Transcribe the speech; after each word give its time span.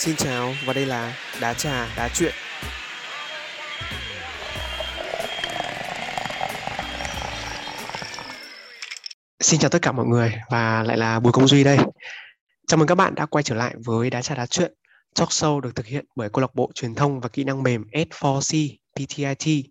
Xin 0.00 0.16
chào 0.16 0.54
và 0.66 0.72
đây 0.72 0.86
là 0.86 1.16
Đá 1.40 1.54
trà 1.54 1.94
đá 1.96 2.08
chuyện. 2.14 2.32
Xin 9.40 9.60
chào 9.60 9.70
tất 9.70 9.82
cả 9.82 9.92
mọi 9.92 10.06
người 10.06 10.34
và 10.50 10.82
lại 10.82 10.96
là 10.96 11.20
Bùi 11.20 11.32
Công 11.32 11.48
Duy 11.48 11.64
đây. 11.64 11.78
Chào 12.66 12.78
mừng 12.78 12.86
các 12.86 12.94
bạn 12.94 13.14
đã 13.14 13.26
quay 13.26 13.42
trở 13.42 13.54
lại 13.54 13.74
với 13.84 14.10
Đá 14.10 14.22
trà 14.22 14.34
đá 14.34 14.46
chuyện. 14.46 14.72
Talk 15.14 15.28
show 15.28 15.60
được 15.60 15.76
thực 15.76 15.86
hiện 15.86 16.04
bởi 16.16 16.28
câu 16.32 16.40
lạc 16.40 16.54
bộ 16.54 16.70
truyền 16.74 16.94
thông 16.94 17.20
và 17.20 17.28
kỹ 17.28 17.44
năng 17.44 17.62
mềm 17.62 17.84
S4C 17.92 18.76
PTIT. 18.96 19.66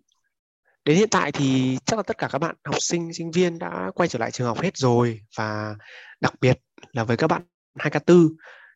Đến 0.84 0.96
hiện 0.96 1.08
tại 1.10 1.32
thì 1.32 1.78
chắc 1.84 1.96
là 1.96 2.02
tất 2.02 2.18
cả 2.18 2.28
các 2.32 2.38
bạn 2.38 2.56
học 2.64 2.76
sinh, 2.80 3.12
sinh 3.12 3.30
viên 3.30 3.58
đã 3.58 3.90
quay 3.94 4.08
trở 4.08 4.18
lại 4.18 4.30
trường 4.30 4.46
học 4.46 4.60
hết 4.60 4.76
rồi 4.76 5.20
và 5.36 5.74
đặc 6.20 6.34
biệt 6.40 6.58
là 6.92 7.04
với 7.04 7.16
các 7.16 7.26
bạn 7.26 7.42
2K4 7.78 8.28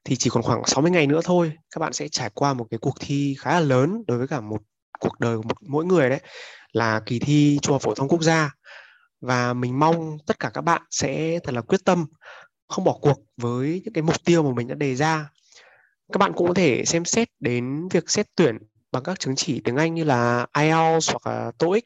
thì 0.04 0.16
chỉ 0.16 0.30
còn 0.30 0.42
khoảng 0.42 0.64
60 0.66 0.90
ngày 0.90 1.06
nữa 1.06 1.20
thôi, 1.24 1.52
các 1.74 1.78
bạn 1.78 1.92
sẽ 1.92 2.08
trải 2.08 2.30
qua 2.34 2.54
một 2.54 2.66
cái 2.70 2.78
cuộc 2.78 2.95
thi 3.00 3.36
khá 3.38 3.52
là 3.52 3.60
lớn 3.60 4.04
đối 4.06 4.18
với 4.18 4.28
cả 4.28 4.40
một 4.40 4.62
cuộc 5.00 5.20
đời 5.20 5.36
của 5.36 5.42
một, 5.42 5.62
mỗi 5.68 5.84
người 5.84 6.10
đấy, 6.10 6.20
là 6.72 7.00
kỳ 7.06 7.18
thi 7.18 7.58
trung 7.62 7.72
học 7.72 7.82
phổ 7.82 7.95
thông 7.95 8.09
quốc 8.09 8.22
gia 8.22 8.54
và 9.20 9.54
mình 9.54 9.78
mong 9.78 10.18
tất 10.26 10.38
cả 10.40 10.50
các 10.54 10.60
bạn 10.60 10.82
sẽ 10.90 11.38
thật 11.45 11.54
là 11.54 11.60
quyết 11.60 11.84
tâm, 11.84 12.06
không 12.68 12.84
bỏ 12.84 12.98
cuộc 13.00 13.18
với 13.36 13.80
những 13.84 13.92
cái 13.95 14.02
mục 14.02 14.24
tiêu 14.24 14.42
mà 14.42 14.50
mình 14.56 14.68
đã 14.68 14.74
đề 14.74 14.95
ra 14.95 15.30
các 16.12 16.18
bạn 16.18 16.32
cũng 16.32 16.48
có 16.48 16.54
thể 16.54 16.84
xem 16.84 17.04
xét 17.04 17.28
đến 17.40 17.88
việc 17.88 18.10
xét 18.10 18.26
tuyển 18.36 18.59
bằng 18.92 19.02
các 19.02 19.20
chứng 19.20 19.36
chỉ 19.36 19.60
tiếng 19.64 19.76
Anh 19.76 19.95
như 19.95 20.04
là 20.04 20.46
IELTS 20.59 21.10
hoặc 21.10 21.26
là 21.26 21.52
TOEIC 21.59 21.84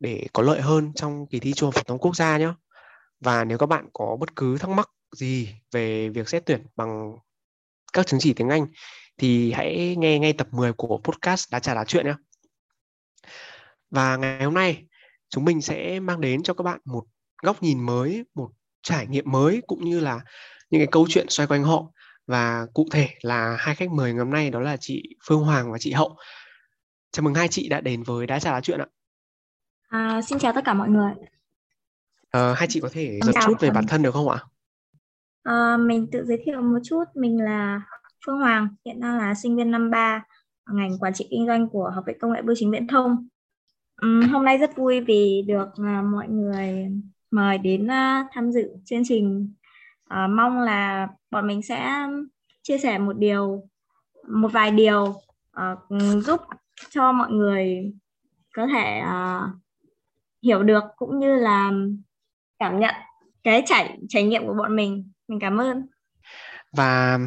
để 0.00 0.26
có 0.32 0.42
lợi 0.42 0.60
hơn 0.60 0.92
trong 0.94 1.26
kỳ 1.26 1.40
thi 1.40 1.52
trung 1.52 1.66
học 1.66 1.74
phổ 1.74 1.82
thông 1.82 1.98
quốc 1.98 2.16
gia 2.16 2.38
nhé. 2.38 2.48
Và 3.20 3.44
nếu 3.44 3.58
các 3.58 3.66
bạn 3.66 3.88
có 3.92 4.16
bất 4.20 4.36
cứ 4.36 4.58
thắc 4.58 4.70
mắc 4.70 4.90
gì 5.16 5.48
về 5.72 6.08
việc 6.08 6.28
xét 6.28 6.46
tuyển 6.46 6.66
bằng 6.76 7.16
các 7.92 8.06
chứng 8.06 8.20
chỉ 8.20 8.32
tiếng 8.32 8.48
Anh 8.48 8.66
thì 9.18 9.52
hãy 9.52 9.96
nghe 9.98 10.18
ngay 10.18 10.32
tập 10.32 10.48
10 10.50 10.72
của 10.72 11.00
podcast 11.04 11.52
Đá 11.52 11.58
trà 11.58 11.74
đá 11.74 11.84
chuyện 11.84 12.06
nhé. 12.06 12.14
Và 13.90 14.16
ngày 14.16 14.44
hôm 14.44 14.54
nay 14.54 14.84
chúng 15.28 15.44
mình 15.44 15.60
sẽ 15.60 16.00
mang 16.00 16.20
đến 16.20 16.42
cho 16.42 16.54
các 16.54 16.62
bạn 16.62 16.80
một 16.84 17.04
góc 17.42 17.62
nhìn 17.62 17.86
mới, 17.86 18.24
một 18.34 18.50
trải 18.82 19.06
nghiệm 19.06 19.30
mới 19.30 19.62
cũng 19.66 19.84
như 19.84 20.00
là 20.00 20.20
những 20.70 20.80
cái 20.80 20.88
câu 20.92 21.06
chuyện 21.08 21.26
xoay 21.28 21.46
quanh 21.46 21.64
họ 21.64 21.84
và 22.26 22.66
cụ 22.74 22.88
thể 22.90 23.08
là 23.20 23.56
hai 23.58 23.74
khách 23.74 23.90
mời 23.90 24.12
ngày 24.12 24.18
hôm 24.18 24.30
nay 24.30 24.50
đó 24.50 24.60
là 24.60 24.76
chị 24.80 25.02
Phương 25.24 25.44
Hoàng 25.44 25.72
và 25.72 25.78
chị 25.78 25.92
Hậu. 25.92 26.16
Chào 27.12 27.22
mừng 27.22 27.34
hai 27.34 27.48
chị 27.48 27.68
đã 27.68 27.80
đến 27.80 28.02
với 28.02 28.26
Đá 28.26 28.38
trà 28.38 28.52
đá 28.52 28.60
chuyện 28.60 28.80
ạ. 28.80 28.86
À, 29.88 30.20
xin 30.22 30.38
chào 30.38 30.52
tất 30.52 30.60
cả 30.64 30.74
mọi 30.74 30.88
người. 30.88 31.12
À, 32.30 32.54
hai 32.56 32.68
chị 32.70 32.80
có 32.80 32.88
thể 32.92 33.20
giật 33.22 33.32
chút 33.46 33.60
về 33.60 33.70
bản 33.70 33.86
thân 33.86 34.02
được 34.02 34.14
không 34.14 34.28
ạ? 34.28 34.38
À, 35.42 35.76
mình 35.76 36.06
tự 36.12 36.24
giới 36.24 36.38
thiệu 36.44 36.62
một 36.62 36.78
chút, 36.84 37.04
mình 37.14 37.42
là 37.42 37.80
Phương 38.26 38.38
Hoàng, 38.38 38.68
hiện 38.84 39.00
đang 39.00 39.18
là 39.18 39.34
sinh 39.34 39.56
viên 39.56 39.70
năm 39.70 39.90
3 39.90 40.24
ngành 40.72 40.98
quản 40.98 41.14
trị 41.14 41.26
kinh 41.30 41.46
doanh 41.46 41.68
của 41.68 41.90
Học 41.94 42.04
viện 42.06 42.16
Công 42.20 42.32
nghệ 42.32 42.42
Bưu 42.42 42.56
chính 42.58 42.70
Viễn 42.70 42.86
thông. 42.86 43.28
Um, 44.02 44.22
hôm 44.32 44.44
nay 44.44 44.58
rất 44.58 44.76
vui 44.76 45.00
vì 45.00 45.42
được 45.46 45.68
uh, 45.68 46.04
mọi 46.04 46.28
người 46.28 46.90
mời 47.30 47.58
đến 47.58 47.86
uh, 47.86 48.26
tham 48.32 48.52
dự 48.52 48.68
chương 48.84 49.02
trình. 49.04 49.54
Uh, 50.14 50.30
mong 50.30 50.60
là 50.60 51.08
bọn 51.30 51.46
mình 51.46 51.62
sẽ 51.62 52.06
chia 52.62 52.78
sẻ 52.78 52.98
một 52.98 53.16
điều, 53.18 53.68
một 54.28 54.52
vài 54.52 54.70
điều 54.70 55.14
uh, 55.60 56.22
giúp 56.22 56.40
cho 56.90 57.12
mọi 57.12 57.32
người 57.32 57.92
có 58.54 58.66
thể 58.66 59.02
uh, 59.02 59.60
hiểu 60.42 60.62
được 60.62 60.84
cũng 60.96 61.18
như 61.18 61.34
là 61.34 61.72
cảm 62.58 62.80
nhận 62.80 62.94
cái 63.42 63.62
trải 63.66 63.98
trải 64.08 64.22
nghiệm 64.22 64.46
của 64.46 64.54
bọn 64.54 64.76
mình 64.76 65.10
mình 65.30 65.40
cảm 65.40 65.60
ơn. 65.60 65.86
Và 66.72 67.18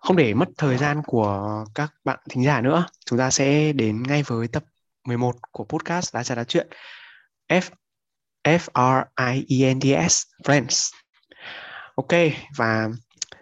không 0.00 0.16
để 0.16 0.34
mất 0.34 0.48
thời 0.58 0.78
gian 0.78 1.02
của 1.06 1.64
các 1.74 1.94
bạn 2.04 2.18
thính 2.30 2.44
giả 2.44 2.60
nữa 2.60 2.86
chúng 3.06 3.18
ta 3.18 3.30
sẽ 3.30 3.72
đến 3.72 4.02
ngay 4.02 4.22
với 4.26 4.48
tập 4.48 4.64
11 5.04 5.36
của 5.52 5.64
podcast 5.64 6.14
đá 6.14 6.22
trà 6.22 6.34
đá 6.34 6.44
chuyện. 6.44 6.68
F 7.48 7.62
F 8.44 8.58
R 8.74 9.06
I 9.34 9.62
E 9.64 9.74
N 9.74 9.80
D 9.80 10.10
S 10.10 10.22
Friends. 10.44 10.92
Ok 11.94 12.12
và 12.56 12.88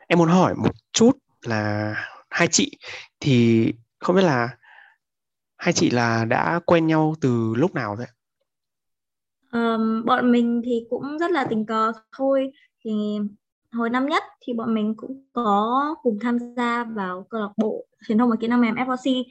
em 0.06 0.19
muốn 0.19 0.28
hỏi 0.28 0.55
một 0.55 0.72
chút 0.93 1.19
là 1.43 1.95
hai 2.31 2.49
chị 2.49 2.78
thì 3.21 3.72
không 3.99 4.16
biết 4.16 4.22
là 4.22 4.49
hai 5.56 5.72
chị 5.72 5.91
là 5.91 6.25
đã 6.25 6.61
quen 6.66 6.87
nhau 6.87 7.15
từ 7.21 7.55
lúc 7.56 7.75
nào 7.75 7.97
vậy? 7.97 8.06
Um, 9.53 10.05
bọn 10.05 10.33
mình 10.33 10.62
thì 10.65 10.87
cũng 10.91 11.19
rất 11.19 11.31
là 11.31 11.47
tình 11.51 11.66
cờ 11.66 11.93
thôi. 12.16 12.53
Thì 12.84 13.19
hồi 13.75 13.91
năm 13.91 14.07
nhất 14.07 14.23
thì 14.41 14.53
bọn 14.53 14.75
mình 14.75 14.95
cũng 14.97 15.25
có 15.33 15.95
cùng 16.03 16.19
tham 16.21 16.39
gia 16.57 16.85
vào 16.85 17.27
câu 17.31 17.41
lạc 17.41 17.53
bộ 17.57 17.85
truyền 18.09 18.19
thông 18.19 18.31
và 18.31 18.37
kỹ 18.41 18.49
năng 18.49 18.61
mềm 18.61 18.75
FOC 18.75 19.25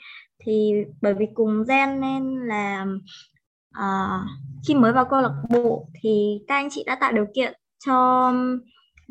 thì 0.45 0.73
bởi 1.01 1.13
vì 1.13 1.25
cùng 1.33 1.63
gen 1.67 2.01
nên 2.01 2.39
là 2.47 2.85
uh, 3.79 4.29
khi 4.67 4.75
mới 4.75 4.93
vào 4.93 5.05
câu 5.05 5.21
lạc 5.21 5.33
bộ 5.49 5.87
thì 6.01 6.39
các 6.47 6.55
anh 6.55 6.67
chị 6.71 6.83
đã 6.85 6.95
tạo 6.95 7.11
điều 7.11 7.25
kiện 7.35 7.53
cho 7.85 8.29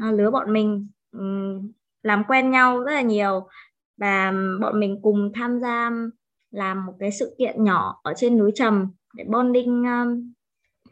uh, 0.09 0.15
lứa 0.15 0.31
bọn 0.31 0.53
mình 0.53 0.89
um, 1.13 1.73
làm 2.03 2.25
quen 2.29 2.51
nhau 2.51 2.81
rất 2.81 2.93
là 2.93 3.01
nhiều. 3.01 3.49
Và 3.97 4.33
bọn 4.61 4.81
mình 4.81 5.01
cùng 5.03 5.33
tham 5.35 5.61
gia 5.61 5.91
làm 6.51 6.87
một 6.87 6.93
cái 7.01 7.13
sự 7.13 7.35
kiện 7.39 7.65
nhỏ 7.65 8.01
ở 8.03 8.13
trên 8.17 8.39
núi 8.39 8.53
Trầm 8.55 8.91
để 9.15 9.25
bonding 9.29 9.85
um, 9.85 10.33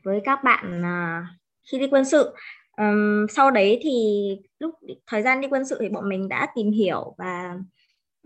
với 0.05 0.21
các 0.25 0.45
bạn 0.45 0.81
uh, 0.81 1.27
khi 1.73 1.79
đi 1.79 1.87
quân 1.91 2.05
sự 2.05 2.35
um, 2.81 3.27
sau 3.29 3.51
đấy 3.51 3.79
thì 3.83 3.93
lúc 4.59 4.75
thời 5.07 5.23
gian 5.23 5.41
đi 5.41 5.49
quân 5.51 5.65
sự 5.65 5.79
thì 5.81 5.89
bọn 5.89 6.09
mình 6.09 6.29
đã 6.29 6.47
tìm 6.55 6.71
hiểu 6.71 7.15
và 7.19 7.57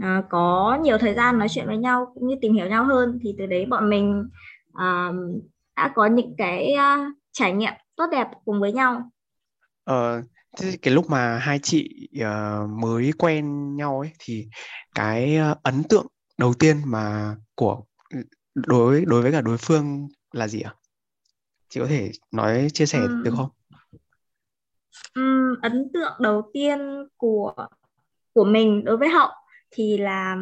uh, 0.02 0.24
có 0.30 0.78
nhiều 0.82 0.98
thời 0.98 1.14
gian 1.14 1.38
nói 1.38 1.48
chuyện 1.50 1.66
với 1.66 1.76
nhau 1.76 2.12
cũng 2.14 2.28
như 2.28 2.34
tìm 2.40 2.54
hiểu 2.54 2.66
nhau 2.66 2.84
hơn 2.84 3.18
thì 3.22 3.34
từ 3.38 3.46
đấy 3.46 3.66
bọn 3.66 3.90
mình 3.90 4.24
uh, 4.68 5.42
đã 5.76 5.92
có 5.94 6.06
những 6.06 6.34
cái 6.38 6.74
uh, 6.74 7.14
trải 7.32 7.52
nghiệm 7.52 7.72
tốt 7.96 8.06
đẹp 8.12 8.26
cùng 8.44 8.60
với 8.60 8.72
nhau 8.72 9.10
ờ, 9.84 10.22
thế 10.56 10.76
cái 10.82 10.94
lúc 10.94 11.10
mà 11.10 11.38
hai 11.38 11.58
chị 11.58 12.08
uh, 12.20 12.70
mới 12.70 13.12
quen 13.18 13.76
nhau 13.76 14.00
ấy 14.00 14.10
thì 14.18 14.48
cái 14.94 15.38
uh, 15.52 15.62
ấn 15.62 15.82
tượng 15.88 16.06
đầu 16.38 16.54
tiên 16.54 16.76
mà 16.86 17.34
của 17.54 17.82
đối 18.54 19.04
đối 19.04 19.22
với 19.22 19.32
cả 19.32 19.40
đối 19.40 19.58
phương 19.58 20.08
là 20.32 20.48
gì 20.48 20.60
ạ? 20.60 20.74
Chị 21.68 21.80
có 21.80 21.86
thể 21.86 22.10
nói 22.32 22.68
chia 22.72 22.86
sẻ 22.86 22.98
um, 23.00 23.22
được 23.22 23.34
không? 23.36 23.50
Um, 25.14 25.60
ấn 25.62 25.90
tượng 25.94 26.12
đầu 26.20 26.50
tiên 26.52 26.78
của 27.16 27.54
của 28.32 28.44
mình 28.44 28.84
đối 28.84 28.96
với 28.96 29.08
hậu 29.08 29.28
thì 29.70 29.98
là 29.98 30.36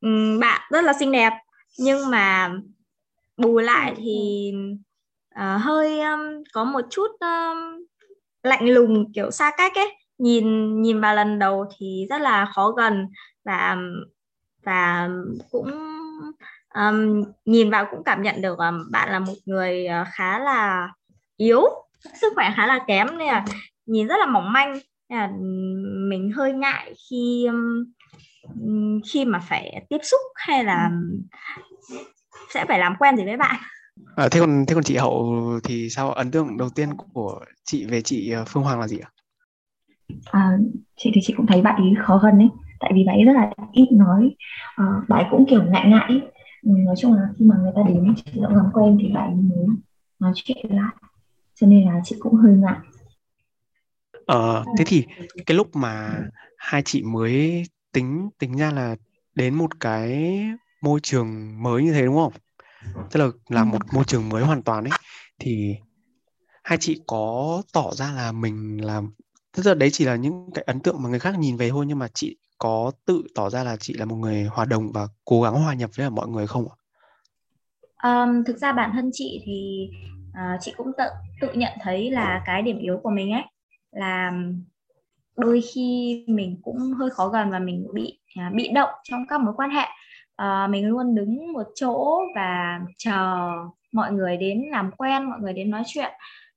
um, 0.00 0.40
bạn 0.40 0.60
rất 0.70 0.84
là 0.84 0.92
xinh 0.92 1.12
đẹp. 1.12 1.32
Nhưng 1.78 2.10
mà 2.10 2.52
bù 3.36 3.58
lại 3.58 3.94
thì 3.96 4.52
uh, 5.34 5.62
hơi 5.62 6.00
um, 6.00 6.20
có 6.52 6.64
một 6.64 6.80
chút 6.90 7.08
um, 7.20 7.86
lạnh 8.42 8.68
lùng 8.68 9.12
kiểu 9.12 9.30
xa 9.30 9.52
cách 9.56 9.72
ấy. 9.74 9.96
Nhìn 10.18 10.82
nhìn 10.82 11.00
vào 11.00 11.14
lần 11.14 11.38
đầu 11.38 11.66
thì 11.78 12.06
rất 12.10 12.20
là 12.20 12.46
khó 12.54 12.70
gần 12.70 13.08
và 13.44 13.76
và 14.62 15.08
cũng 15.50 15.70
um, 16.74 17.24
nhìn 17.44 17.70
vào 17.70 17.86
cũng 17.90 18.04
cảm 18.04 18.22
nhận 18.22 18.42
được 18.42 18.58
um, 18.58 18.90
bạn 18.90 19.12
là 19.12 19.18
một 19.18 19.34
người 19.44 19.86
uh, 20.02 20.06
khá 20.12 20.38
là 20.38 20.88
yếu 21.36 21.83
sức 22.20 22.32
khỏe 22.34 22.52
khá 22.56 22.66
là 22.66 22.78
kém 22.86 23.06
nên 23.18 23.28
là 23.28 23.44
nhìn 23.86 24.06
rất 24.06 24.16
là 24.18 24.26
mỏng 24.26 24.52
manh. 24.52 24.78
Nên 25.08 25.18
là 25.18 25.30
mình 26.08 26.30
hơi 26.36 26.52
ngại 26.52 26.94
khi 27.10 27.48
khi 29.12 29.24
mà 29.24 29.38
phải 29.38 29.86
tiếp 29.88 29.98
xúc 30.02 30.20
hay 30.34 30.64
là 30.64 30.90
sẽ 32.54 32.64
phải 32.68 32.78
làm 32.78 32.94
quen 32.98 33.16
gì 33.16 33.24
với 33.24 33.36
bạn. 33.36 33.56
À, 34.16 34.28
thế 34.30 34.40
còn 34.40 34.64
thế 34.68 34.74
còn 34.74 34.84
chị 34.84 34.96
hậu 34.96 35.34
thì 35.64 35.90
sao? 35.90 36.12
Ấn 36.12 36.30
tượng 36.30 36.56
đầu 36.56 36.68
tiên 36.74 36.88
của 37.14 37.40
chị 37.64 37.86
về 37.86 38.02
chị 38.02 38.30
ờ, 38.30 38.44
phương 38.48 38.62
hoàng 38.62 38.80
là 38.80 38.88
gì 38.88 38.98
ạ? 38.98 39.10
À, 40.24 40.58
chị 40.96 41.10
thì 41.14 41.20
chị 41.24 41.34
cũng 41.36 41.46
thấy 41.46 41.62
bạn 41.62 41.82
ý 41.82 41.94
khó 42.02 42.18
gần 42.18 42.38
ấy 42.38 42.48
tại 42.80 42.92
vì 42.94 43.04
bạn 43.04 43.16
ấy 43.16 43.24
rất 43.24 43.32
là 43.32 43.50
ít 43.72 43.88
nói. 43.92 44.36
Uh, 44.82 45.08
bạn 45.08 45.24
ấy 45.24 45.26
cũng 45.30 45.46
kiểu 45.50 45.62
ngại 45.62 45.88
ngại 45.88 46.06
ấy. 46.08 46.20
nói 46.62 46.94
chung 46.98 47.14
là 47.14 47.22
khi 47.38 47.44
mà 47.44 47.56
người 47.62 47.72
ta 47.76 47.82
đến 47.88 48.14
chị 48.16 48.32
làm 48.34 48.70
quen 48.72 48.98
thì 49.00 49.08
bạn 49.14 49.30
ấy 49.30 49.34
mới 49.34 49.66
nói 50.20 50.32
chuyện 50.34 50.66
lại 50.70 50.94
cho 51.54 51.66
nên 51.66 51.84
là 51.84 52.00
chị 52.04 52.16
cũng 52.18 52.34
hơi 52.34 52.52
ngại 52.52 52.78
Ờ, 54.26 54.64
thế 54.78 54.84
thì 54.86 55.04
cái 55.46 55.56
lúc 55.56 55.76
mà 55.76 56.20
hai 56.58 56.82
chị 56.82 57.02
mới 57.02 57.62
tính 57.92 58.28
tính 58.38 58.56
ra 58.56 58.70
là 58.70 58.96
đến 59.34 59.54
một 59.54 59.80
cái 59.80 60.38
môi 60.80 61.00
trường 61.02 61.62
mới 61.62 61.84
như 61.84 61.92
thế 61.92 62.04
đúng 62.04 62.16
không? 62.16 62.32
Tức 63.10 63.20
là 63.20 63.28
là 63.48 63.64
một 63.64 63.78
môi 63.92 64.04
trường 64.04 64.28
mới 64.28 64.44
hoàn 64.44 64.62
toàn 64.62 64.84
ấy 64.84 64.98
thì 65.38 65.74
hai 66.64 66.78
chị 66.78 67.00
có 67.06 67.62
tỏ 67.72 67.90
ra 67.94 68.12
là 68.12 68.32
mình 68.32 68.84
làm 68.84 69.10
tức 69.56 69.66
là 69.66 69.74
đấy 69.74 69.90
chỉ 69.92 70.04
là 70.04 70.16
những 70.16 70.50
cái 70.54 70.64
ấn 70.66 70.80
tượng 70.80 71.02
mà 71.02 71.08
người 71.08 71.18
khác 71.18 71.38
nhìn 71.38 71.56
về 71.56 71.70
thôi 71.70 71.84
nhưng 71.88 71.98
mà 71.98 72.08
chị 72.14 72.36
có 72.58 72.92
tự 73.06 73.22
tỏ 73.34 73.50
ra 73.50 73.64
là 73.64 73.76
chị 73.76 73.94
là 73.94 74.04
một 74.04 74.16
người 74.16 74.44
hòa 74.44 74.64
đồng 74.64 74.92
và 74.92 75.08
cố 75.24 75.42
gắng 75.42 75.54
hòa 75.54 75.74
nhập 75.74 75.90
với 75.96 76.10
mọi 76.10 76.28
người 76.28 76.46
không 76.46 76.66
ạ? 76.68 76.76
Um, 78.02 78.44
thực 78.44 78.58
ra 78.58 78.72
bản 78.72 78.90
thân 78.94 79.10
chị 79.12 79.42
thì 79.44 79.88
uh, 80.38 80.60
chị 80.60 80.72
cũng 80.76 80.92
tự 80.98 81.04
tự 81.40 81.52
nhận 81.52 81.72
thấy 81.80 82.10
là 82.10 82.42
cái 82.46 82.62
điểm 82.62 82.78
yếu 82.78 83.00
của 83.02 83.10
mình 83.10 83.32
ấy 83.32 83.42
là 83.90 84.32
đôi 85.36 85.60
khi 85.74 86.24
mình 86.28 86.60
cũng 86.62 86.78
hơi 86.98 87.10
khó 87.10 87.28
gần 87.28 87.50
và 87.50 87.58
mình 87.58 87.86
bị 87.94 88.18
à, 88.36 88.50
bị 88.54 88.68
động 88.68 88.90
trong 89.02 89.26
các 89.28 89.40
mối 89.40 89.54
quan 89.56 89.70
hệ. 89.70 89.84
À, 90.36 90.66
mình 90.66 90.88
luôn 90.88 91.14
đứng 91.14 91.52
một 91.52 91.66
chỗ 91.74 92.20
và 92.34 92.80
chờ 92.98 93.50
mọi 93.92 94.12
người 94.12 94.36
đến 94.36 94.64
làm 94.70 94.90
quen 94.96 95.24
mọi 95.24 95.40
người 95.40 95.52
đến 95.52 95.70
nói 95.70 95.82
chuyện. 95.86 96.12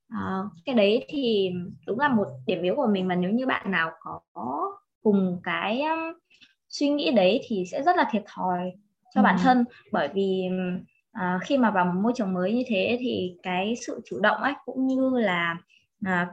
À, 0.10 0.42
cái 0.66 0.76
đấy 0.76 1.06
thì 1.10 1.52
đúng 1.88 2.00
là 2.00 2.10
một 2.10 2.28
điểm 2.46 2.62
yếu 2.62 2.76
của 2.76 2.88
mình 2.88 3.08
mà 3.08 3.16
nếu 3.16 3.32
như 3.32 3.46
bạn 3.46 3.72
nào 3.72 3.92
có 4.02 4.72
cùng 5.04 5.40
cái 5.44 5.82
um, 5.82 6.00
suy 6.70 6.90
nghĩ 6.90 7.12
đấy 7.12 7.42
thì 7.48 7.64
sẽ 7.72 7.84
rất 7.84 7.98
là 7.98 8.06
thiệt 8.12 8.24
thòi 8.36 8.72
cho 9.16 9.22
ừ. 9.22 9.24
bản 9.24 9.38
thân. 9.44 9.66
Bởi 9.92 10.10
vì 10.14 10.44
à, 11.18 11.40
khi 11.42 11.58
mà 11.58 11.72
vào 11.72 11.86
một 11.86 12.02
môi 12.02 12.14
trường 12.16 12.34
mới 12.34 12.54
như 12.54 12.64
thế 12.68 12.98
thì 13.00 13.38
cái 13.44 13.74
sự 13.88 14.02
chủ 14.06 14.20
động 14.20 14.42
ấy 14.42 14.54
cũng 14.66 14.88
như 14.88 15.10
là 15.20 15.56
à, 16.06 16.28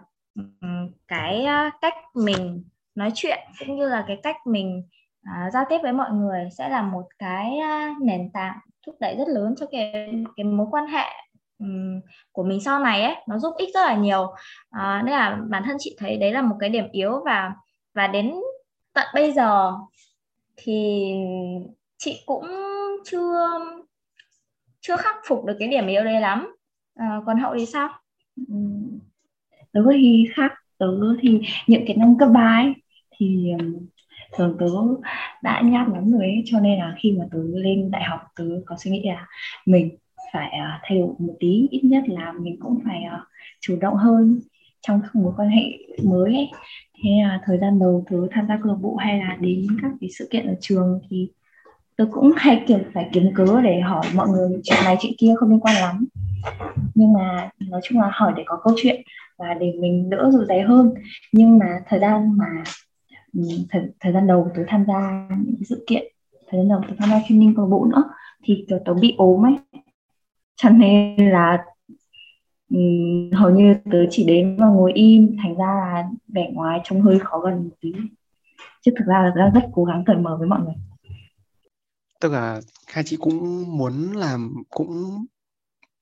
cái 1.08 1.44
ờ, 1.44 1.70
cách 1.80 1.94
mình 2.14 2.64
nói 2.94 3.10
chuyện 3.14 3.38
cũng 3.58 3.76
như 3.76 3.88
là 3.88 4.04
cái 4.08 4.20
cách 4.22 4.36
mình 4.46 4.82
à, 5.22 5.50
giao 5.52 5.64
tiếp 5.68 5.78
với 5.82 5.92
mọi 5.92 6.10
người 6.10 6.48
sẽ 6.58 6.68
là 6.68 6.82
một 6.82 7.04
cái 7.18 7.58
nền 8.00 8.30
tảng 8.32 8.58
thúc 8.86 8.96
đẩy 9.00 9.16
rất 9.16 9.28
lớn 9.28 9.54
cho 9.60 9.66
cái 9.70 10.10
cái 10.36 10.44
mối 10.44 10.66
quan 10.70 10.86
hệ 10.86 11.06
um, 11.58 12.00
của 12.32 12.42
mình 12.42 12.60
sau 12.60 12.80
này 12.80 13.02
ấy. 13.02 13.14
Nó 13.28 13.38
giúp 13.38 13.54
ích 13.58 13.74
rất 13.74 13.80
là 13.86 13.96
nhiều. 13.96 14.34
À, 14.70 15.02
nên 15.04 15.12
là 15.12 15.38
bản 15.48 15.62
thân 15.66 15.76
chị 15.80 15.96
thấy 15.98 16.16
đấy 16.16 16.32
là 16.32 16.42
một 16.42 16.56
cái 16.60 16.68
điểm 16.68 16.86
yếu 16.92 17.22
và 17.24 17.52
và 17.94 18.06
đến 18.06 18.34
tận 18.92 19.06
bây 19.14 19.32
giờ 19.32 19.72
thì 20.56 21.12
chị 21.98 22.22
cũng 22.26 22.46
chưa 23.04 23.60
chưa 24.86 24.96
khắc 24.96 25.14
phục 25.28 25.44
được 25.44 25.56
cái 25.58 25.68
điểm 25.68 25.86
yếu 25.86 26.04
đấy 26.04 26.20
lắm. 26.20 26.56
À, 26.94 27.20
còn 27.26 27.38
hậu 27.38 27.54
thì 27.58 27.66
sao? 27.66 27.88
Ừ. 28.48 28.54
Tớ 29.72 29.80
thì 29.92 30.26
khác. 30.34 30.52
Tớ 30.78 30.86
thì 31.20 31.40
những 31.66 31.84
cái 31.86 31.96
năm 31.96 32.18
cấp 32.18 32.28
ba 32.34 32.62
ấy 32.64 32.74
thì 33.16 33.52
thường 34.36 34.56
tớ 34.60 34.66
đã 35.42 35.60
nhát 35.64 35.88
lắm 35.88 36.12
rồi 36.12 36.22
ấy 36.22 36.42
cho 36.46 36.60
nên 36.60 36.78
là 36.78 36.94
khi 36.98 37.12
mà 37.12 37.24
tớ 37.30 37.38
lên 37.42 37.90
đại 37.90 38.04
học 38.04 38.20
tớ 38.36 38.44
có 38.66 38.76
suy 38.78 38.90
nghĩ 38.90 39.02
là 39.04 39.26
mình 39.66 39.96
phải 40.32 40.46
uh, 40.46 40.80
thay 40.82 40.98
đổi 40.98 41.14
một 41.18 41.34
tí 41.40 41.68
ít 41.70 41.80
nhất 41.84 42.04
là 42.06 42.32
mình 42.32 42.56
cũng 42.60 42.80
phải 42.84 43.02
uh, 43.14 43.20
chủ 43.60 43.76
động 43.80 43.96
hơn 43.96 44.40
trong 44.80 45.00
các 45.02 45.14
mối 45.14 45.32
quan 45.36 45.48
hệ 45.48 45.62
mới 46.04 46.34
ấy. 46.34 46.50
Thế 47.02 47.10
là 47.22 47.40
thời 47.44 47.58
gian 47.58 47.78
đầu 47.78 48.04
tớ 48.10 48.16
tham 48.30 48.46
gia 48.48 48.58
câu 48.62 48.72
lạc 48.72 48.78
bộ 48.80 48.96
hay 48.96 49.18
là 49.18 49.36
đến 49.40 49.66
các 49.82 49.90
cái 50.00 50.10
sự 50.18 50.28
kiện 50.30 50.46
ở 50.46 50.54
trường 50.60 51.00
thì 51.10 51.28
tôi 51.96 52.06
cũng 52.12 52.32
hay 52.36 52.64
kiểu 52.66 52.78
phải 52.94 53.08
kiếm 53.12 53.30
cớ 53.34 53.60
để 53.62 53.80
hỏi 53.80 54.06
mọi 54.14 54.28
người 54.28 54.60
chuyện 54.64 54.78
này 54.84 54.96
chuyện 55.00 55.12
kia 55.18 55.34
không 55.38 55.50
liên 55.50 55.60
quan 55.60 55.76
lắm. 55.80 56.04
Nhưng 56.94 57.12
mà 57.12 57.50
nói 57.68 57.80
chung 57.84 58.00
là 58.00 58.10
hỏi 58.12 58.32
để 58.36 58.42
có 58.46 58.60
câu 58.64 58.74
chuyện 58.76 59.02
và 59.38 59.54
để 59.54 59.72
mình 59.80 60.10
đỡ 60.10 60.30
rụt 60.32 60.48
rè 60.48 60.62
hơn. 60.62 60.94
Nhưng 61.32 61.58
mà 61.58 61.66
thời 61.88 62.00
gian 62.00 62.36
mà 62.36 62.46
ừ, 63.34 63.40
thời, 63.70 63.82
thời 64.00 64.12
gian 64.12 64.26
đầu 64.26 64.50
tôi 64.54 64.64
tham 64.68 64.84
gia 64.88 65.28
những 65.46 65.64
sự 65.68 65.84
kiện 65.86 66.04
thời 66.50 66.60
gian 66.60 66.68
đầu 66.68 66.80
tôi 66.88 66.96
tham 66.98 67.10
gia 67.10 67.20
training 67.28 67.54
câu 67.56 67.66
bộ 67.66 67.84
nữa 67.84 68.04
thì 68.44 68.64
kiểu 68.68 68.78
tôi 68.84 68.94
bị 68.94 69.14
ốm 69.18 69.46
ấy. 69.46 69.54
Cho 70.56 70.68
nên 70.68 71.30
là 71.30 71.64
um, 72.70 73.30
hầu 73.32 73.50
như 73.50 73.74
tớ 73.92 73.98
chỉ 74.10 74.24
đến 74.24 74.56
và 74.56 74.66
ngồi 74.66 74.92
im 74.92 75.36
thành 75.42 75.56
ra 75.56 75.66
là 75.66 76.04
vẻ 76.28 76.50
ngoài 76.52 76.80
trông 76.84 77.00
hơi 77.00 77.18
khó 77.18 77.38
gần 77.38 77.64
một 77.64 77.74
tí. 77.80 77.92
Chứ 78.82 78.92
thực 78.98 79.06
ra 79.06 79.32
là 79.36 79.50
rất 79.54 79.68
cố 79.72 79.84
gắng 79.84 80.04
cởi 80.06 80.16
mở 80.16 80.36
với 80.36 80.48
mọi 80.48 80.60
người 80.60 80.74
tức 82.20 82.32
là 82.32 82.60
hai 82.86 83.04
chị 83.06 83.16
cũng 83.20 83.64
muốn 83.78 84.12
làm 84.12 84.54
cũng 84.70 85.24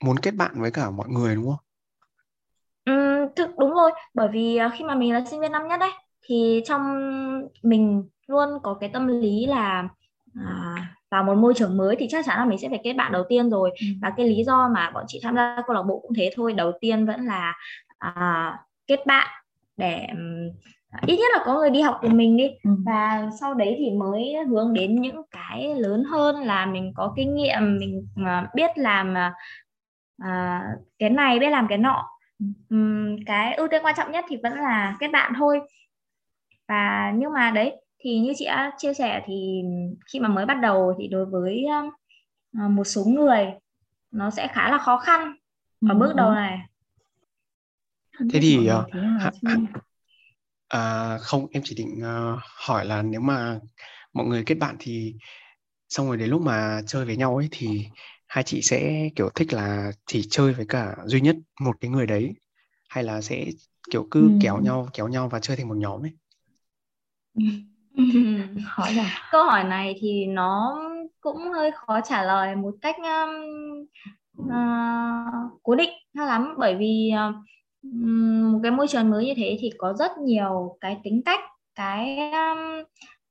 muốn 0.05 0.19
kết 0.19 0.35
bạn 0.35 0.53
với 0.61 0.70
cả 0.70 0.91
mọi 0.91 1.09
người 1.09 1.35
đúng 1.35 1.47
không? 1.47 1.64
Ừ, 2.85 2.93
thực 3.37 3.50
đúng 3.59 3.70
rồi 3.70 3.91
bởi 4.14 4.29
vì 4.32 4.56
à, 4.56 4.70
khi 4.79 4.85
mà 4.85 4.94
mình 4.94 5.12
là 5.12 5.25
sinh 5.31 5.41
viên 5.41 5.53
năm 5.53 5.69
nhất 5.69 5.76
đấy 5.81 5.91
thì 6.23 6.62
trong 6.67 6.82
mình 7.62 8.05
luôn 8.26 8.49
có 8.62 8.75
cái 8.81 8.91
tâm 8.93 9.06
lý 9.06 9.47
là 9.47 9.88
à, 10.35 10.76
vào 11.11 11.25
một 11.25 11.35
môi 11.35 11.55
trường 11.56 11.76
mới 11.76 11.97
thì 11.99 12.06
chắc 12.11 12.25
chắn 12.26 12.38
là 12.38 12.44
mình 12.44 12.59
sẽ 12.59 12.69
phải 12.69 12.81
kết 12.85 12.93
bạn 12.93 13.12
đầu 13.12 13.25
tiên 13.29 13.50
rồi 13.50 13.70
ừ. 13.81 13.87
và 14.03 14.12
cái 14.17 14.26
lý 14.29 14.44
do 14.44 14.69
mà 14.69 14.91
bọn 14.91 15.05
chị 15.09 15.20
tham 15.23 15.37
gia 15.37 15.56
câu 15.67 15.75
lạc 15.76 15.82
bộ 15.82 15.99
cũng 16.00 16.14
thế 16.14 16.31
thôi 16.37 16.53
đầu 16.53 16.73
tiên 16.81 17.06
vẫn 17.06 17.20
là 17.25 17.55
à, 17.99 18.55
kết 18.87 19.06
bạn 19.06 19.29
để 19.76 20.06
ít 21.00 21.16
nhất 21.16 21.30
là 21.32 21.42
có 21.44 21.54
người 21.54 21.70
đi 21.70 21.80
học 21.80 21.98
cùng 22.00 22.16
mình 22.16 22.36
đi. 22.36 22.50
Ừ. 22.64 22.70
và 22.86 23.30
sau 23.40 23.54
đấy 23.54 23.76
thì 23.78 23.90
mới 23.90 24.34
hướng 24.48 24.74
đến 24.74 25.00
những 25.00 25.22
cái 25.30 25.74
lớn 25.74 26.04
hơn 26.04 26.36
là 26.36 26.66
mình 26.66 26.92
có 26.96 27.12
kinh 27.16 27.34
nghiệm 27.34 27.78
mình 27.78 28.08
uh, 28.22 28.54
biết 28.54 28.78
làm 28.78 29.14
uh, 30.22 30.80
cái 30.98 31.10
này 31.10 31.38
biết 31.38 31.50
làm 31.50 31.66
cái 31.68 31.78
nọ. 31.78 32.08
Um, 32.70 33.16
cái 33.26 33.54
ưu 33.54 33.68
tiên 33.68 33.82
quan 33.84 33.94
trọng 33.96 34.12
nhất 34.12 34.24
thì 34.28 34.36
vẫn 34.42 34.52
là 34.52 34.96
kết 35.00 35.08
bạn 35.08 35.32
thôi. 35.38 35.60
Và 36.68 37.12
nhưng 37.16 37.32
mà 37.32 37.50
đấy 37.50 37.76
thì 37.98 38.18
như 38.18 38.32
chị 38.36 38.46
đã 38.46 38.72
chia 38.78 38.94
sẻ 38.94 39.22
thì 39.26 39.62
khi 40.12 40.20
mà 40.20 40.28
mới 40.28 40.46
bắt 40.46 40.58
đầu 40.62 40.94
thì 40.98 41.08
đối 41.08 41.26
với 41.26 41.64
uh, 42.66 42.70
một 42.70 42.84
số 42.84 43.04
người 43.04 43.46
nó 44.10 44.30
sẽ 44.30 44.48
khá 44.48 44.70
là 44.70 44.78
khó 44.78 44.96
khăn 44.96 45.34
ở 45.88 45.94
ừ. 45.94 45.98
bước 45.98 46.14
đầu 46.14 46.30
này. 46.30 46.58
Thế 48.32 48.40
thì 48.40 48.68
uh, 48.70 48.86
À, 50.72 51.19
không, 51.19 51.46
em 51.52 51.62
chỉ 51.66 51.74
định 51.74 51.98
uh, 51.98 52.38
hỏi 52.42 52.86
là 52.86 53.02
nếu 53.02 53.20
mà 53.20 53.60
mọi 54.12 54.26
người 54.26 54.42
kết 54.46 54.54
bạn 54.54 54.76
thì 54.78 55.14
xong 55.88 56.06
rồi 56.06 56.16
đến 56.16 56.30
lúc 56.30 56.42
mà 56.42 56.80
chơi 56.86 57.04
với 57.04 57.16
nhau 57.16 57.36
ấy 57.36 57.48
thì 57.50 57.86
hai 58.26 58.44
chị 58.44 58.62
sẽ 58.62 59.08
kiểu 59.16 59.30
thích 59.34 59.52
là 59.52 59.92
chỉ 60.06 60.22
chơi 60.30 60.52
với 60.52 60.66
cả 60.69 60.96
duy 61.04 61.20
nhất 61.20 61.36
một 61.60 61.76
cái 61.80 61.90
người 61.90 62.06
đấy 62.06 62.34
hay 62.88 63.04
là 63.04 63.20
sẽ 63.20 63.46
kiểu 63.90 64.06
cứ 64.10 64.20
ừ. 64.20 64.38
kéo 64.42 64.60
nhau 64.60 64.88
kéo 64.94 65.08
nhau 65.08 65.28
và 65.28 65.40
chơi 65.40 65.56
thành 65.56 65.69
một 65.69 65.76
nhóm 65.76 66.04
ấy. 66.04 66.12
hỏi 68.64 68.94
là 68.94 69.28
câu 69.32 69.44
hỏi 69.44 69.64
này 69.64 69.96
thì 70.00 70.26
nó 70.26 70.80
cũng 71.20 71.38
hơi 71.54 71.70
khó 71.75 72.00
trả 72.00 72.22
lời 72.25 72.56
một 72.56 72.75
cách 72.82 72.96
um, 72.96 73.30
uh, 74.38 75.60
cố 75.62 75.75
định 75.75 75.90
lắm 76.14 76.54
bởi 76.58 76.76
vì 76.76 77.10
uh, 77.28 77.34
một 78.52 78.61
cái 78.62 78.73
môi 78.73 78.88
trường 78.88 79.11
mới 79.11 79.26
như 79.26 79.34
thế 79.37 79.56
thì 79.61 79.70
có 79.79 79.94
rất 79.99 80.19
nhiều 80.19 80.76
cái 80.81 81.00
tính 81.05 81.23
cách 81.25 81.40
cái 81.75 82.19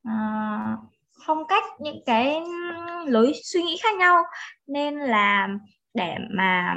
uh, 0.07 0.79
phong 1.27 1.47
cách 1.47 1.63
những 1.79 2.03
cái 2.05 2.41
lối 3.05 3.31
suy 3.43 3.63
nghĩ 3.63 3.77
khác 3.83 3.95
nhau. 3.99 4.17
Nên 4.67 4.95
là 4.95 5.49
để 5.93 6.15
mà 6.31 6.75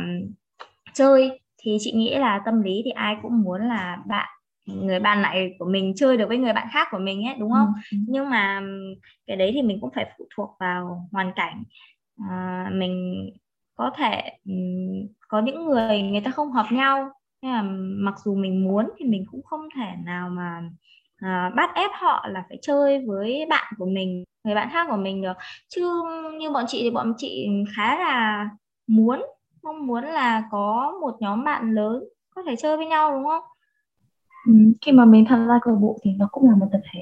chơi 0.94 1.40
thì 1.58 1.76
chị 1.80 1.92
nghĩ 1.92 2.14
là 2.14 2.40
tâm 2.44 2.62
lý 2.62 2.82
thì 2.84 2.90
ai 2.90 3.16
cũng 3.22 3.42
muốn 3.42 3.68
là 3.68 3.98
bạn 4.06 4.28
người 4.66 5.00
bạn 5.00 5.22
này 5.22 5.56
của 5.58 5.64
mình 5.64 5.92
chơi 5.96 6.16
được 6.16 6.28
với 6.28 6.38
người 6.38 6.52
bạn 6.52 6.68
khác 6.72 6.88
của 6.90 6.98
mình 6.98 7.26
ấy 7.26 7.34
đúng 7.38 7.52
không? 7.52 7.72
Ừ. 7.92 7.98
nhưng 8.08 8.30
mà 8.30 8.62
cái 9.26 9.36
đấy 9.36 9.50
thì 9.54 9.62
mình 9.62 9.78
cũng 9.80 9.90
phải 9.94 10.12
phụ 10.18 10.28
thuộc 10.36 10.56
vào 10.60 11.08
hoàn 11.12 11.32
cảnh. 11.36 11.62
À, 12.30 12.70
mình 12.72 13.24
có 13.74 13.90
thể 13.96 14.22
có 15.28 15.40
những 15.40 15.64
người 15.66 16.02
người 16.02 16.20
ta 16.20 16.30
không 16.30 16.52
hợp 16.52 16.66
nhau 16.70 17.10
nên 17.44 17.52
là 17.52 17.62
mặc 18.10 18.14
dù 18.24 18.34
mình 18.34 18.64
muốn 18.64 18.90
thì 18.98 19.04
mình 19.04 19.24
cũng 19.30 19.42
không 19.42 19.68
thể 19.76 19.86
nào 20.04 20.30
mà 20.30 20.62
à, 21.16 21.50
bắt 21.56 21.70
ép 21.74 21.90
họ 21.94 22.26
là 22.28 22.44
phải 22.48 22.58
chơi 22.62 23.04
với 23.06 23.46
bạn 23.50 23.74
của 23.78 23.86
mình 23.86 24.24
người 24.44 24.54
bạn 24.54 24.68
khác 24.72 24.86
của 24.90 24.96
mình 24.96 25.22
được. 25.22 25.32
Chứ 25.68 26.02
như 26.38 26.50
bọn 26.50 26.64
chị 26.68 26.78
thì 26.82 26.90
bọn 26.90 27.14
chị 27.16 27.48
khá 27.76 27.98
là 27.98 28.48
muốn 28.86 29.22
mong 29.62 29.86
muốn 29.86 30.04
là 30.04 30.42
có 30.50 30.92
một 31.00 31.16
nhóm 31.20 31.44
bạn 31.44 31.74
lớn 31.74 32.04
có 32.30 32.42
thể 32.42 32.56
chơi 32.56 32.76
với 32.76 32.86
nhau 32.86 33.12
đúng 33.12 33.24
không? 33.28 33.42
Ừ, 34.46 34.52
khi 34.80 34.92
mà 34.92 35.04
mình 35.04 35.24
tham 35.28 35.48
gia 35.48 35.58
câu 35.62 35.74
lạc 35.74 35.80
bộ 35.80 35.98
thì 36.04 36.10
nó 36.18 36.28
cũng 36.32 36.50
là 36.50 36.56
một 36.56 36.66
tập 36.72 36.80
thể 36.92 37.00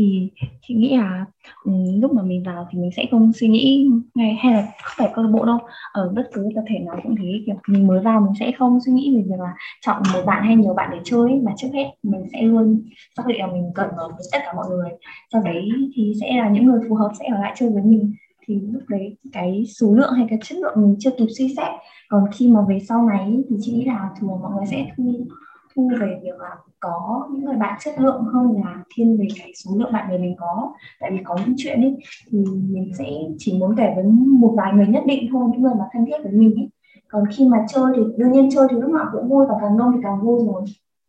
thì 0.00 0.30
chị 0.62 0.74
nghĩ 0.74 0.96
là 0.96 1.24
um, 1.64 2.00
lúc 2.00 2.12
mà 2.12 2.22
mình 2.22 2.42
vào 2.46 2.68
thì 2.70 2.78
mình 2.78 2.90
sẽ 2.96 3.06
không 3.10 3.32
suy 3.32 3.48
nghĩ 3.48 3.88
ngay 4.14 4.34
hay 4.34 4.52
là 4.52 4.62
không 4.82 4.94
phải 4.96 5.12
câu 5.14 5.24
lạc 5.24 5.30
bộ 5.30 5.44
đâu. 5.44 5.58
Ở 5.92 6.12
bất 6.16 6.28
cứ 6.32 6.48
tập 6.54 6.64
thể 6.68 6.78
nào 6.78 7.00
cũng 7.02 7.16
thế 7.16 7.42
kiểu 7.46 7.54
mình 7.68 7.86
mới 7.86 8.00
vào 8.00 8.20
mình 8.20 8.32
sẽ 8.40 8.52
không 8.58 8.78
suy 8.86 8.92
nghĩ 8.92 9.16
về 9.16 9.22
việc 9.22 9.40
là 9.40 9.54
chọn 9.80 10.02
một 10.14 10.20
bạn 10.26 10.42
hay 10.44 10.56
nhiều 10.56 10.74
bạn 10.74 10.90
để 10.92 10.98
chơi 11.04 11.40
mà 11.42 11.52
trước 11.56 11.68
hết 11.74 11.86
mình 12.02 12.24
sẽ 12.32 12.42
luôn 12.42 12.82
xác 13.16 13.22
định 13.26 13.38
là 13.40 13.46
mình 13.46 13.70
cần 13.74 13.88
ở 13.96 14.08
với 14.08 14.22
tất 14.32 14.38
cả 14.44 14.52
mọi 14.56 14.68
người. 14.68 14.90
Sau 15.32 15.42
đấy 15.42 15.68
thì 15.94 16.12
sẽ 16.20 16.36
là 16.36 16.48
những 16.48 16.64
người 16.64 16.80
phù 16.88 16.94
hợp 16.94 17.10
sẽ 17.18 17.26
ở 17.26 17.38
lại 17.40 17.52
chơi 17.56 17.70
với 17.70 17.82
mình. 17.82 18.12
Thì 18.46 18.60
lúc 18.72 18.82
đấy 18.88 19.16
cái 19.32 19.64
số 19.80 19.94
lượng 19.94 20.12
hay 20.12 20.26
cái 20.30 20.38
chất 20.42 20.58
lượng 20.58 20.74
mình 20.76 20.96
chưa 20.98 21.10
kịp 21.18 21.26
suy 21.38 21.54
xét. 21.56 21.68
Còn 22.08 22.24
khi 22.32 22.48
mà 22.48 22.60
về 22.68 22.78
sau 22.88 23.06
này 23.06 23.36
thì 23.50 23.56
chị 23.60 23.72
nghĩ 23.72 23.84
là 23.84 24.10
thường 24.20 24.30
mọi 24.42 24.52
người 24.56 24.66
sẽ 24.66 24.86
thu 24.96 25.26
thu 25.74 25.90
về 26.00 26.20
việc 26.22 26.40
là 26.40 26.50
có 26.80 27.28
những 27.32 27.44
người 27.44 27.56
bạn 27.56 27.78
chất 27.84 27.94
lượng 27.98 28.24
hơn 28.24 28.62
là 28.64 28.84
thiên 28.94 29.18
về 29.18 29.26
cái 29.38 29.52
số 29.54 29.70
lượng 29.78 29.92
bạn 29.92 30.10
bè 30.10 30.18
mình 30.18 30.34
có? 30.38 30.72
Tại 31.00 31.10
vì 31.10 31.18
có 31.24 31.36
những 31.36 31.54
chuyện 31.58 31.80
ấy 31.80 31.96
thì 32.30 32.38
mình 32.44 32.92
sẽ 32.98 33.04
chỉ 33.38 33.58
muốn 33.58 33.76
kể 33.76 33.92
với 33.96 34.04
một 34.26 34.54
vài 34.56 34.72
người 34.72 34.86
nhất 34.86 35.02
định 35.06 35.28
thôi 35.32 35.48
những 35.52 35.62
người 35.62 35.74
mà 35.78 35.84
thân 35.92 36.06
thiết 36.06 36.18
với 36.22 36.32
mình 36.32 36.54
ấy. 36.56 36.68
Còn 37.08 37.24
khi 37.36 37.48
mà 37.48 37.58
chơi 37.68 37.92
thì 37.96 38.02
đương 38.16 38.32
nhiên 38.32 38.48
chơi 38.54 38.66
thì 38.70 38.76
lúc 38.76 38.90
nào 38.90 39.06
cũng 39.12 39.28
vui 39.28 39.46
và 39.48 39.54
càng 39.60 39.78
đông 39.78 39.92
thì 39.94 39.98
càng 40.02 40.20
vui 40.20 40.46
rồi. 40.46 40.62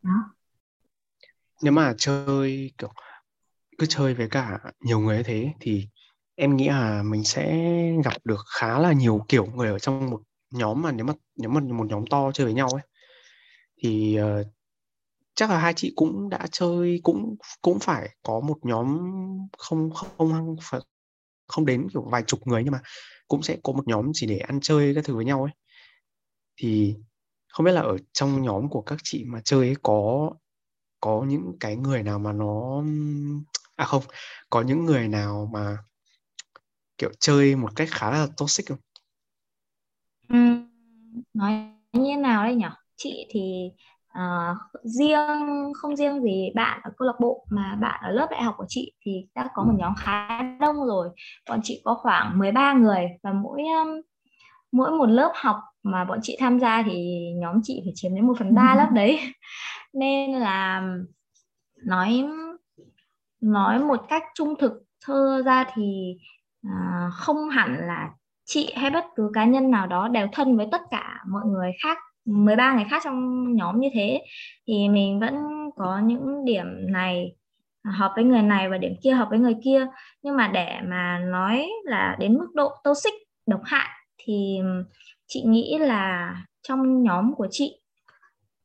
Đó. 0.03 0.33
Nếu 1.63 1.73
mà 1.73 1.93
chơi 1.97 2.71
kiểu 2.77 2.89
cứ 3.77 3.85
chơi 3.85 4.13
với 4.13 4.27
cả 4.29 4.59
nhiều 4.79 4.99
người 4.99 5.17
như 5.17 5.23
thế 5.23 5.51
thì 5.59 5.87
em 6.35 6.55
nghĩ 6.55 6.67
là 6.67 7.03
mình 7.03 7.23
sẽ 7.23 7.67
gặp 8.05 8.13
được 8.23 8.39
khá 8.59 8.79
là 8.79 8.91
nhiều 8.91 9.25
kiểu 9.27 9.45
người 9.55 9.69
ở 9.69 9.79
trong 9.79 10.09
một 10.09 10.21
nhóm 10.51 10.81
mà 10.81 10.91
nếu 10.91 11.05
mà 11.05 11.13
nếu 11.37 11.49
mà 11.49 11.61
một 11.61 11.87
nhóm 11.89 12.05
to 12.09 12.31
chơi 12.31 12.45
với 12.45 12.53
nhau 12.53 12.69
ấy 12.73 12.83
thì 13.83 14.19
uh, 14.21 14.47
chắc 15.41 15.49
là 15.49 15.59
hai 15.59 15.73
chị 15.73 15.93
cũng 15.95 16.29
đã 16.29 16.47
chơi 16.51 16.99
cũng 17.03 17.35
cũng 17.61 17.79
phải 17.79 18.09
có 18.23 18.39
một 18.39 18.57
nhóm 18.61 18.97
không 19.57 19.91
không 19.93 20.09
không 20.17 20.55
không 21.47 21.65
đến 21.65 21.87
kiểu 21.93 22.01
vài 22.11 22.23
chục 22.27 22.47
người 22.47 22.63
nhưng 22.63 22.71
mà 22.71 22.81
cũng 23.27 23.43
sẽ 23.43 23.57
có 23.63 23.73
một 23.73 23.87
nhóm 23.87 24.11
chỉ 24.13 24.27
để 24.27 24.37
ăn 24.37 24.59
chơi 24.61 24.95
các 24.95 25.05
thứ 25.05 25.15
với 25.15 25.25
nhau 25.25 25.43
ấy 25.43 25.51
thì 26.57 26.95
không 27.47 27.65
biết 27.65 27.71
là 27.71 27.81
ở 27.81 27.97
trong 28.13 28.41
nhóm 28.41 28.69
của 28.69 28.81
các 28.81 28.99
chị 29.03 29.23
mà 29.27 29.41
chơi 29.45 29.67
ấy 29.67 29.75
có 29.83 30.31
có 31.01 31.25
những 31.27 31.53
cái 31.59 31.75
người 31.75 32.03
nào 32.03 32.19
mà 32.19 32.31
nó 32.33 32.83
à 33.75 33.85
không 33.85 34.03
có 34.49 34.61
những 34.61 34.85
người 34.85 35.07
nào 35.07 35.49
mà 35.53 35.77
kiểu 36.97 37.11
chơi 37.19 37.55
một 37.55 37.69
cách 37.75 37.87
khá 37.91 38.11
là 38.11 38.27
toxic 38.37 38.65
không? 38.67 38.77
Ừ, 40.29 40.35
nói 41.33 41.53
như 41.93 42.17
nào 42.17 42.43
đây 42.43 42.55
nhỉ? 42.55 42.65
Chị 42.95 43.27
thì 43.29 43.41
uh, 44.19 44.57
riêng 44.83 45.73
không 45.75 45.95
riêng 45.95 46.21
gì 46.21 46.51
bạn 46.55 46.79
ở 46.83 46.91
câu 46.97 47.07
lạc 47.07 47.19
bộ 47.19 47.45
mà 47.49 47.77
bạn 47.81 47.99
ở 48.03 48.11
lớp 48.11 48.27
đại 48.31 48.43
học 48.43 48.55
của 48.57 48.65
chị 48.67 48.93
thì 49.05 49.27
đã 49.35 49.49
có 49.53 49.63
một 49.63 49.73
nhóm 49.77 49.93
khá 49.97 50.41
đông 50.59 50.85
rồi. 50.85 51.09
Bọn 51.49 51.59
chị 51.63 51.81
có 51.83 51.93
khoảng 51.93 52.39
13 52.39 52.73
người 52.73 53.07
và 53.23 53.33
mỗi 53.33 53.61
um, 53.61 54.01
mỗi 54.71 54.91
một 54.91 55.05
lớp 55.05 55.31
học 55.35 55.59
mà 55.83 56.05
bọn 56.05 56.19
chị 56.21 56.37
tham 56.39 56.59
gia 56.59 56.83
thì 56.83 57.27
nhóm 57.35 57.55
chị 57.63 57.81
phải 57.85 57.93
chiếm 57.95 58.15
đến 58.15 58.27
một 58.27 58.33
phần 58.39 58.55
ba 58.55 58.75
lớp 58.75 58.87
đấy. 58.91 59.19
Nên 59.93 60.31
là 60.31 60.83
nói 61.85 62.25
nói 63.41 63.79
một 63.79 64.05
cách 64.09 64.23
trung 64.35 64.53
thực 64.59 64.73
thơ 65.05 65.41
ra 65.45 65.65
thì 65.73 66.17
à, 66.63 67.09
không 67.13 67.49
hẳn 67.49 67.77
là 67.87 68.09
chị 68.45 68.73
hay 68.75 68.89
bất 68.89 69.05
cứ 69.15 69.31
cá 69.33 69.45
nhân 69.45 69.71
nào 69.71 69.87
đó 69.87 70.07
đều 70.07 70.27
thân 70.31 70.57
với 70.57 70.67
tất 70.71 70.81
cả 70.91 71.23
mọi 71.27 71.43
người 71.45 71.71
khác 71.83 71.97
13 72.25 72.73
người 72.73 72.85
khác 72.89 73.01
trong 73.05 73.45
nhóm 73.55 73.79
như 73.79 73.89
thế, 73.93 74.21
thì 74.67 74.89
mình 74.89 75.19
vẫn 75.19 75.35
có 75.75 75.99
những 75.99 76.45
điểm 76.45 76.65
này 76.91 77.35
hợp 77.85 78.11
với 78.15 78.23
người 78.23 78.41
này 78.41 78.69
và 78.69 78.77
điểm 78.77 78.93
kia 79.03 79.11
hợp 79.11 79.27
với 79.29 79.39
người 79.39 79.55
kia. 79.63 79.87
Nhưng 80.23 80.37
mà 80.37 80.47
để 80.47 80.79
mà 80.83 81.19
nói 81.19 81.69
là 81.83 82.15
đến 82.19 82.37
mức 82.37 82.47
độ 82.53 82.69
toxic, 82.83 83.13
độc 83.47 83.61
hại, 83.63 83.87
thì 84.17 84.59
chị 85.27 85.43
nghĩ 85.45 85.77
là 85.79 86.35
trong 86.67 87.03
nhóm 87.03 87.33
của 87.35 87.47
chị, 87.51 87.81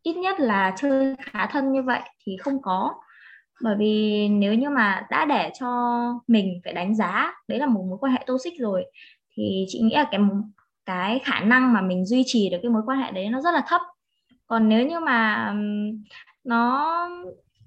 ít 0.03 0.17
nhất 0.17 0.41
là 0.41 0.75
chơi 0.77 1.17
khá 1.23 1.47
thân 1.47 1.73
như 1.73 1.83
vậy 1.83 2.01
thì 2.27 2.37
không 2.41 2.63
có. 2.63 2.95
Bởi 3.63 3.77
vì 3.79 4.29
nếu 4.29 4.55
như 4.55 4.71
mà 4.71 5.07
đã 5.11 5.25
để 5.25 5.51
cho 5.61 5.69
mình 6.27 6.61
phải 6.65 6.73
đánh 6.73 6.95
giá, 6.95 7.35
đấy 7.49 7.59
là 7.59 7.67
một 7.67 7.85
mối 7.89 7.99
quan 8.01 8.13
hệ 8.13 8.19
toxic 8.27 8.53
rồi, 8.59 8.85
thì 9.37 9.65
chị 9.69 9.81
nghĩ 9.83 9.95
là 9.95 10.09
cái 10.11 10.21
cái 10.87 11.21
khả 11.25 11.41
năng 11.41 11.73
mà 11.73 11.81
mình 11.81 12.07
duy 12.07 12.23
trì 12.27 12.51
được 12.51 12.59
cái 12.63 12.71
mối 12.71 12.83
quan 12.87 12.99
hệ 12.99 13.11
đấy 13.11 13.29
nó 13.29 13.41
rất 13.41 13.51
là 13.55 13.63
thấp. 13.69 13.81
Còn 14.47 14.69
nếu 14.69 14.87
như 14.87 15.01
mà 15.01 15.53
nó 16.45 16.93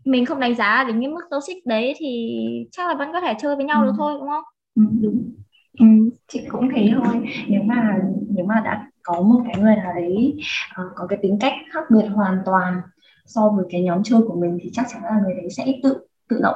mình 0.06 0.26
không 0.26 0.40
đánh 0.40 0.56
giá 0.56 0.84
đến 0.84 1.02
cái 1.02 1.10
mức 1.10 1.22
toxic 1.32 1.66
đấy 1.66 1.94
thì 1.98 2.40
chắc 2.72 2.88
là 2.88 2.96
vẫn 2.96 3.10
có 3.14 3.22
thể 3.22 3.34
chơi 3.40 3.56
với 3.56 3.66
nhau 3.66 3.82
ừ. 3.82 3.86
được 3.86 3.94
thôi 3.98 4.14
đúng 4.20 4.30
không? 4.30 4.44
Ừ, 4.76 4.84
đúng. 5.02 5.32
Ừ, 5.80 5.86
chị 6.28 6.42
cũng 6.50 6.70
thế 6.76 6.92
thôi. 7.04 7.26
Nếu 7.48 7.62
mà 7.64 8.00
nếu 8.30 8.46
mà 8.46 8.62
đã 8.66 8.88
có 9.04 9.22
một 9.22 9.42
cái 9.46 9.62
người 9.62 9.76
nào 9.76 9.94
đấy 9.96 10.36
uh, 10.82 10.92
có 10.96 11.08
cái 11.08 11.20
tính 11.22 11.38
cách 11.40 11.54
khác 11.74 11.84
biệt 11.90 12.06
hoàn 12.06 12.38
toàn 12.46 12.82
so 13.26 13.50
với 13.50 13.66
cái 13.70 13.82
nhóm 13.82 14.04
chơi 14.04 14.22
của 14.28 14.36
mình 14.36 14.58
thì 14.62 14.70
chắc 14.74 14.86
chắn 14.94 15.04
là 15.04 15.20
người 15.24 15.34
đấy 15.34 15.50
sẽ 15.50 15.66
tự 15.84 15.98
tự 16.30 16.40
động 16.42 16.56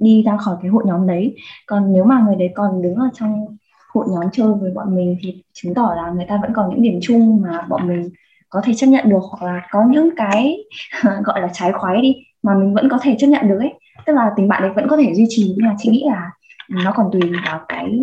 đi 0.00 0.22
ra 0.22 0.36
khỏi 0.36 0.56
cái 0.62 0.70
hội 0.70 0.84
nhóm 0.86 1.06
đấy. 1.06 1.36
Còn 1.66 1.92
nếu 1.92 2.04
mà 2.04 2.22
người 2.26 2.36
đấy 2.36 2.48
còn 2.54 2.82
đứng 2.82 2.94
ở 2.94 3.08
trong 3.14 3.56
hội 3.94 4.06
nhóm 4.08 4.30
chơi 4.32 4.46
với 4.60 4.70
bọn 4.74 4.96
mình 4.96 5.16
thì 5.22 5.42
chứng 5.52 5.74
tỏ 5.74 5.94
là 5.96 6.10
người 6.10 6.26
ta 6.28 6.38
vẫn 6.42 6.52
còn 6.54 6.70
những 6.70 6.82
điểm 6.82 6.98
chung 7.02 7.42
mà 7.42 7.62
bọn 7.68 7.88
mình 7.88 8.10
có 8.48 8.60
thể 8.64 8.72
chấp 8.76 8.86
nhận 8.86 9.08
được 9.08 9.20
hoặc 9.22 9.46
là 9.46 9.66
có 9.70 9.84
những 9.90 10.10
cái 10.16 10.56
gọi 11.24 11.40
là 11.40 11.48
trái 11.52 11.72
khoái 11.72 12.02
đi 12.02 12.14
mà 12.42 12.54
mình 12.54 12.74
vẫn 12.74 12.88
có 12.88 12.98
thể 13.02 13.16
chấp 13.18 13.26
nhận 13.26 13.48
được 13.48 13.58
ấy. 13.58 13.74
Tức 14.06 14.12
là 14.12 14.30
tình 14.36 14.48
bạn 14.48 14.62
đấy 14.62 14.70
vẫn 14.76 14.88
có 14.88 14.96
thể 14.96 15.14
duy 15.14 15.26
trì 15.28 15.54
nhưng 15.56 15.68
mà 15.68 15.74
chị 15.78 15.90
nghĩ 15.90 16.04
là 16.06 16.30
nó 16.68 16.92
còn 16.94 17.10
tùy 17.12 17.20
vào 17.46 17.64
cái 17.68 18.00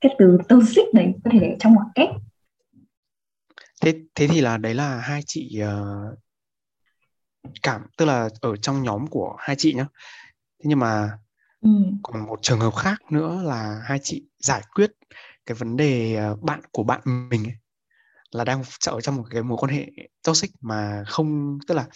cái 0.00 0.14
từ 0.18 0.38
toxic 0.48 0.94
đấy 0.94 1.14
có 1.24 1.30
thể 1.32 1.38
để 1.38 1.56
trong 1.58 1.74
ngoặc 1.74 1.86
kép 1.94 2.08
thế 3.80 3.94
thế 4.14 4.26
thì 4.26 4.40
là 4.40 4.56
đấy 4.56 4.74
là 4.74 4.98
hai 4.98 5.20
chị 5.26 5.60
uh, 5.62 6.18
cảm 7.62 7.82
tức 7.96 8.04
là 8.04 8.28
ở 8.40 8.56
trong 8.56 8.82
nhóm 8.82 9.06
của 9.06 9.36
hai 9.38 9.56
chị 9.56 9.74
nhá. 9.74 9.86
Thế 10.58 10.64
nhưng 10.68 10.78
mà 10.78 11.18
ừ. 11.64 11.70
còn 12.02 12.26
một 12.26 12.38
trường 12.42 12.60
hợp 12.60 12.74
khác 12.74 12.96
nữa 13.10 13.42
là 13.44 13.80
hai 13.84 13.98
chị 14.02 14.24
giải 14.38 14.62
quyết 14.74 14.92
cái 15.46 15.54
vấn 15.54 15.76
đề 15.76 16.18
uh, 16.32 16.42
bạn 16.42 16.60
của 16.72 16.84
bạn 16.84 17.00
mình 17.04 17.44
ấy, 17.44 17.54
là 18.30 18.44
đang 18.44 18.62
ở 18.86 19.00
trong 19.00 19.16
một 19.16 19.24
cái 19.30 19.42
mối 19.42 19.58
quan 19.60 19.72
hệ 19.72 19.86
toxic 20.22 20.50
mà 20.60 21.04
không 21.06 21.58
tức 21.66 21.74
là 21.74 21.86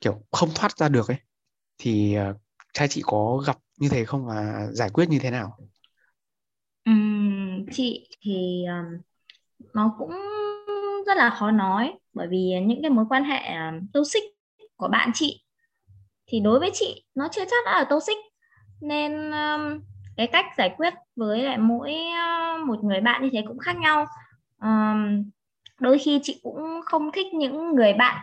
kiểu 0.00 0.22
không 0.32 0.48
thoát 0.54 0.78
ra 0.78 0.88
được 0.88 1.08
ấy. 1.08 1.18
Thì 1.78 2.16
uh, 2.30 2.36
hai 2.78 2.88
chị 2.88 3.02
có 3.04 3.42
gặp 3.46 3.58
như 3.76 3.88
thế 3.88 4.04
không 4.04 4.26
và 4.26 4.68
giải 4.72 4.90
quyết 4.92 5.08
như 5.08 5.18
thế 5.18 5.30
nào? 5.30 5.58
Uhm, 6.90 7.66
chị 7.72 8.08
thì 8.20 8.64
um, 8.68 9.00
nó 9.74 9.94
cũng 9.98 10.10
rất 11.06 11.16
là 11.16 11.30
khó 11.38 11.50
nói 11.50 11.94
bởi 12.12 12.28
vì 12.30 12.52
những 12.66 12.82
cái 12.82 12.90
mối 12.90 13.04
quan 13.08 13.24
hệ 13.24 13.40
toxic 13.92 14.22
của 14.76 14.88
bạn 14.88 15.10
chị 15.14 15.44
thì 16.26 16.40
đối 16.40 16.60
với 16.60 16.70
chị 16.72 17.04
nó 17.14 17.28
chưa 17.32 17.44
chắc 17.44 17.64
đã 17.66 17.72
là 17.78 17.84
toxic 17.90 18.16
nên 18.80 19.30
um, 19.30 19.80
cái 20.16 20.26
cách 20.26 20.46
giải 20.58 20.74
quyết 20.76 20.94
với 21.16 21.42
lại 21.42 21.58
mỗi 21.58 21.94
uh, 21.94 22.66
một 22.66 22.84
người 22.84 23.00
bạn 23.00 23.22
như 23.22 23.28
thế 23.32 23.42
cũng 23.46 23.58
khác 23.58 23.76
nhau. 23.76 24.06
Um, 24.62 25.30
đôi 25.80 25.98
khi 25.98 26.20
chị 26.22 26.40
cũng 26.42 26.80
không 26.84 27.12
thích 27.12 27.34
những 27.34 27.74
người 27.74 27.92
bạn 27.92 28.22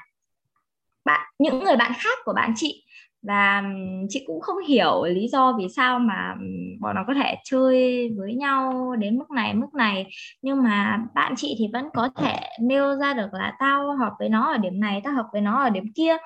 bạn 1.05 1.31
những 1.39 1.63
người 1.63 1.75
bạn 1.75 1.91
khác 1.97 2.17
của 2.25 2.33
bạn 2.33 2.53
chị. 2.55 2.81
Và 3.21 3.59
um, 3.59 4.07
chị 4.09 4.23
cũng 4.27 4.41
không 4.41 4.57
hiểu 4.67 5.03
lý 5.03 5.27
do 5.27 5.53
vì 5.57 5.67
sao 5.75 5.99
mà 5.99 6.35
um, 6.39 6.79
bọn 6.81 6.95
nó 6.95 7.03
có 7.07 7.13
thể 7.13 7.35
chơi 7.43 8.09
với 8.17 8.33
nhau 8.33 8.95
đến 8.99 9.17
mức 9.17 9.31
này 9.31 9.53
mức 9.53 9.73
này. 9.73 10.07
Nhưng 10.41 10.63
mà 10.63 11.05
bạn 11.15 11.33
chị 11.37 11.55
thì 11.59 11.67
vẫn 11.73 11.89
có 11.93 12.09
thể 12.15 12.39
nêu 12.61 12.95
ra 12.95 13.13
được 13.13 13.33
là 13.33 13.55
tao 13.59 13.97
hợp 13.97 14.13
với 14.19 14.29
nó 14.29 14.51
ở 14.51 14.57
điểm 14.57 14.79
này 14.79 15.01
tao 15.03 15.13
hợp 15.13 15.25
với 15.31 15.41
nó 15.41 15.63
ở 15.63 15.69
điểm 15.69 15.93
kia. 15.95 16.17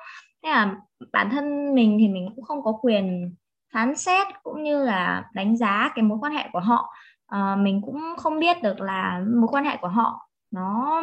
Thế 0.43 0.49
là 0.49 0.75
bản 1.13 1.29
thân 1.29 1.75
mình 1.75 1.97
thì 1.99 2.07
mình 2.07 2.29
cũng 2.35 2.45
không 2.45 2.63
có 2.63 2.71
quyền 2.81 3.35
phán 3.73 3.95
xét 3.95 4.27
cũng 4.43 4.63
như 4.63 4.83
là 4.83 5.29
đánh 5.33 5.57
giá 5.57 5.91
cái 5.95 6.03
mối 6.03 6.17
quan 6.21 6.33
hệ 6.33 6.49
của 6.53 6.59
họ. 6.59 6.93
À, 7.27 7.55
mình 7.55 7.81
cũng 7.85 8.01
không 8.17 8.39
biết 8.39 8.63
được 8.63 8.81
là 8.81 9.21
mối 9.41 9.47
quan 9.51 9.65
hệ 9.65 9.77
của 9.81 9.87
họ 9.87 10.29
nó 10.51 11.01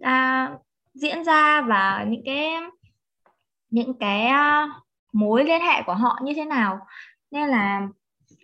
à, 0.00 0.50
diễn 0.94 1.24
ra 1.24 1.60
và 1.60 2.04
những 2.08 2.22
cái 2.24 2.52
những 3.70 3.98
cái 3.98 4.26
uh, 4.26 4.70
mối 5.12 5.44
liên 5.44 5.60
hệ 5.60 5.82
của 5.86 5.94
họ 5.94 6.18
như 6.22 6.32
thế 6.36 6.44
nào. 6.44 6.78
Nên 7.30 7.48
là 7.48 7.88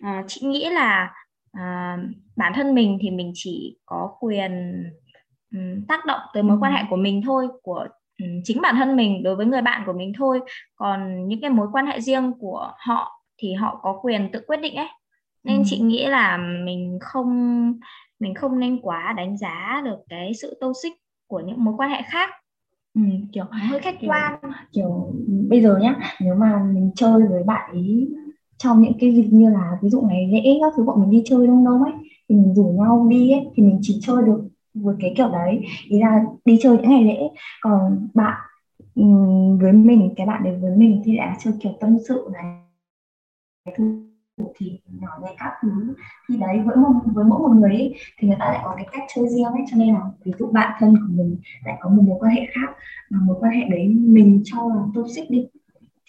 uh, 0.01 0.25
chị 0.29 0.47
nghĩ 0.47 0.71
là 0.71 1.15
uh, 1.59 2.01
bản 2.37 2.53
thân 2.55 2.75
mình 2.75 2.99
thì 3.01 3.11
mình 3.11 3.31
chỉ 3.35 3.79
có 3.87 4.17
quyền 4.21 4.83
um, 5.55 5.87
tác 5.89 6.05
động 6.05 6.21
tới 6.35 6.43
mối 6.43 6.59
quan 6.61 6.73
hệ 6.73 6.83
của 6.91 6.97
mình 6.97 7.23
thôi 7.27 7.49
của 7.63 7.87
um, 8.23 8.41
chính 8.45 8.61
bản 8.61 8.77
thân 8.77 8.97
mình 8.97 9.23
đối 9.23 9.37
với 9.37 9.47
người 9.47 9.63
bạn 9.63 9.83
của 9.87 9.93
mình 9.93 10.13
thôi. 10.19 10.41
Còn 10.77 11.29
những 11.29 11.41
cái 11.41 11.51
mối 11.51 11.69
quan 11.73 11.87
hệ 11.87 12.01
riêng 12.01 12.33
của 12.41 12.73
họ 12.79 13.23
thì 13.39 13.55
họ 13.55 13.81
có 13.83 13.99
quyền 14.03 14.29
tự 14.33 14.41
quyết 14.47 14.57
định 14.57 14.75
ấy. 14.75 14.89
Nên 15.45 15.57
ừ. 15.57 15.63
chị 15.67 15.79
nghĩ 15.79 16.07
là 16.07 16.37
mình 16.65 16.99
không 17.01 17.73
mình 18.21 18.35
không 18.35 18.59
nên 18.59 18.81
quá 18.83 19.15
đánh 19.17 19.39
giá 19.39 19.83
được 19.85 19.99
cái 20.09 20.33
sự 20.35 20.59
toxic 20.61 20.93
của 21.27 21.41
những 21.41 21.65
mối 21.65 21.75
quan 21.79 21.91
hệ 21.91 22.03
khác. 22.07 22.31
Ừ, 22.95 23.01
kiểu 23.33 23.45
hơi 23.51 23.81
khách 23.81 23.97
quan. 24.07 24.41
kiểu 24.73 25.13
bây 25.49 25.63
giờ 25.63 25.79
nhá 25.83 25.97
nếu 26.21 26.35
mà 26.35 26.63
mình 26.75 26.91
chơi 26.95 27.23
với 27.31 27.43
bạn 27.43 27.71
ấy 27.73 28.09
trong 28.59 28.83
những 28.83 28.93
cái 29.01 29.13
dịp 29.13 29.29
như 29.31 29.51
là 29.51 29.79
ví 29.83 29.89
dụ 29.91 30.01
ngày 30.01 30.29
lễ 30.33 30.59
các 30.61 30.73
thứ 30.77 30.85
bọn 30.85 31.01
mình 31.01 31.11
đi 31.11 31.23
chơi 31.27 31.47
đông 31.47 31.65
đông 31.65 31.83
ấy 31.83 31.93
thì 32.29 32.35
mình 32.35 32.55
rủ 32.55 32.65
nhau 32.65 33.07
đi 33.11 33.33
ấy, 33.33 33.47
thì 33.55 33.63
mình 33.63 33.79
chỉ 33.83 33.99
chơi 34.03 34.17
được 34.27 34.49
với 34.75 34.97
cái 35.01 35.15
kiểu 35.17 35.29
đấy. 35.29 35.61
Ý 35.89 36.01
là 36.01 36.25
đi 36.45 36.59
chơi 36.63 36.77
những 36.77 36.91
ngày 36.91 37.05
lễ. 37.05 37.19
Còn 37.61 38.09
bạn 38.15 38.37
với 39.61 39.73
mình 39.73 40.15
cái 40.17 40.27
bạn 40.27 40.45
đấy 40.45 40.59
với 40.61 40.77
mình 40.77 41.03
thì 41.05 41.17
đã 41.17 41.37
chơi 41.45 41.55
kiểu 41.61 41.73
tâm 41.81 41.97
sự 42.09 42.29
này 42.33 42.66
thì 44.57 44.81
nhỏ 45.01 45.09
nhẹ 45.23 45.35
các 45.39 45.53
thứ. 45.63 45.95
Thì 46.29 46.37
đấy 46.37 46.61
với 46.65 46.77
một 46.77 46.93
với 47.15 47.25
mỗi 47.25 47.39
một 47.39 47.55
người 47.57 47.71
ấy, 47.71 47.95
thì 48.19 48.29
người 48.29 48.37
ta 48.41 48.45
lại 48.45 48.61
có 48.65 48.75
cái 48.77 48.87
cách 48.93 49.03
chơi 49.15 49.29
riêng 49.29 49.45
ấy. 49.45 49.63
Cho 49.71 49.77
nên 49.77 49.95
là 49.95 50.01
ví 50.25 50.33
dụ 50.39 50.47
bạn 50.53 50.73
thân 50.79 50.95
của 50.97 51.13
mình 51.23 51.37
lại 51.65 51.77
có 51.81 51.91
một 51.91 52.03
mối 52.07 52.17
quan 52.21 52.33
hệ 52.33 52.43
khác 52.55 52.77
mà 53.11 53.19
mối 53.23 53.37
quan 53.41 53.53
hệ 53.53 53.69
đấy 53.71 53.89
mình 53.89 54.43
cho 54.45 54.69
là 54.69 54.83
toxic 54.95 55.31
đi 55.31 55.47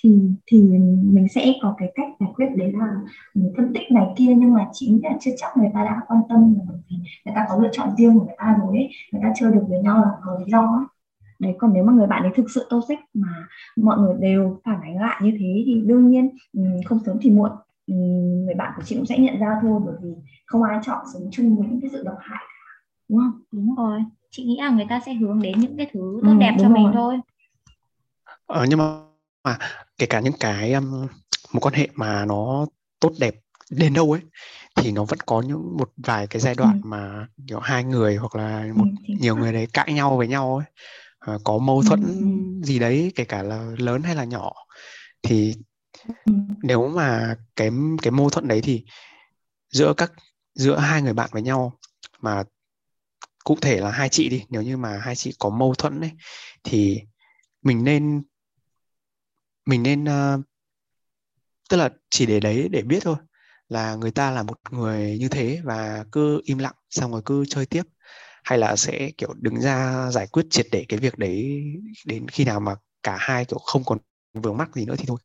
thì 0.03 0.19
thì 0.47 0.61
mình 1.03 1.27
sẽ 1.27 1.53
có 1.61 1.75
cái 1.77 1.91
cách 1.95 2.07
giải 2.19 2.29
quyết 2.35 2.47
đấy 2.55 2.71
là 2.71 2.87
mình 3.33 3.53
phân 3.57 3.73
tích 3.73 3.91
này 3.91 4.05
kia. 4.17 4.33
Nhưng 4.37 4.53
mà 4.53 4.67
chính 4.73 4.99
là 5.03 5.17
chưa 5.19 5.31
chắc 5.37 5.57
người 5.57 5.69
ta 5.73 5.83
đã 5.83 6.01
quan 6.07 6.21
tâm 6.29 6.55
bởi 6.67 6.77
vì 6.89 6.97
người 7.25 7.35
ta 7.35 7.45
có 7.49 7.57
lựa 7.61 7.69
chọn 7.71 7.95
riêng 7.97 8.19
của 8.19 8.25
người 8.25 8.35
ta 8.37 8.57
rồi 8.61 8.77
ấy. 8.77 8.89
Người 9.11 9.21
ta 9.23 9.31
chơi 9.35 9.51
được 9.51 9.63
với 9.69 9.79
nhau 9.79 10.01
là 10.01 10.11
có 10.21 10.39
lý 10.39 10.51
do 10.51 10.59
ấy 10.61 10.96
đấy 11.39 11.56
còn 11.58 11.74
nếu 11.74 11.84
mà 11.84 11.94
người 11.94 12.08
bạn 12.08 12.24
ấy 12.24 12.32
thực 12.36 12.51
sự 12.51 12.67
toxic 12.70 13.00
mà 13.13 13.48
mọi 13.75 13.98
người 13.98 14.15
đều 14.20 14.62
phản 14.65 14.82
ánh 14.82 15.01
lại 15.01 15.22
như 15.24 15.32
thế 15.32 15.63
thì 15.65 15.82
đương 15.86 16.10
nhiên 16.10 16.29
không 16.86 17.00
sớm 17.06 17.17
thì 17.22 17.29
muộn 17.29 17.51
người 17.88 18.56
bạn 18.56 18.74
của 18.75 18.84
chị 18.86 18.96
cũng 18.96 19.06
sẽ 19.06 19.17
nhận 19.17 19.39
ra 19.39 19.60
thôi 19.62 19.82
bởi 19.86 19.96
vì 20.03 20.10
không 20.46 20.63
ai 20.63 20.79
chọn 20.86 21.06
sống 21.13 21.29
chung 21.32 21.58
với 21.58 21.67
những 21.67 21.82
cái 21.82 21.89
sự 21.94 22.03
độc 22.03 22.17
hại 22.20 22.44
đúng 23.10 23.20
không 23.20 23.41
đúng 23.51 23.75
rồi 23.75 24.03
chị 24.32 24.44
nghĩ 24.44 24.58
là 24.60 24.70
người 24.70 24.86
ta 24.89 25.01
sẽ 25.06 25.13
hướng 25.13 25.41
đến 25.41 25.60
những 25.60 25.77
cái 25.77 25.88
thứ 25.94 26.20
tốt 26.24 26.32
ừ, 26.32 26.38
đẹp 26.39 26.56
cho 26.58 26.63
rồi. 26.63 26.74
mình 26.74 26.91
thôi 26.94 27.20
ờ 28.46 28.65
nhưng 28.70 28.79
mà 28.79 28.86
mà 29.44 29.58
kể 29.98 30.06
cả 30.06 30.20
những 30.20 30.34
cái 30.39 30.74
um, 30.74 31.08
mối 31.53 31.62
quan 31.62 31.74
hệ 31.74 31.88
mà 31.96 32.25
nó 32.25 32.65
tốt 33.00 33.12
đẹp 33.20 33.36
đến 33.72 33.94
đâu 33.94 34.12
ấy 34.12 34.22
thì 34.75 34.91
nó 34.91 35.03
vẫn 35.03 35.20
có 35.25 35.41
những 35.41 35.77
một 35.77 35.91
vài 35.98 36.27
cái 36.27 36.39
giai 36.39 36.56
đoạn 36.56 36.82
ừ. 36.84 36.88
mà 36.88 37.27
kiểu 37.48 37.60
hai 37.60 37.84
người 37.84 38.15
hoặc 38.15 38.36
là 38.36 38.65
một 38.75 38.86
ừ, 39.08 39.13
nhiều 39.20 39.36
người 39.36 39.53
đấy 39.53 39.67
cãi 39.74 39.94
nhau 39.94 40.17
với 40.17 40.27
nhau 40.27 40.58
ấy 40.58 40.65
à, 41.19 41.38
có 41.43 41.57
mâu 41.57 41.83
thuẫn 41.83 42.01
ừ, 42.01 42.65
gì 42.65 42.79
đấy 42.79 43.12
kể 43.15 43.25
cả 43.25 43.43
là 43.43 43.71
lớn 43.77 44.03
hay 44.03 44.15
là 44.15 44.24
nhỏ. 44.24 44.53
Thì 45.24 45.55
nếu 46.63 46.88
mà 46.88 47.36
cái 47.55 47.71
cái 48.01 48.12
mâu 48.12 48.29
thuẫn 48.29 48.47
đấy 48.47 48.62
thì 48.63 48.86
giữa 49.69 49.93
các 49.97 50.12
giữa 50.53 50.77
hai 50.77 51.01
người 51.01 51.13
bạn 51.13 51.29
với 51.33 51.41
nhau 51.41 51.79
mà 52.19 52.43
cụ 53.43 53.57
thể 53.62 53.79
là 53.79 53.91
hai 53.91 54.09
chị 54.09 54.29
đi 54.29 54.43
nếu 54.50 54.62
như 54.62 54.77
mà 54.77 54.97
hai 54.97 55.15
chị 55.15 55.33
có 55.39 55.50
mâu 55.50 55.74
thuẫn 55.74 56.01
ấy 56.01 56.12
thì 56.63 57.01
mình 57.62 57.83
nên 57.83 58.24
mình 59.65 59.83
nên 59.83 60.03
uh, 60.03 60.41
tức 61.69 61.77
là 61.77 61.89
chỉ 62.09 62.25
để 62.25 62.39
đấy 62.39 62.69
để 62.71 62.81
biết 62.81 63.00
thôi 63.03 63.15
là 63.69 63.95
người 63.95 64.12
ta 64.12 64.31
là 64.31 64.43
một 64.43 64.59
người 64.71 65.17
như 65.19 65.29
thế 65.29 65.62
và 65.63 66.05
cứ 66.12 66.41
im 66.43 66.57
lặng 66.57 66.75
xong 66.89 67.12
rồi 67.12 67.21
cứ 67.25 67.45
chơi 67.50 67.65
tiếp 67.65 67.83
hay 68.47 68.59
là 68.59 68.75
sẽ 68.75 69.11
kiểu 69.17 69.33
đứng 69.41 69.61
ra 69.61 70.07
giải 70.11 70.27
quyết 70.31 70.45
triệt 70.49 70.65
để 70.71 70.85
cái 70.89 70.99
việc 70.99 71.17
đấy 71.17 71.63
đến 72.05 72.27
khi 72.27 72.45
nào 72.45 72.59
mà 72.59 72.75
cả 73.03 73.17
hai 73.19 73.45
kiểu 73.45 73.59
không 73.59 73.83
còn 73.85 73.97
vướng 74.33 74.57
mắc 74.57 74.75
gì 74.75 74.85
nữa 74.85 74.95
thì 74.97 75.05
thôi? 75.07 75.17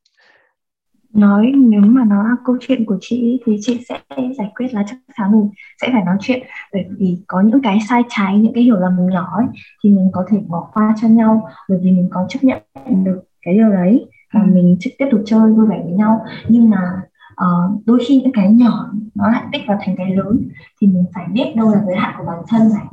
Nói 1.15 1.53
nếu 1.55 1.81
mà 1.81 2.05
nó 2.05 2.23
là 2.23 2.37
câu 2.45 2.57
chuyện 2.61 2.85
của 2.85 2.99
chị 3.01 3.41
thì 3.47 3.57
chị 3.61 3.81
sẽ 3.89 4.01
giải 4.39 4.53
quyết 4.55 4.75
là 4.75 4.85
chắc 4.89 4.97
chắn 5.17 5.33
mình 5.33 5.51
sẽ 5.83 5.89
phải 5.93 6.05
nói 6.05 6.17
chuyện. 6.21 6.43
Bởi 6.73 6.85
vì 6.99 7.19
có 7.27 7.41
những 7.41 7.63
cái 7.63 7.79
sai 7.89 8.03
trái 8.09 8.39
những 8.39 8.53
cái 8.55 8.63
hiểu 8.65 8.77
lầm 8.77 8.97
nhỏ 9.11 9.27
ấy, 9.37 9.47
thì 9.85 9.91
mình 9.91 10.11
có 10.13 10.25
thể 10.31 10.39
bỏ 10.49 10.71
qua 10.75 10.95
cho 11.03 11.09
nhau. 11.09 11.49
Bởi 11.69 11.79
vì 11.83 11.91
mình 11.91 12.09
có 12.11 12.27
chấp 12.29 12.39
nhận 12.43 12.63
được 13.05 13.23
cái 13.43 13.55
điều 13.55 13.71
đấy 13.71 14.07
và 14.35 14.41
ừ. 14.41 14.47
mình 14.53 14.79
tiếp 14.99 15.07
tục 15.11 15.21
chơi 15.27 15.53
vui 15.53 15.67
vẻ 15.67 15.81
với 15.85 15.93
nhau. 15.93 16.25
Nhưng 16.49 16.71
mà 16.71 17.03
uh, 17.33 17.87
đôi 17.87 17.99
khi 18.07 18.21
những 18.23 18.33
cái 18.33 18.53
nhỏ 18.53 18.93
nó 19.15 19.31
lại 19.31 19.45
tích 19.53 19.63
vào 19.69 19.79
thành 19.81 19.95
cái 19.97 20.17
lớn 20.17 20.49
thì 20.81 20.87
mình 20.87 21.05
phải 21.15 21.27
biết 21.33 21.53
đâu 21.57 21.69
là 21.69 21.83
giới 21.87 21.97
hạn 21.97 22.15
của 22.19 22.25
bản 22.27 22.43
thân 22.49 22.63
này. 22.75 22.87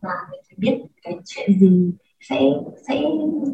Và 0.00 0.10
mình 0.30 0.40
phải 0.48 0.56
biết 0.58 0.82
cái 1.02 1.18
chuyện 1.26 1.58
gì 1.60 1.92
sẽ 2.20 2.40
sẽ 2.88 3.02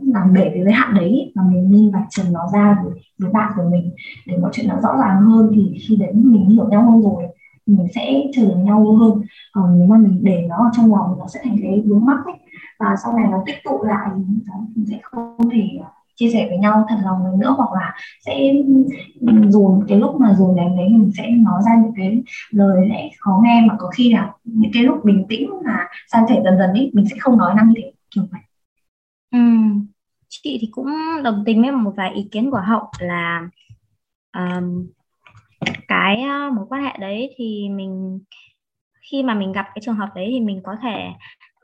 làm 0.02 0.33
bể 0.33 0.50
cái 0.55 0.64
giới 0.64 0.73
hạn 0.73 0.95
đấy 0.95 1.33
và 1.35 1.43
mình 1.43 1.71
nên 1.71 1.90
vạch 1.90 2.07
trần 2.11 2.33
nó 2.33 2.49
ra 2.52 2.78
với, 2.85 2.93
với 3.19 3.31
bạn 3.33 3.52
của 3.57 3.71
mình 3.71 3.90
để 4.26 4.37
mọi 4.37 4.50
chuyện 4.55 4.69
nó 4.69 4.81
rõ 4.81 4.97
ràng 5.00 5.21
hơn. 5.21 5.50
Thì 5.55 5.78
khi 5.88 5.97
đấy 5.97 6.12
mình 6.14 6.49
hiểu 6.50 6.69
nhau 6.69 6.90
hơn 6.90 7.02
rồi 7.02 7.25
mình 7.66 7.87
sẽ 7.95 8.23
chờ 8.35 8.57
nhau 8.57 8.97
hơn. 8.97 9.23
Còn 9.52 9.78
nếu 9.78 9.88
mà 9.88 9.97
mình 9.97 10.21
để 10.23 10.47
nó 10.49 10.57
ở 10.57 10.71
trong 10.73 10.95
lòng 10.95 11.19
nó 11.19 11.26
sẽ 11.28 11.40
thành 11.45 11.57
cái 11.62 11.83
vướng 11.87 12.05
mắc 12.05 12.19
ấy. 12.25 12.35
Và 12.78 12.97
sau 13.05 13.12
này 13.12 13.28
nó 13.31 13.43
tích 13.47 13.57
tụ 13.64 13.83
lại 13.83 14.11
mình 14.75 14.87
sẽ 14.87 14.99
không 15.02 15.50
thể 15.52 15.81
chia 16.17 16.31
sẻ 16.33 16.47
với 16.49 16.59
nhau 16.59 16.87
thật 16.89 16.97
lòng 17.05 17.41
nữa 17.41 17.55
hoặc 17.57 17.73
là 17.73 17.95
sẽ 18.27 18.53
dồn 19.49 19.85
cái 19.89 19.99
lúc 19.99 20.21
mà 20.21 20.35
dồn 20.35 20.57
đến 20.57 20.77
đấy 20.77 20.89
mình 20.89 21.11
sẽ 21.17 21.31
nói 21.31 21.63
ra 21.67 21.73
những 21.83 21.93
cái 21.97 22.23
lời 22.51 22.89
lẽ 22.89 23.11
khó 23.19 23.41
nghe 23.45 23.65
mà 23.69 23.75
có 23.79 23.91
khi 23.97 24.13
là 24.13 24.33
những 24.45 24.71
cái 24.75 24.83
lúc 24.83 25.05
bình 25.05 25.27
tĩnh 25.29 25.51
mà 25.65 25.79
san 26.13 26.25
sẻ 26.29 26.41
dần 26.45 26.59
dần 26.59 26.71
ấy 26.71 26.91
mình 26.95 27.05
sẽ 27.11 27.17
không 27.19 27.39
nói 27.39 27.55
năng 27.55 27.69
như 27.69 27.75
thế 27.77 27.93
kiểu 28.11 28.25
vậy 28.33 28.41
ừ. 29.33 29.39
chị 30.29 30.59
thì 30.61 30.69
cũng 30.71 30.87
đồng 31.25 31.43
tình 31.47 31.63
với 31.63 31.73
một 31.73 31.93
vài 31.97 32.13
ý 32.15 32.29
kiến 32.33 32.51
của 32.51 32.63
hậu 32.67 32.91
là 32.99 33.49
um, 34.37 34.87
cái 35.89 36.23
mối 36.55 36.67
quan 36.69 36.83
hệ 36.83 36.97
đấy 37.01 37.35
thì 37.37 37.69
mình 37.69 38.21
khi 39.11 39.23
mà 39.23 39.35
mình 39.35 39.53
gặp 39.53 39.67
cái 39.75 39.83
trường 39.83 39.95
hợp 39.95 40.09
đấy 40.15 40.29
thì 40.31 40.41
mình 40.41 40.61
có 40.65 40.77
thể 40.83 41.09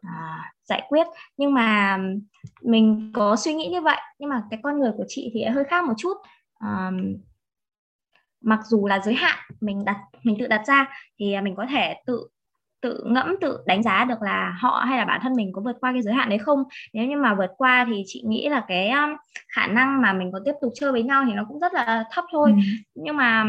uh, 0.06 0.51
giải 0.64 0.82
quyết. 0.88 1.06
Nhưng 1.36 1.54
mà 1.54 1.98
mình 2.62 3.12
có 3.14 3.36
suy 3.36 3.54
nghĩ 3.54 3.68
như 3.68 3.80
vậy 3.80 3.98
nhưng 4.18 4.30
mà 4.30 4.42
cái 4.50 4.60
con 4.62 4.80
người 4.80 4.92
của 4.96 5.04
chị 5.08 5.30
thì 5.34 5.44
hơi 5.44 5.64
khác 5.64 5.84
một 5.84 5.94
chút. 5.98 6.16
Um, 6.60 7.16
mặc 8.40 8.60
dù 8.64 8.86
là 8.86 8.98
giới 9.04 9.14
hạn 9.14 9.38
mình 9.60 9.84
đặt 9.84 9.96
mình 10.22 10.36
tự 10.40 10.46
đặt 10.46 10.62
ra 10.66 10.86
thì 11.18 11.40
mình 11.40 11.54
có 11.56 11.66
thể 11.70 11.94
tự 12.06 12.28
tự 12.82 13.04
ngẫm 13.06 13.36
tự 13.40 13.58
đánh 13.66 13.82
giá 13.82 14.04
được 14.04 14.22
là 14.22 14.56
họ 14.60 14.84
hay 14.88 14.98
là 14.98 15.04
bản 15.04 15.20
thân 15.22 15.32
mình 15.36 15.52
có 15.52 15.62
vượt 15.64 15.76
qua 15.80 15.92
cái 15.92 16.02
giới 16.02 16.14
hạn 16.14 16.28
đấy 16.28 16.38
không. 16.38 16.64
Nếu 16.92 17.06
như 17.06 17.16
mà 17.16 17.34
vượt 17.34 17.50
qua 17.56 17.86
thì 17.88 18.02
chị 18.06 18.22
nghĩ 18.26 18.48
là 18.48 18.64
cái 18.68 18.90
khả 19.48 19.66
năng 19.66 20.02
mà 20.02 20.12
mình 20.12 20.32
có 20.32 20.40
tiếp 20.44 20.52
tục 20.60 20.72
chơi 20.74 20.92
với 20.92 21.02
nhau 21.02 21.24
thì 21.26 21.32
nó 21.32 21.44
cũng 21.48 21.58
rất 21.58 21.74
là 21.74 22.04
thấp 22.10 22.24
thôi. 22.32 22.52
Ừ. 22.56 22.62
nhưng 22.94 23.16
mà 23.16 23.44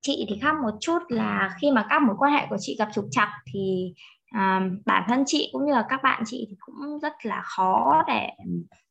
chị 0.00 0.26
thì 0.28 0.38
khác 0.42 0.54
một 0.62 0.74
chút 0.80 0.98
là 1.08 1.50
khi 1.60 1.70
mà 1.70 1.86
các 1.90 2.02
mối 2.02 2.16
quan 2.18 2.32
hệ 2.32 2.46
của 2.50 2.56
chị 2.60 2.76
gặp 2.78 2.88
trục 2.94 3.04
trặc 3.10 3.28
thì 3.52 3.94
à, 4.30 4.62
bản 4.86 5.04
thân 5.08 5.22
chị 5.26 5.50
cũng 5.52 5.66
như 5.66 5.72
là 5.72 5.86
các 5.88 6.00
bạn 6.02 6.22
chị 6.26 6.46
thì 6.50 6.56
cũng 6.60 6.98
rất 7.02 7.12
là 7.22 7.42
khó 7.44 8.02
để 8.06 8.28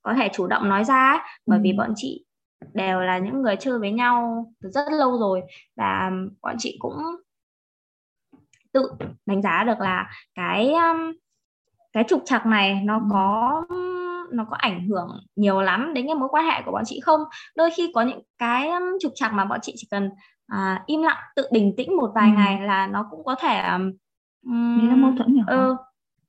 có 0.02 0.14
thể 0.14 0.30
chủ 0.34 0.48
động 0.48 0.70
nói 0.70 0.84
ra 0.84 1.26
bởi 1.46 1.60
vì 1.64 1.74
bọn 1.74 1.94
chị 1.96 2.26
đều 2.74 3.00
là 3.00 3.18
những 3.18 3.42
người 3.42 3.56
chơi 3.56 3.80
với 3.80 3.92
nhau 3.92 4.46
từ 4.62 4.70
rất 4.70 4.92
lâu 4.92 5.18
rồi 5.18 5.42
và 5.76 6.12
bọn 6.42 6.56
chị 6.60 6.78
cũng 6.80 6.98
tự 8.74 8.92
đánh 9.26 9.42
giá 9.42 9.64
được 9.64 9.80
là 9.80 10.10
cái 10.36 10.74
cái 11.94 12.04
trục 12.08 12.22
trặc 12.26 12.46
này 12.46 12.82
nó 12.84 13.02
có 13.12 13.64
nó 14.32 14.46
có 14.50 14.56
ảnh 14.60 14.88
hưởng 14.88 15.08
nhiều 15.36 15.62
lắm 15.62 15.94
đến 15.94 16.06
cái 16.06 16.16
mối 16.16 16.30
quan 16.32 16.46
hệ 16.46 16.62
của 16.66 16.72
bọn 16.72 16.84
chị 16.86 17.00
không? 17.00 17.22
Đôi 17.56 17.70
khi 17.76 17.92
có 17.96 18.02
những 18.02 18.22
cái 18.38 18.70
trục 19.02 19.12
trặc 19.16 19.34
mà 19.34 19.46
bọn 19.46 19.60
chị 19.62 19.74
chỉ 19.78 19.88
cần 19.92 20.10
à, 20.48 20.84
im 20.86 21.02
lặng 21.02 21.18
tự 21.36 21.48
bình 21.52 21.74
tĩnh 21.78 21.98
một 21.98 22.12
vài 22.16 22.30
ừ. 22.30 22.34
ngày 22.36 22.62
là 22.62 22.88
nó 22.88 23.08
cũng 23.12 23.26
có 23.26 23.36
thể 23.36 23.60
um, 23.60 23.92
Đấy 24.48 24.88
là 24.88 24.96
mâu 24.96 25.12
thuẫn 25.18 25.36
nhỏ 25.36 25.44
ừ, 25.48 25.76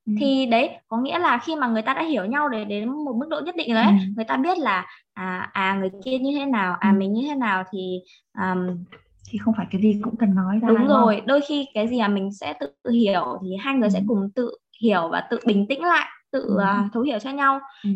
ừ. 0.06 0.12
thì 0.20 0.46
đấy 0.46 0.70
có 0.88 0.96
nghĩa 0.96 1.18
là 1.18 1.38
khi 1.38 1.56
mà 1.56 1.66
người 1.66 1.82
ta 1.82 1.94
đã 1.94 2.02
hiểu 2.02 2.24
nhau 2.24 2.48
để 2.48 2.64
đến 2.64 2.88
một 2.88 3.16
mức 3.16 3.26
độ 3.30 3.40
nhất 3.44 3.56
định 3.56 3.74
rồi 3.74 3.82
ấy, 3.82 3.92
ừ. 3.92 4.12
người 4.16 4.24
ta 4.24 4.36
biết 4.36 4.58
là 4.58 4.86
à 5.14 5.50
à 5.52 5.74
người 5.80 5.90
kia 6.04 6.18
như 6.18 6.38
thế 6.38 6.46
nào 6.46 6.76
à 6.80 6.90
ừ. 6.90 6.98
mình 6.98 7.12
như 7.12 7.22
thế 7.28 7.34
nào 7.34 7.64
thì 7.72 7.98
um, 8.38 8.84
thì 9.30 9.38
không 9.38 9.54
phải 9.56 9.66
cái 9.70 9.82
gì 9.82 10.00
cũng 10.04 10.16
cần 10.16 10.34
nói 10.34 10.58
ra 10.62 10.68
đúng 10.68 10.86
rồi 10.86 11.16
không? 11.16 11.26
đôi 11.26 11.40
khi 11.48 11.66
cái 11.74 11.88
gì 11.88 12.00
mà 12.00 12.08
mình 12.08 12.32
sẽ 12.32 12.54
tự 12.60 12.90
hiểu 12.92 13.38
thì 13.42 13.56
hai 13.60 13.74
người 13.74 13.88
ừ. 13.88 13.92
sẽ 13.92 14.02
cùng 14.06 14.30
tự 14.34 14.50
hiểu 14.82 15.08
và 15.08 15.20
tự 15.30 15.38
bình 15.46 15.66
tĩnh 15.68 15.82
lại 15.82 16.08
tự 16.30 16.40
ừ. 16.40 16.54
uh, 16.56 16.92
thấu 16.92 17.02
hiểu 17.02 17.18
cho 17.18 17.30
nhau 17.30 17.60
ừ. 17.84 17.90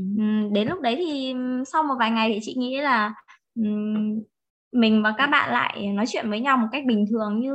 đến 0.53 0.69
lúc 0.69 0.81
đấy 0.81 0.97
thì 0.97 1.35
sau 1.73 1.83
một 1.83 1.95
vài 1.99 2.11
ngày 2.11 2.31
thì 2.35 2.39
chị 2.43 2.55
nghĩ 2.55 2.81
là 2.81 3.15
um, 3.55 4.23
mình 4.73 5.03
và 5.03 5.15
các 5.19 5.27
bạn 5.27 5.53
lại 5.53 5.93
nói 5.93 6.05
chuyện 6.09 6.31
với 6.31 6.41
nhau 6.41 6.57
một 6.57 6.67
cách 6.73 6.85
bình 6.87 7.07
thường 7.11 7.41
như 7.41 7.55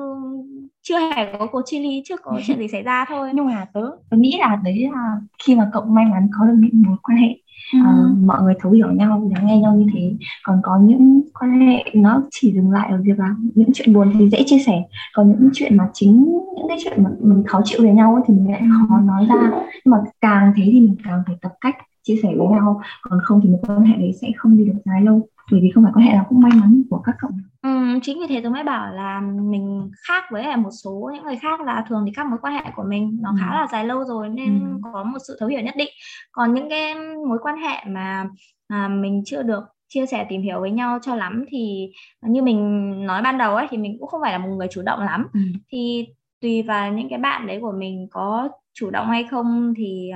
chưa 0.82 0.99
hề 0.99 1.34
có 1.39 1.47
cuộc 1.51 1.62
chia 1.65 1.80
ly 1.80 2.01
chưa 2.06 2.17
có 2.23 2.39
chuyện 2.47 2.60
gì 2.60 2.67
xảy 2.67 2.84
ra 2.84 3.06
thôi. 3.08 3.32
Nhưng 3.34 3.45
mà 3.45 3.65
tớ 3.73 3.82
tớ 4.10 4.17
nghĩ 4.17 4.38
là 4.39 4.60
đấy 4.63 4.89
là 4.93 5.15
khi 5.43 5.56
mà 5.56 5.69
cậu 5.73 5.86
may 5.86 6.06
mắn 6.06 6.27
có 6.39 6.45
được 6.45 6.56
những 6.60 6.82
mối 6.88 6.97
quan 7.03 7.17
hệ 7.17 7.27
ừ. 7.73 7.80
uh, 7.80 8.17
mọi 8.17 8.41
người 8.41 8.53
thấu 8.60 8.71
hiểu 8.71 8.91
nhau 8.91 9.30
lắng 9.36 9.47
nghe 9.47 9.58
nhau 9.58 9.75
như 9.75 9.86
thế 9.93 10.15
còn 10.43 10.60
có 10.63 10.80
những 10.84 11.21
quan 11.39 11.62
hệ 11.62 11.84
nó 11.93 12.23
chỉ 12.32 12.53
dừng 12.53 12.71
lại 12.71 12.89
ở 12.91 12.97
việc 13.03 13.19
là 13.19 13.36
những 13.56 13.69
chuyện 13.73 13.93
buồn 13.93 14.13
thì 14.19 14.30
dễ 14.30 14.43
chia 14.45 14.60
sẻ 14.60 14.84
còn 15.13 15.30
những 15.30 15.49
chuyện 15.53 15.77
mà 15.77 15.89
chính 15.93 16.23
những 16.58 16.67
cái 16.67 16.77
chuyện 16.84 17.03
mà 17.03 17.10
mình 17.19 17.43
khó 17.47 17.62
chịu 17.65 17.82
với 17.82 17.91
nhau 17.91 18.15
ấy, 18.15 18.23
thì 18.27 18.34
mình 18.34 18.51
lại 18.51 18.63
khó 18.89 18.99
nói 18.99 19.25
ra. 19.30 19.51
Nhưng 19.86 19.91
mà 19.91 19.97
càng 20.21 20.53
thế 20.56 20.63
thì 20.65 20.82
mình 20.82 20.95
càng 21.03 21.23
phải 21.25 21.36
tập 21.41 21.51
cách 21.62 21.75
chia 22.03 22.15
sẻ 22.23 22.30
với 22.38 22.47
nhau 22.47 22.82
còn 23.01 23.19
không 23.23 23.41
thì 23.43 23.49
một 23.49 23.60
quan 23.67 23.84
hệ 23.84 23.95
đấy 23.95 24.13
sẽ 24.21 24.27
không 24.38 24.58
đi 24.58 24.65
được 24.65 24.73
dài 24.86 25.01
lâu 25.01 25.27
bởi 25.51 25.60
vì 25.63 25.71
không 25.75 25.83
phải 25.83 25.93
quan 25.95 26.05
hệ 26.05 26.13
nào 26.13 26.25
cũng 26.29 26.39
may 26.39 26.51
mắn 26.55 26.83
của 26.89 27.01
các 27.05 27.15
cậu 27.19 27.31
ừ, 27.62 27.99
chính 28.01 28.19
vì 28.19 28.27
thế 28.27 28.41
tôi 28.43 28.51
mới 28.51 28.63
bảo 28.63 28.93
là 28.93 29.21
mình 29.21 29.91
khác 30.07 30.23
với 30.31 30.57
một 30.57 30.69
số 30.83 31.12
những 31.13 31.23
người 31.23 31.36
khác 31.36 31.62
là 31.62 31.86
thường 31.89 32.03
thì 32.05 32.12
các 32.15 32.27
mối 32.27 32.39
quan 32.41 32.53
hệ 32.53 32.71
của 32.75 32.83
mình 32.88 33.17
nó 33.21 33.29
ừ. 33.29 33.36
khá 33.39 33.45
là 33.45 33.67
dài 33.71 33.86
lâu 33.86 34.03
rồi 34.03 34.29
nên 34.29 34.60
ừ. 34.60 34.89
có 34.93 35.03
một 35.03 35.17
sự 35.27 35.38
thấu 35.39 35.49
hiểu 35.49 35.62
nhất 35.62 35.75
định 35.77 35.89
còn 36.31 36.53
những 36.53 36.69
cái 36.69 36.95
mối 37.29 37.38
quan 37.41 37.57
hệ 37.57 37.83
mà 37.88 38.29
à, 38.67 38.88
mình 38.88 39.21
chưa 39.25 39.43
được 39.43 39.63
chia 39.89 40.05
sẻ 40.05 40.25
tìm 40.29 40.41
hiểu 40.41 40.60
với 40.60 40.71
nhau 40.71 40.99
cho 41.01 41.15
lắm 41.15 41.45
thì 41.49 41.91
như 42.21 42.41
mình 42.41 42.91
nói 43.05 43.21
ban 43.21 43.38
đầu 43.38 43.55
ấy 43.55 43.67
thì 43.69 43.77
mình 43.77 43.97
cũng 43.99 44.07
không 44.07 44.21
phải 44.21 44.31
là 44.31 44.38
một 44.38 44.49
người 44.57 44.67
chủ 44.71 44.81
động 44.81 44.99
lắm 44.99 45.27
ừ. 45.33 45.39
thì 45.71 46.07
tùy 46.41 46.62
vào 46.62 46.93
những 46.93 47.10
cái 47.10 47.19
bạn 47.19 47.47
đấy 47.47 47.60
của 47.62 47.73
mình 47.77 48.07
có 48.12 48.49
chủ 48.73 48.89
động 48.89 49.07
hay 49.07 49.23
không 49.23 49.73
thì 49.77 50.12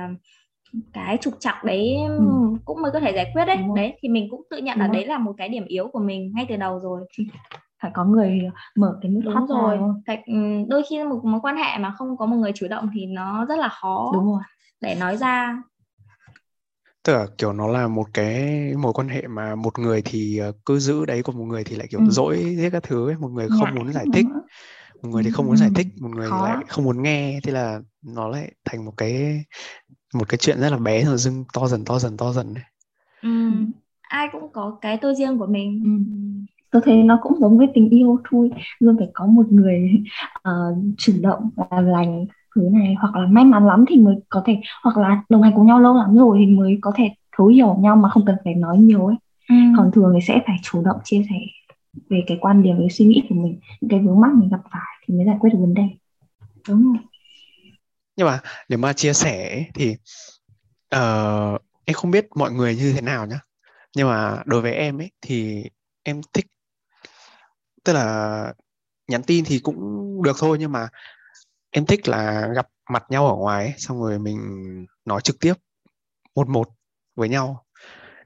cái 0.92 1.18
trục 1.20 1.34
trặc 1.40 1.64
đấy 1.64 1.96
ừ. 2.18 2.24
cũng 2.64 2.82
mới 2.82 2.92
có 2.92 3.00
thể 3.00 3.12
giải 3.12 3.30
quyết 3.34 3.44
đấy. 3.44 3.58
Đấy 3.76 3.98
thì 4.02 4.08
mình 4.08 4.28
cũng 4.30 4.42
tự 4.50 4.56
nhận 4.58 4.78
là 4.78 4.86
đấy 4.86 5.06
là 5.06 5.18
một 5.18 5.32
cái 5.38 5.48
điểm 5.48 5.64
yếu 5.66 5.88
của 5.92 6.00
mình 6.00 6.32
ngay 6.34 6.46
từ 6.48 6.56
đầu 6.56 6.80
rồi. 6.80 7.00
Phải 7.82 7.90
có 7.94 8.04
người 8.04 8.40
mở 8.76 8.98
cái 9.02 9.10
nút 9.10 9.24
đúng 9.24 9.46
rồi. 9.46 9.78
phải, 10.06 10.22
đôi 10.68 10.82
khi 10.90 11.04
một 11.04 11.24
mối 11.24 11.40
quan 11.42 11.56
hệ 11.56 11.78
mà 11.78 11.94
không 11.98 12.16
có 12.16 12.26
một 12.26 12.36
người 12.36 12.52
chủ 12.54 12.68
động 12.68 12.90
thì 12.94 13.06
nó 13.06 13.44
rất 13.44 13.58
là 13.58 13.68
khó 13.68 14.10
đúng 14.14 14.24
rồi. 14.24 14.42
để 14.80 14.94
nói 14.94 15.16
ra. 15.16 15.62
Tức 17.04 17.12
là 17.12 17.26
kiểu 17.38 17.52
nó 17.52 17.66
là 17.66 17.88
một 17.88 18.06
cái 18.14 18.62
mối 18.78 18.92
quan 18.92 19.08
hệ 19.08 19.26
mà 19.26 19.54
một 19.54 19.78
người 19.78 20.02
thì 20.04 20.38
ờ, 20.38 20.52
cứ 20.66 20.78
giữ 20.78 21.04
đấy 21.04 21.22
còn 21.22 21.38
một 21.38 21.44
người 21.44 21.64
thì 21.64 21.76
lại 21.76 21.86
kiểu 21.90 22.00
ừ. 22.00 22.06
dỗi 22.10 22.36
hết 22.36 22.70
các 22.72 22.82
thứ 22.82 23.08
ấy. 23.08 23.16
một 23.18 23.28
người 23.28 23.48
không 23.48 23.58
Nhạc 23.60 23.74
muốn 23.74 23.92
giải 23.92 24.04
thích. 24.12 24.26
Một 25.02 25.08
người 25.08 25.22
thì 25.22 25.30
không 25.30 25.46
muốn 25.46 25.56
giải 25.56 25.70
thích 25.74 25.86
một 26.00 26.10
người 26.10 26.28
Khó. 26.28 26.48
lại 26.48 26.64
không 26.68 26.84
muốn 26.84 27.02
nghe 27.02 27.40
thế 27.42 27.52
là 27.52 27.80
nó 28.02 28.28
lại 28.28 28.52
thành 28.64 28.84
một 28.84 28.92
cái 28.96 29.44
một 30.14 30.28
cái 30.28 30.38
chuyện 30.38 30.60
rất 30.60 30.70
là 30.70 30.78
bé 30.78 31.04
rồi 31.04 31.16
dưng 31.16 31.44
to 31.52 31.66
dần 31.66 31.84
to 31.84 31.98
dần 31.98 32.16
to 32.16 32.32
dần 32.32 32.54
đấy 32.54 32.64
ừ. 33.22 33.50
ai 34.02 34.28
cũng 34.32 34.52
có 34.52 34.78
cái 34.80 34.96
tôi 34.96 35.14
riêng 35.14 35.38
của 35.38 35.46
mình 35.46 35.82
ừ. 35.84 35.90
tôi 36.70 36.82
thấy 36.84 37.02
nó 37.02 37.18
cũng 37.22 37.40
giống 37.40 37.58
với 37.58 37.66
tình 37.74 37.88
yêu 37.88 38.20
thôi 38.30 38.50
luôn 38.78 38.96
phải 38.98 39.08
có 39.14 39.26
một 39.26 39.52
người 39.52 40.02
uh, 40.48 40.78
chủ 40.98 41.12
động 41.20 41.50
và 41.56 41.80
lành 41.80 42.26
thứ 42.54 42.62
này 42.72 42.94
hoặc 43.00 43.16
là 43.16 43.26
may 43.26 43.44
mắn 43.44 43.66
lắm 43.66 43.84
thì 43.88 43.96
mới 43.96 44.14
có 44.28 44.42
thể 44.46 44.60
hoặc 44.82 44.96
là 44.96 45.22
đồng 45.28 45.42
hành 45.42 45.52
cùng 45.56 45.66
nhau 45.66 45.80
lâu 45.80 45.94
lắm 45.94 46.18
rồi 46.18 46.38
thì 46.40 46.46
mới 46.46 46.78
có 46.80 46.92
thể 46.96 47.10
thấu 47.36 47.46
hiểu 47.46 47.76
nhau 47.78 47.96
mà 47.96 48.08
không 48.08 48.24
cần 48.26 48.36
phải 48.44 48.54
nói 48.54 48.78
nhiều 48.78 49.06
ấy 49.06 49.16
ừ. 49.48 49.54
còn 49.76 49.90
thường 49.92 50.12
thì 50.14 50.20
sẽ 50.26 50.40
phải 50.46 50.56
chủ 50.62 50.82
động 50.84 50.96
chia 51.04 51.22
sẻ 51.30 51.36
về 52.08 52.24
cái 52.26 52.38
quan 52.40 52.62
điểm 52.62 52.78
về 52.78 52.88
suy 52.90 53.04
nghĩ 53.04 53.22
của 53.28 53.34
mình 53.34 53.58
những 53.80 53.90
cái 53.90 54.00
vướng 54.00 54.20
mắc 54.20 54.30
mình 54.34 54.48
gặp 54.48 54.60
phải 54.70 54.91
thì 55.02 55.14
mới 55.14 55.26
giải 55.26 55.36
quyết 55.40 55.50
được 55.52 55.58
vấn 55.60 55.74
đề. 55.74 55.82
Đúng 56.68 56.82
không? 56.84 57.06
Nhưng 58.16 58.26
mà 58.26 58.40
nếu 58.68 58.78
mà 58.78 58.92
chia 58.92 59.12
sẻ 59.12 59.64
thì 59.74 59.96
uh, 60.96 61.62
em 61.84 61.94
không 61.94 62.10
biết 62.10 62.26
mọi 62.34 62.52
người 62.52 62.76
như 62.76 62.92
thế 62.92 63.00
nào 63.00 63.26
nhá. 63.26 63.40
Nhưng 63.96 64.08
mà 64.08 64.42
đối 64.44 64.60
với 64.62 64.72
em 64.72 65.00
ấy 65.00 65.10
thì 65.20 65.64
em 66.02 66.20
thích 66.32 66.46
tức 67.84 67.92
là 67.92 68.54
nhắn 69.08 69.22
tin 69.22 69.44
thì 69.44 69.58
cũng 69.58 69.78
được 70.22 70.36
thôi 70.38 70.56
nhưng 70.60 70.72
mà 70.72 70.88
em 71.70 71.86
thích 71.86 72.08
là 72.08 72.48
gặp 72.54 72.68
mặt 72.90 73.04
nhau 73.08 73.28
ở 73.28 73.36
ngoài 73.36 73.64
ấy, 73.64 73.74
xong 73.78 74.00
rồi 74.00 74.18
mình 74.18 74.38
nói 75.04 75.20
trực 75.20 75.40
tiếp 75.40 75.54
một 76.34 76.48
một 76.48 76.68
với 77.14 77.28
nhau. 77.28 77.64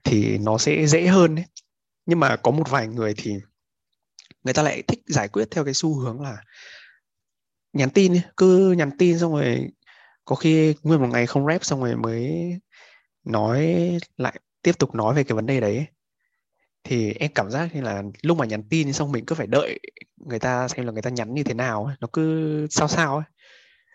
Thì 0.03 0.37
nó 0.37 0.57
sẽ 0.57 0.87
dễ 0.87 1.07
hơn 1.07 1.35
ấy. 1.35 1.45
nhưng 2.05 2.19
mà 2.19 2.35
có 2.35 2.51
một 2.51 2.69
vài 2.69 2.87
người 2.87 3.13
thì 3.17 3.35
người 4.43 4.53
ta 4.53 4.63
lại 4.63 4.81
thích 4.81 4.99
giải 5.05 5.27
quyết 5.27 5.51
theo 5.51 5.65
cái 5.65 5.73
xu 5.73 5.99
hướng 5.99 6.21
là 6.21 6.37
nhắn 7.73 7.89
tin 7.89 8.13
cứ 8.37 8.71
nhắn 8.71 8.91
tin 8.97 9.19
xong 9.19 9.31
rồi 9.31 9.69
có 10.25 10.35
khi 10.35 10.75
nguyên 10.83 11.01
một 11.01 11.07
ngày 11.11 11.25
không 11.25 11.47
rep 11.47 11.65
xong 11.65 11.79
rồi 11.79 11.95
mới 11.95 12.51
nói, 13.23 13.77
lại 14.17 14.39
tiếp 14.61 14.79
tục 14.79 14.95
nói 14.95 15.15
về 15.15 15.23
cái 15.23 15.35
vấn 15.35 15.45
đề 15.45 15.59
đấy 15.59 15.87
thì 16.83 17.13
em 17.13 17.31
cảm 17.35 17.51
giác 17.51 17.75
như 17.75 17.81
là 17.81 18.03
lúc 18.23 18.37
mà 18.37 18.45
nhắn 18.45 18.63
tin 18.69 18.93
xong 18.93 19.11
mình 19.11 19.25
cứ 19.25 19.35
phải 19.35 19.47
đợi 19.47 19.79
người 20.15 20.39
ta 20.39 20.67
xem 20.67 20.85
là 20.85 20.91
người 20.91 21.01
ta 21.01 21.09
nhắn 21.09 21.33
như 21.33 21.43
thế 21.43 21.53
nào 21.53 21.85
ấy. 21.85 21.95
nó 21.99 22.07
cứ 22.13 22.67
sao 22.69 22.87
sao 22.87 23.15
ấy 23.15 23.25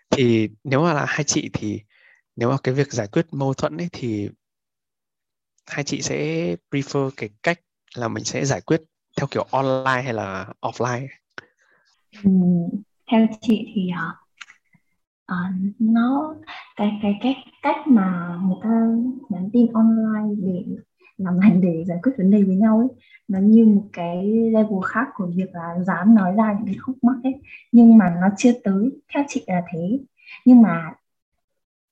thì 0.09 0.49
nếu 0.63 0.81
mà 0.83 0.93
là 0.93 1.05
hai 1.05 1.23
chị 1.23 1.49
thì 1.53 1.81
nếu 2.35 2.49
mà 2.49 2.57
cái 2.63 2.73
việc 2.73 2.93
giải 2.93 3.07
quyết 3.07 3.25
mâu 3.31 3.53
thuẫn 3.53 3.77
ấy 3.77 3.89
thì 3.91 4.29
hai 5.65 5.83
chị 5.83 6.01
sẽ 6.01 6.15
prefer 6.71 7.09
cái 7.17 7.29
cách 7.43 7.59
là 7.95 8.07
mình 8.07 8.23
sẽ 8.23 8.45
giải 8.45 8.61
quyết 8.61 8.81
theo 9.17 9.27
kiểu 9.31 9.45
online 9.51 10.01
hay 10.03 10.13
là 10.13 10.47
offline? 10.61 11.07
Ừ, 12.23 12.31
theo 13.11 13.27
chị 13.41 13.71
thì 13.75 13.89
uh, 15.31 15.35
nó 15.79 16.35
cái 16.75 16.99
cái 17.01 17.19
cách 17.21 17.37
cách 17.61 17.87
mà 17.87 18.37
người 18.43 18.57
ta 18.63 18.69
nhắn 19.29 19.49
tin 19.53 19.73
online 19.73 20.35
để 20.41 20.65
làm 21.17 21.39
hành 21.39 21.61
để 21.63 21.83
giải 21.87 21.97
quyết 22.03 22.11
vấn 22.17 22.31
đề 22.31 22.43
với 22.43 22.55
nhau 22.55 22.77
ấy 22.77 22.87
nó 23.27 23.39
như 23.39 23.65
một 23.65 23.83
cái 23.93 24.25
level 24.25 24.79
khác 24.85 25.07
của 25.15 25.29
việc 25.35 25.49
là 25.53 25.79
dám 25.87 26.15
nói 26.15 26.33
ra 26.37 26.53
những 26.53 26.65
cái 26.65 26.75
khúc 26.81 27.03
mắc 27.03 27.15
ấy. 27.23 27.33
Nhưng 27.71 27.97
mà 27.97 28.17
nó 28.21 28.27
chưa 28.37 28.51
tới 28.63 28.89
theo 29.13 29.23
chị 29.27 29.43
là 29.47 29.61
thế. 29.73 29.99
Nhưng 30.45 30.61
mà 30.61 30.91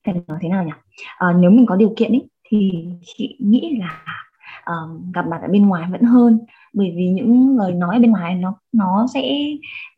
phải 0.06 0.16
nói 0.28 0.40
thế 0.42 0.50
nào 0.50 0.64
nhỉ? 0.64 0.72
À, 1.18 1.34
nếu 1.40 1.52
mình 1.52 1.66
có 1.66 1.76
điều 1.76 1.94
kiện 1.98 2.12
ấy 2.12 2.30
thì 2.50 2.86
chị 3.04 3.38
nghĩ 3.40 3.78
là 3.80 4.06
uh, 4.72 5.14
gặp 5.14 5.28
mặt 5.28 5.40
ở 5.42 5.48
bên 5.48 5.68
ngoài 5.68 5.88
vẫn 5.92 6.02
hơn 6.02 6.40
bởi 6.74 6.94
vì 6.96 7.08
những 7.08 7.58
lời 7.58 7.74
nói 7.74 7.96
ở 7.96 8.00
bên 8.00 8.12
ngoài 8.12 8.36
nó 8.36 8.54
nó 8.72 9.08
sẽ 9.14 9.38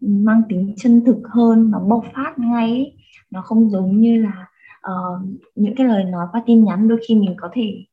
mang 0.01 0.41
tính 0.49 0.73
chân 0.77 1.05
thực 1.05 1.21
hơn 1.29 1.71
nó 1.71 1.79
bộc 1.79 2.05
phát 2.13 2.33
ngay 2.39 2.69
ấy. 2.69 2.93
nó 3.31 3.41
không 3.41 3.69
giống 3.69 3.99
như 3.99 4.21
là 4.21 4.47
uh, 4.91 5.29
những 5.55 5.75
cái 5.75 5.87
lời 5.87 6.03
nói 6.03 6.27
qua 6.31 6.43
tin 6.45 6.63
nhắn 6.63 6.87
đôi 6.87 6.99
khi 7.07 7.15
mình 7.15 7.35
có 7.37 7.49
thể 7.53 7.85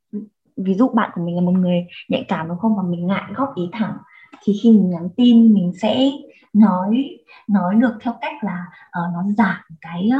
ví 0.57 0.75
dụ 0.75 0.89
bạn 0.89 1.11
của 1.15 1.23
mình 1.25 1.37
là 1.37 1.41
một 1.41 1.53
người 1.53 1.87
nhạy 2.09 2.25
cảm 2.29 2.49
đúng 2.49 2.59
không 2.59 2.77
và 2.77 2.83
mình 2.83 3.07
ngại 3.07 3.33
góp 3.35 3.55
ý 3.57 3.69
thẳng 3.73 3.97
thì 4.45 4.53
khi 4.63 4.73
mình 4.73 4.91
nhắn 4.91 5.09
tin 5.17 5.55
mình 5.55 5.73
sẽ 5.83 6.11
nói 6.53 7.19
nói 7.49 7.75
được 7.75 7.93
theo 8.01 8.15
cách 8.21 8.45
là 8.45 8.67
uh, 8.87 9.15
nó 9.15 9.23
giảm 9.37 9.57
cái 9.81 10.11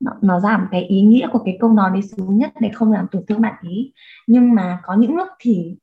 nó, 0.00 0.12
nó 0.22 0.40
giảm 0.40 0.66
cái 0.70 0.82
ý 0.82 1.02
nghĩa 1.02 1.28
của 1.32 1.38
cái 1.38 1.56
câu 1.60 1.72
nói 1.72 1.90
đấy 1.90 2.02
xuống 2.02 2.38
nhất 2.38 2.52
để 2.60 2.70
không 2.74 2.92
làm 2.92 3.06
tổn 3.10 3.22
thương 3.28 3.40
bạn 3.40 3.54
ý. 3.62 3.92
Nhưng 4.26 4.54
mà 4.54 4.80
có 4.82 4.94
những 4.94 5.16
lúc 5.16 5.28
thì 5.40 5.76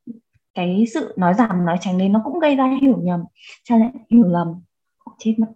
cái 0.54 0.84
sự 0.94 1.14
nói 1.16 1.34
giảm 1.34 1.64
nói 1.64 1.76
tránh 1.80 1.98
đấy 1.98 2.08
nó 2.08 2.20
cũng 2.24 2.38
gây 2.38 2.56
ra 2.56 2.78
hiểu 2.80 2.98
nhầm 3.02 3.20
cho 3.64 3.78
nên 3.78 3.90
hiểu 4.10 4.28
lầm. 4.28 4.48
Chết 5.18 5.34
mất. 5.38 5.46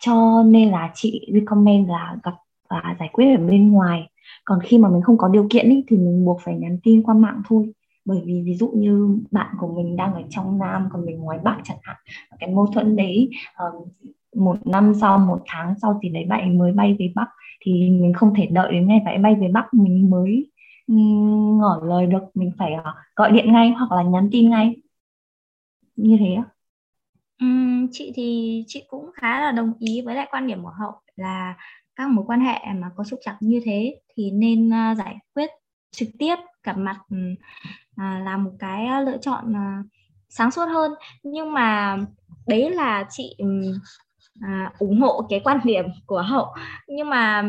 Cho 0.00 0.42
nên 0.46 0.70
là 0.70 0.90
chị 0.94 1.30
recommend 1.34 1.88
là 1.88 2.16
gặp 2.22 2.34
và 2.70 2.96
giải 2.98 3.08
quyết 3.12 3.36
ở 3.36 3.46
bên 3.46 3.72
ngoài. 3.72 4.08
Còn 4.44 4.58
khi 4.62 4.78
mà 4.78 4.88
mình 4.88 5.02
không 5.02 5.18
có 5.18 5.28
điều 5.28 5.46
kiện 5.50 5.70
ý, 5.70 5.84
thì 5.88 5.96
mình 5.96 6.24
buộc 6.24 6.40
phải 6.44 6.54
nhắn 6.54 6.78
tin 6.82 7.02
qua 7.02 7.14
mạng 7.14 7.42
thôi. 7.48 7.72
Bởi 8.04 8.22
vì 8.24 8.42
ví 8.44 8.54
dụ 8.54 8.68
như 8.74 9.18
bạn 9.30 9.54
của 9.60 9.68
mình 9.68 9.96
đang 9.96 10.14
ở 10.14 10.22
trong 10.30 10.58
nam 10.58 10.88
còn 10.92 11.06
mình 11.06 11.18
ngoài 11.18 11.38
bắc 11.44 11.56
chẳng 11.64 11.78
hạn. 11.82 11.96
Cái 12.38 12.50
mâu 12.50 12.66
thuẫn 12.66 12.96
đấy 12.96 13.30
um, 13.58 13.88
một 14.34 14.66
năm 14.66 14.92
sau 15.00 15.18
một 15.18 15.42
tháng 15.46 15.74
sau 15.82 16.00
thì 16.02 16.08
đấy 16.08 16.24
bạn 16.28 16.58
mới 16.58 16.72
bay 16.72 16.96
về 16.98 17.12
bắc. 17.14 17.26
Thì 17.60 17.72
mình 17.72 18.12
không 18.12 18.34
thể 18.36 18.46
đợi 18.46 18.72
đến 18.72 18.86
ngày 18.88 19.00
phải 19.04 19.18
bay 19.18 19.34
về 19.34 19.48
bắc 19.48 19.74
mình 19.74 20.10
mới 20.10 20.50
ngỏ 21.58 21.80
lời 21.84 22.06
được 22.06 22.22
mình 22.34 22.52
phải 22.58 22.72
ờ, 22.72 22.94
gọi 23.16 23.32
điện 23.32 23.52
ngay 23.52 23.70
hoặc 23.70 23.92
là 23.96 24.02
nhắn 24.02 24.28
tin 24.32 24.50
ngay. 24.50 24.76
Như 25.96 26.16
thế 26.20 26.34
á. 26.34 26.44
Chị 27.92 28.12
thì 28.14 28.64
chị 28.66 28.84
cũng 28.88 29.10
khá 29.14 29.40
là 29.40 29.52
đồng 29.52 29.72
ý 29.78 30.02
với 30.04 30.14
lại 30.14 30.28
quan 30.30 30.46
điểm 30.46 30.62
của 30.62 30.72
hậu 30.78 30.92
là 31.16 31.54
các 31.96 32.08
mối 32.10 32.24
quan 32.28 32.40
hệ 32.40 32.58
mà 32.74 32.90
có 32.96 33.04
trục 33.04 33.18
trặc 33.22 33.36
như 33.40 33.60
thế 33.64 34.00
thì 34.14 34.30
nên 34.30 34.68
uh, 34.68 34.98
giải 34.98 35.16
quyết 35.34 35.50
trực 35.90 36.08
tiếp 36.18 36.36
gặp 36.62 36.78
mặt 36.78 36.96
uh, 37.00 37.38
là 37.96 38.36
một 38.36 38.50
cái 38.58 38.86
uh, 39.00 39.06
lựa 39.06 39.16
chọn 39.16 39.52
uh, 39.52 39.86
sáng 40.28 40.50
suốt 40.50 40.66
hơn. 40.66 40.92
Nhưng 41.22 41.52
mà 41.52 41.98
đấy 42.46 42.70
là 42.70 43.06
chị 43.10 43.36
à, 44.40 44.72
ủng 44.78 45.00
hộ 45.00 45.26
cái 45.28 45.40
quan 45.44 45.60
điểm 45.64 45.84
của 46.06 46.22
hậu. 46.22 46.46
Nhưng 46.88 47.08
mà 47.08 47.44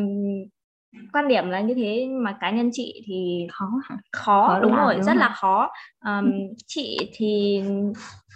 quan 1.14 1.28
điểm 1.28 1.50
là 1.50 1.60
như 1.60 1.74
thế 1.74 2.08
mà 2.08 2.38
cá 2.42 2.52
nhân 2.52 2.70
chị 2.74 3.04
thì 3.06 3.48
khó 3.52 3.66
khó, 3.84 3.96
khó 4.12 4.60
đúng 4.60 4.76
rồi 4.76 4.94
đúng 4.94 5.04
rất 5.04 5.16
là 5.16 5.30
khó. 5.30 5.70
Um, 6.06 6.32
chị 6.68 7.12
thì 7.14 7.62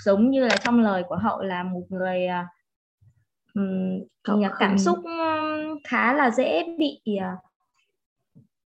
giống 0.04 0.30
như 0.30 0.42
là 0.48 0.58
trong 0.64 0.80
lời 0.80 1.04
của 1.08 1.16
hậu 1.16 1.42
là 1.42 1.64
một 1.64 1.82
người 1.90 2.28
um, 3.54 4.00
cảm 4.24 4.50
không... 4.60 4.78
xúc 4.78 5.00
khá 5.88 6.14
là 6.14 6.30
dễ 6.30 6.76
bị 6.78 7.02
uh, 7.18 7.40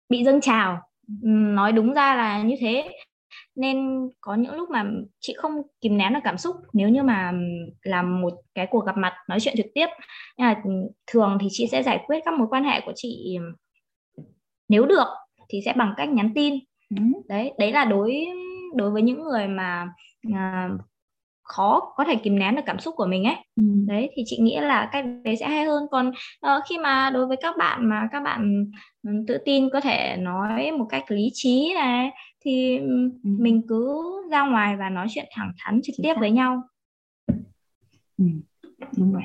bị 0.09 0.23
dâng 0.23 0.41
trào. 0.41 0.81
Nói 1.23 1.71
đúng 1.71 1.93
ra 1.93 2.15
là 2.15 2.41
như 2.41 2.55
thế 2.59 2.91
nên 3.55 4.09
có 4.21 4.35
những 4.35 4.53
lúc 4.53 4.69
mà 4.69 4.85
chị 5.19 5.33
không 5.37 5.61
kìm 5.81 5.97
nén 5.97 6.13
được 6.13 6.19
cảm 6.23 6.37
xúc 6.37 6.55
nếu 6.73 6.89
như 6.89 7.03
mà 7.03 7.33
làm 7.83 8.21
một 8.21 8.33
cái 8.55 8.67
cuộc 8.71 8.85
gặp 8.85 8.97
mặt 8.97 9.13
nói 9.29 9.39
chuyện 9.39 9.53
trực 9.57 9.65
tiếp 9.75 9.87
nhưng 10.37 10.47
mà 10.47 10.63
thường 11.07 11.37
thì 11.41 11.47
chị 11.51 11.67
sẽ 11.67 11.83
giải 11.83 12.03
quyết 12.07 12.19
các 12.25 12.33
mối 12.33 12.47
quan 12.51 12.63
hệ 12.63 12.81
của 12.85 12.93
chị 12.95 13.37
nếu 14.69 14.85
được 14.85 15.07
thì 15.49 15.59
sẽ 15.65 15.73
bằng 15.77 15.93
cách 15.97 16.09
nhắn 16.09 16.31
tin 16.35 16.53
ừ. 16.89 17.03
đấy 17.27 17.53
đấy 17.59 17.71
là 17.71 17.85
đối 17.85 18.25
đối 18.75 18.91
với 18.91 19.01
những 19.01 19.23
người 19.23 19.47
mà 19.47 19.87
à, 20.33 20.69
khó 21.43 21.93
có 21.95 22.03
thể 22.03 22.15
kìm 22.15 22.39
nén 22.39 22.55
được 22.55 22.61
cảm 22.65 22.79
xúc 22.79 22.95
của 22.97 23.05
mình 23.05 23.23
ấy 23.23 23.35
ừ. 23.55 23.63
đấy 23.87 24.09
thì 24.15 24.23
chị 24.25 24.37
nghĩ 24.37 24.59
là 24.59 24.89
cách 24.91 25.05
đấy 25.23 25.35
sẽ 25.35 25.47
hay 25.47 25.65
hơn 25.65 25.83
còn 25.91 26.09
uh, 26.45 26.63
khi 26.69 26.77
mà 26.77 27.09
đối 27.09 27.27
với 27.27 27.37
các 27.37 27.57
bạn 27.57 27.89
mà 27.89 28.07
các 28.11 28.19
bạn 28.19 28.65
tự 29.27 29.37
tin 29.45 29.69
có 29.69 29.81
thể 29.81 30.17
nói 30.19 30.71
một 30.71 30.85
cách 30.89 31.03
lý 31.07 31.29
trí 31.33 31.73
này 31.75 32.11
thì 32.43 32.77
ừ. 32.77 33.09
mình 33.23 33.61
cứ 33.67 34.01
ra 34.31 34.47
ngoài 34.47 34.75
và 34.77 34.89
nói 34.89 35.07
chuyện 35.09 35.25
thẳng 35.35 35.51
thắn 35.57 35.79
trực 35.83 35.95
tiếp 36.03 36.13
với 36.19 36.31
nhau. 36.31 36.61
Ừ. 38.17 38.25
đúng 38.97 39.13
vậy. 39.13 39.23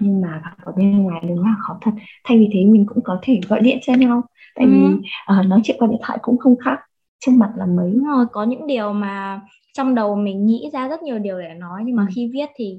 Nhưng 0.00 0.20
mà 0.20 0.42
ở 0.64 0.72
bên 0.76 1.02
ngoài 1.02 1.24
đúng 1.28 1.44
là 1.44 1.54
khó 1.58 1.78
thật. 1.80 1.90
Thay 2.24 2.38
vì 2.38 2.48
thế 2.52 2.64
mình 2.64 2.86
cũng 2.86 3.04
có 3.04 3.18
thể 3.22 3.40
gọi 3.48 3.60
điện 3.60 3.78
cho 3.82 3.94
nhau. 3.94 4.22
Tại 4.54 4.66
ừ. 4.66 4.70
vì 4.72 4.78
uh, 5.40 5.46
nói 5.46 5.60
chuyện 5.64 5.76
qua 5.80 5.88
điện 5.88 6.00
thoại 6.02 6.18
cũng 6.22 6.38
không 6.38 6.56
khác. 6.64 6.78
Trước 7.20 7.32
mặt 7.32 7.52
là 7.56 7.66
mấy 7.66 7.94
rồi 8.06 8.26
có 8.32 8.44
những 8.44 8.66
điều 8.66 8.92
mà 8.92 9.40
trong 9.72 9.94
đầu 9.94 10.16
mình 10.16 10.46
nghĩ 10.46 10.70
ra 10.72 10.88
rất 10.88 11.02
nhiều 11.02 11.18
điều 11.18 11.40
để 11.40 11.54
nói 11.54 11.82
nhưng 11.84 11.96
mà 11.96 12.06
khi 12.14 12.30
viết 12.32 12.48
thì 12.56 12.78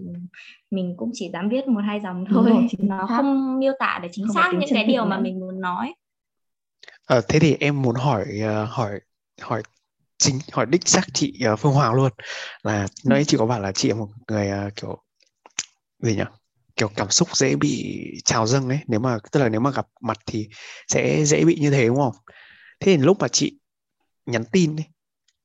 mình 0.71 0.93
cũng 0.97 1.09
chỉ 1.13 1.29
dám 1.33 1.49
viết 1.49 1.67
một 1.67 1.81
hai 1.87 1.99
dòng 1.99 2.25
thôi. 2.29 2.49
rồi, 2.49 2.67
nó 2.79 3.07
xác. 3.07 3.15
không 3.17 3.59
miêu 3.59 3.73
tả 3.79 3.99
để 4.03 4.09
chính 4.11 4.27
không 4.27 4.35
xác 4.35 4.51
những 4.53 4.69
cái 4.73 4.83
điều 4.83 5.05
mà 5.05 5.19
mình 5.19 5.39
muốn 5.39 5.61
nói. 5.61 5.93
À, 7.07 7.21
thế 7.29 7.39
thì 7.39 7.57
em 7.59 7.81
muốn 7.81 7.95
hỏi 7.95 8.25
uh, 8.63 8.69
hỏi 8.69 8.99
hỏi 9.41 9.63
chính 10.19 10.39
hỏi 10.51 10.65
đích 10.65 10.87
xác 10.87 11.01
chị 11.13 11.39
uh, 11.53 11.59
Phương 11.59 11.73
Hoàng 11.73 11.93
luôn 11.93 12.11
là 12.63 12.81
ừ. 12.81 12.87
nãy 13.03 13.25
chị 13.25 13.37
có 13.37 13.45
bảo 13.45 13.59
là 13.59 13.71
chị 13.71 13.89
là 13.89 13.95
một 13.95 14.09
người 14.27 14.51
uh, 14.67 14.75
kiểu 14.75 15.03
gì 15.99 16.15
nhỉ 16.15 16.23
kiểu 16.75 16.89
cảm 16.95 17.09
xúc 17.09 17.37
dễ 17.37 17.55
bị 17.55 18.03
trào 18.25 18.47
dâng 18.47 18.69
ấy 18.69 18.79
nếu 18.87 18.99
mà 18.99 19.17
tức 19.31 19.39
là 19.39 19.49
nếu 19.49 19.59
mà 19.59 19.71
gặp 19.71 19.87
mặt 20.01 20.17
thì 20.25 20.47
sẽ 20.87 21.25
dễ 21.25 21.45
bị 21.45 21.55
như 21.59 21.71
thế 21.71 21.87
đúng 21.87 21.97
không 21.97 22.15
thế 22.79 22.95
thì 22.95 23.03
lúc 23.03 23.17
mà 23.19 23.27
chị 23.27 23.59
nhắn 24.25 24.43
tin 24.51 24.75
ấy, 24.75 24.85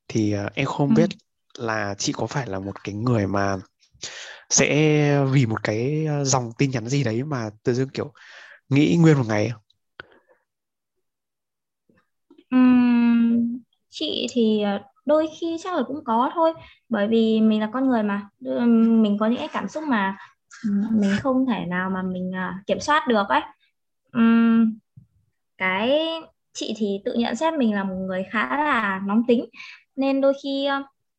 thì 0.08 0.34
uh, 0.46 0.52
em 0.54 0.66
không 0.66 0.88
ừ. 0.88 0.94
biết 0.94 1.10
là 1.58 1.94
chị 1.98 2.12
có 2.12 2.26
phải 2.26 2.46
là 2.46 2.58
một 2.58 2.84
cái 2.84 2.94
người 2.94 3.26
mà 3.26 3.56
sẽ 4.50 5.24
vì 5.30 5.46
một 5.46 5.62
cái 5.62 6.06
dòng 6.22 6.52
tin 6.58 6.70
nhắn 6.70 6.88
gì 6.88 7.04
đấy 7.04 7.24
mà 7.24 7.50
tự 7.62 7.74
dưng 7.74 7.88
kiểu 7.88 8.12
nghĩ 8.68 8.96
nguyên 8.96 9.18
một 9.18 9.24
ngày 9.28 9.50
không? 9.50 9.60
Uhm, 12.56 13.63
chị 13.94 14.26
thì 14.30 14.62
ờ, 14.62 14.80
đôi 15.06 15.28
khi 15.40 15.56
chắc 15.60 15.74
là 15.76 15.82
cũng 15.82 16.04
có 16.04 16.30
thôi 16.34 16.52
bởi 16.88 17.08
vì 17.08 17.40
mình 17.40 17.60
là 17.60 17.70
con 17.72 17.88
người 17.88 18.02
mà 18.02 18.28
mình 18.76 19.16
có 19.20 19.26
những 19.26 19.38
cái 19.38 19.48
cảm 19.52 19.68
xúc 19.68 19.84
mà 19.84 20.16
mình 20.90 21.10
không 21.20 21.46
thể 21.46 21.64
nào 21.66 21.90
mà 21.90 22.02
mình 22.02 22.32
ờ, 22.34 22.52
kiểm 22.66 22.80
soát 22.80 23.08
được 23.08 23.28
ấy. 23.28 23.40
Uhm, 24.18 24.78
cái 25.58 26.00
chị 26.52 26.74
thì 26.76 27.00
tự 27.04 27.14
nhận 27.14 27.36
xét 27.36 27.54
mình 27.54 27.74
là 27.74 27.84
một 27.84 27.94
người 27.94 28.24
khá 28.30 28.56
là 28.64 29.00
nóng 29.06 29.22
tính 29.28 29.44
nên 29.96 30.20
đôi 30.20 30.32
khi 30.42 30.68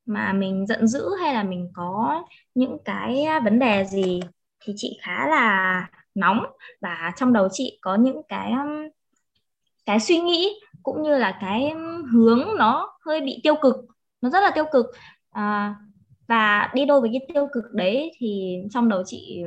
mà 0.05 0.33
mình 0.33 0.67
giận 0.67 0.88
dữ 0.88 1.09
hay 1.21 1.33
là 1.33 1.43
mình 1.43 1.69
có 1.73 2.23
những 2.55 2.77
cái 2.85 3.25
vấn 3.43 3.59
đề 3.59 3.85
gì 3.85 4.19
thì 4.65 4.73
chị 4.77 4.99
khá 5.01 5.27
là 5.27 5.88
nóng. 6.15 6.45
Và 6.81 7.11
trong 7.15 7.33
đầu 7.33 7.47
chị 7.51 7.77
có 7.81 7.95
những 7.95 8.21
cái 8.29 8.53
cái 9.86 10.00
suy 10.00 10.19
nghĩ 10.19 10.60
cũng 10.84 11.04
như 11.04 11.17
là 11.17 11.38
cái 11.41 11.74
hướng 12.12 12.48
nó 12.58 12.98
hơi 13.06 13.21
bị 13.21 13.39
tiêu 13.43 13.56
cực 13.62 13.76
nó 14.21 14.30
rất 14.30 14.39
là 14.41 14.52
tiêu 14.56 14.65
cực. 14.71 14.86
À, 15.32 15.76
và 16.28 16.71
đi 16.74 16.86
đôi 16.86 17.02
với 17.02 17.10
cái 17.13 17.28
tiêu 17.34 17.48
cực 17.54 17.63
đấy 17.74 18.12
thì 18.17 18.58
trong 18.71 18.89
đầu 18.89 19.04
chị 19.06 19.43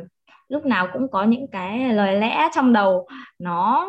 lúc 0.48 0.64
nào 0.66 0.88
cũng 0.92 1.11
có 1.11 1.24
những 1.24 1.46
cái 1.53 1.92
lời 1.92 2.20
lẽ 2.20 2.48
trong 2.55 2.72
đầu 2.72 3.09
nó 3.38 3.88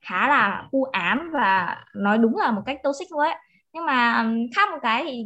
khá 0.00 0.28
là 0.28 0.68
u 0.70 0.84
ám 0.84 1.30
và 1.32 1.84
nói 1.94 2.18
đúng 2.18 2.36
là 2.36 2.50
một 2.50 2.62
cách 2.66 2.78
toxic 2.82 3.12
luôn 3.12 3.20
ấy. 3.20 3.34
Nhưng 3.72 3.86
mà 3.86 4.30
khác 4.56 4.70
một 4.72 4.78
cái 4.82 5.04
thì 5.04 5.24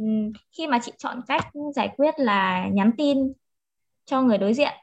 khi 0.57 0.67
mà 0.67 0.79
chị 0.79 0.91
chọn 0.97 1.21
cách 1.27 1.47
giải 1.75 1.89
quyết 1.97 2.13
là 2.17 2.67
nhắn 2.67 2.91
tin 2.97 3.17
cho 4.05 4.21
người 4.21 4.37
đối 4.37 4.53
diện 4.53 4.73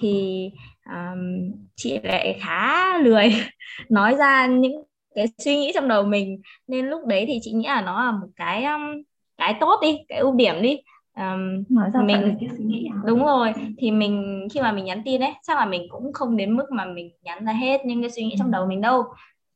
thì 0.00 0.50
um, 0.86 1.52
chị 1.76 1.98
lại 2.02 2.38
khá 2.40 2.98
lười 2.98 3.34
nói 3.88 4.14
ra 4.16 4.46
những 4.46 4.82
cái 5.14 5.26
suy 5.38 5.56
nghĩ 5.56 5.72
trong 5.74 5.88
đầu 5.88 6.02
mình. 6.02 6.42
Nên 6.66 6.86
lúc 6.86 7.06
đấy 7.06 7.24
thì 7.26 7.38
chị 7.42 7.52
nghĩ 7.52 7.66
là 7.66 7.80
nó 7.80 8.04
là 8.04 8.12
một 8.12 8.28
cái 8.36 8.64
um, 8.64 9.02
cái 9.36 9.54
tốt 9.60 9.78
đi 9.82 9.98
cái 10.08 10.18
ưu 10.18 10.34
điểm 10.34 10.62
đi. 10.62 10.78
Um, 11.16 11.64
nói 11.68 11.90
ra 11.94 12.00
mình 12.00 12.36
cái 12.40 12.48
suy 12.58 12.64
nghĩ 12.64 12.88
đúng 13.04 13.24
rồi 13.24 13.52
thì 13.78 13.90
mình 13.90 14.46
khi 14.52 14.60
mà 14.60 14.72
mình 14.72 14.84
nhắn 14.84 15.02
tin 15.04 15.20
ấy 15.20 15.32
chắc 15.42 15.58
là 15.58 15.66
mình 15.66 15.86
cũng 15.90 16.12
không 16.12 16.36
đến 16.36 16.56
mức 16.56 16.64
mà 16.70 16.84
mình 16.84 17.10
nhắn 17.22 17.44
ra 17.44 17.52
hết 17.52 17.84
những 17.84 18.00
cái 18.02 18.10
suy 18.10 18.24
nghĩ 18.24 18.34
trong 18.38 18.50
đầu 18.50 18.66
mình 18.66 18.80
đâu. 18.80 19.02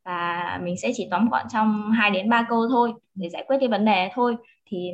Và 0.05 0.61
mình 0.63 0.77
sẽ 0.77 0.91
chỉ 0.95 1.09
tóm 1.11 1.29
gọn 1.29 1.47
trong 1.53 1.91
2 1.91 2.11
đến 2.11 2.31
3 2.31 2.47
câu 2.49 2.69
thôi 2.69 2.93
để 3.15 3.29
giải 3.29 3.45
quyết 3.47 3.57
cái 3.61 3.69
vấn 3.69 3.85
đề 3.85 4.11
thôi. 4.15 4.37
Thì 4.67 4.91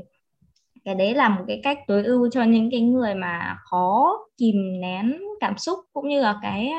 cái 0.85 0.94
đấy 0.94 1.14
là 1.14 1.29
một 1.29 1.44
cái 1.46 1.61
cách 1.62 1.79
tối 1.87 2.05
ưu 2.05 2.31
cho 2.31 2.42
những 2.42 2.70
cái 2.70 2.81
người 2.81 3.14
mà 3.14 3.57
khó 3.64 4.18
kìm 4.38 4.81
nén 4.81 5.18
cảm 5.40 5.59
xúc 5.59 5.79
cũng 5.92 6.09
như 6.09 6.20
là 6.20 6.38
cái 6.42 6.70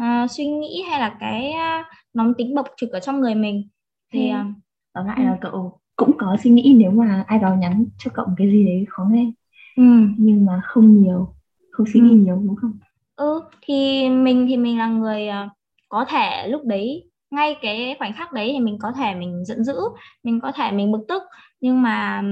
uh, 0.00 0.30
suy 0.30 0.46
nghĩ 0.46 0.82
hay 0.88 1.00
là 1.00 1.16
cái 1.20 1.50
uh, 1.50 1.86
nóng 2.14 2.34
tính 2.38 2.54
bộc 2.54 2.66
trực 2.76 2.90
ở 2.90 3.00
trong 3.00 3.20
người 3.20 3.34
mình? 3.34 3.68
Thì 4.12 4.30
uh, 4.30 4.56
tóm 4.94 5.06
lại 5.06 5.24
là 5.24 5.38
cậu 5.40 5.80
cũng 5.96 6.12
có 6.18 6.36
suy 6.42 6.50
nghĩ 6.50 6.74
nếu 6.76 6.90
mà 6.90 7.24
ai 7.26 7.38
đó 7.38 7.54
nhắn 7.54 7.84
cho 7.98 8.10
cậu 8.14 8.26
cái 8.36 8.50
gì 8.50 8.64
đấy 8.66 8.84
khó 8.88 9.04
nghe. 9.10 9.32
Ừ. 9.76 9.84
nhưng 10.18 10.44
mà 10.44 10.60
không 10.64 11.02
nhiều 11.02 11.34
không 11.70 11.86
suy 11.92 12.00
nghĩ 12.00 12.10
ừ. 12.10 12.16
nhiều 12.16 12.42
đúng 12.46 12.56
không? 12.56 12.78
Ừ 13.16 13.40
thì 13.62 14.08
mình 14.08 14.46
thì 14.48 14.56
mình 14.56 14.78
là 14.78 14.86
người 14.86 15.28
uh, 15.28 15.50
có 15.88 16.04
thể 16.08 16.48
lúc 16.48 16.62
đấy 16.64 17.10
ngay 17.30 17.56
cái 17.62 17.96
khoảnh 17.98 18.12
khắc 18.12 18.32
đấy 18.32 18.50
thì 18.52 18.60
mình 18.60 18.78
có 18.78 18.92
thể 18.92 19.14
mình 19.14 19.44
giận 19.44 19.64
dữ 19.64 19.76
mình 20.22 20.40
có 20.40 20.52
thể 20.52 20.72
mình 20.72 20.92
bực 20.92 21.04
tức. 21.08 21.22
Nhưng 21.60 21.82
mà 21.82 22.22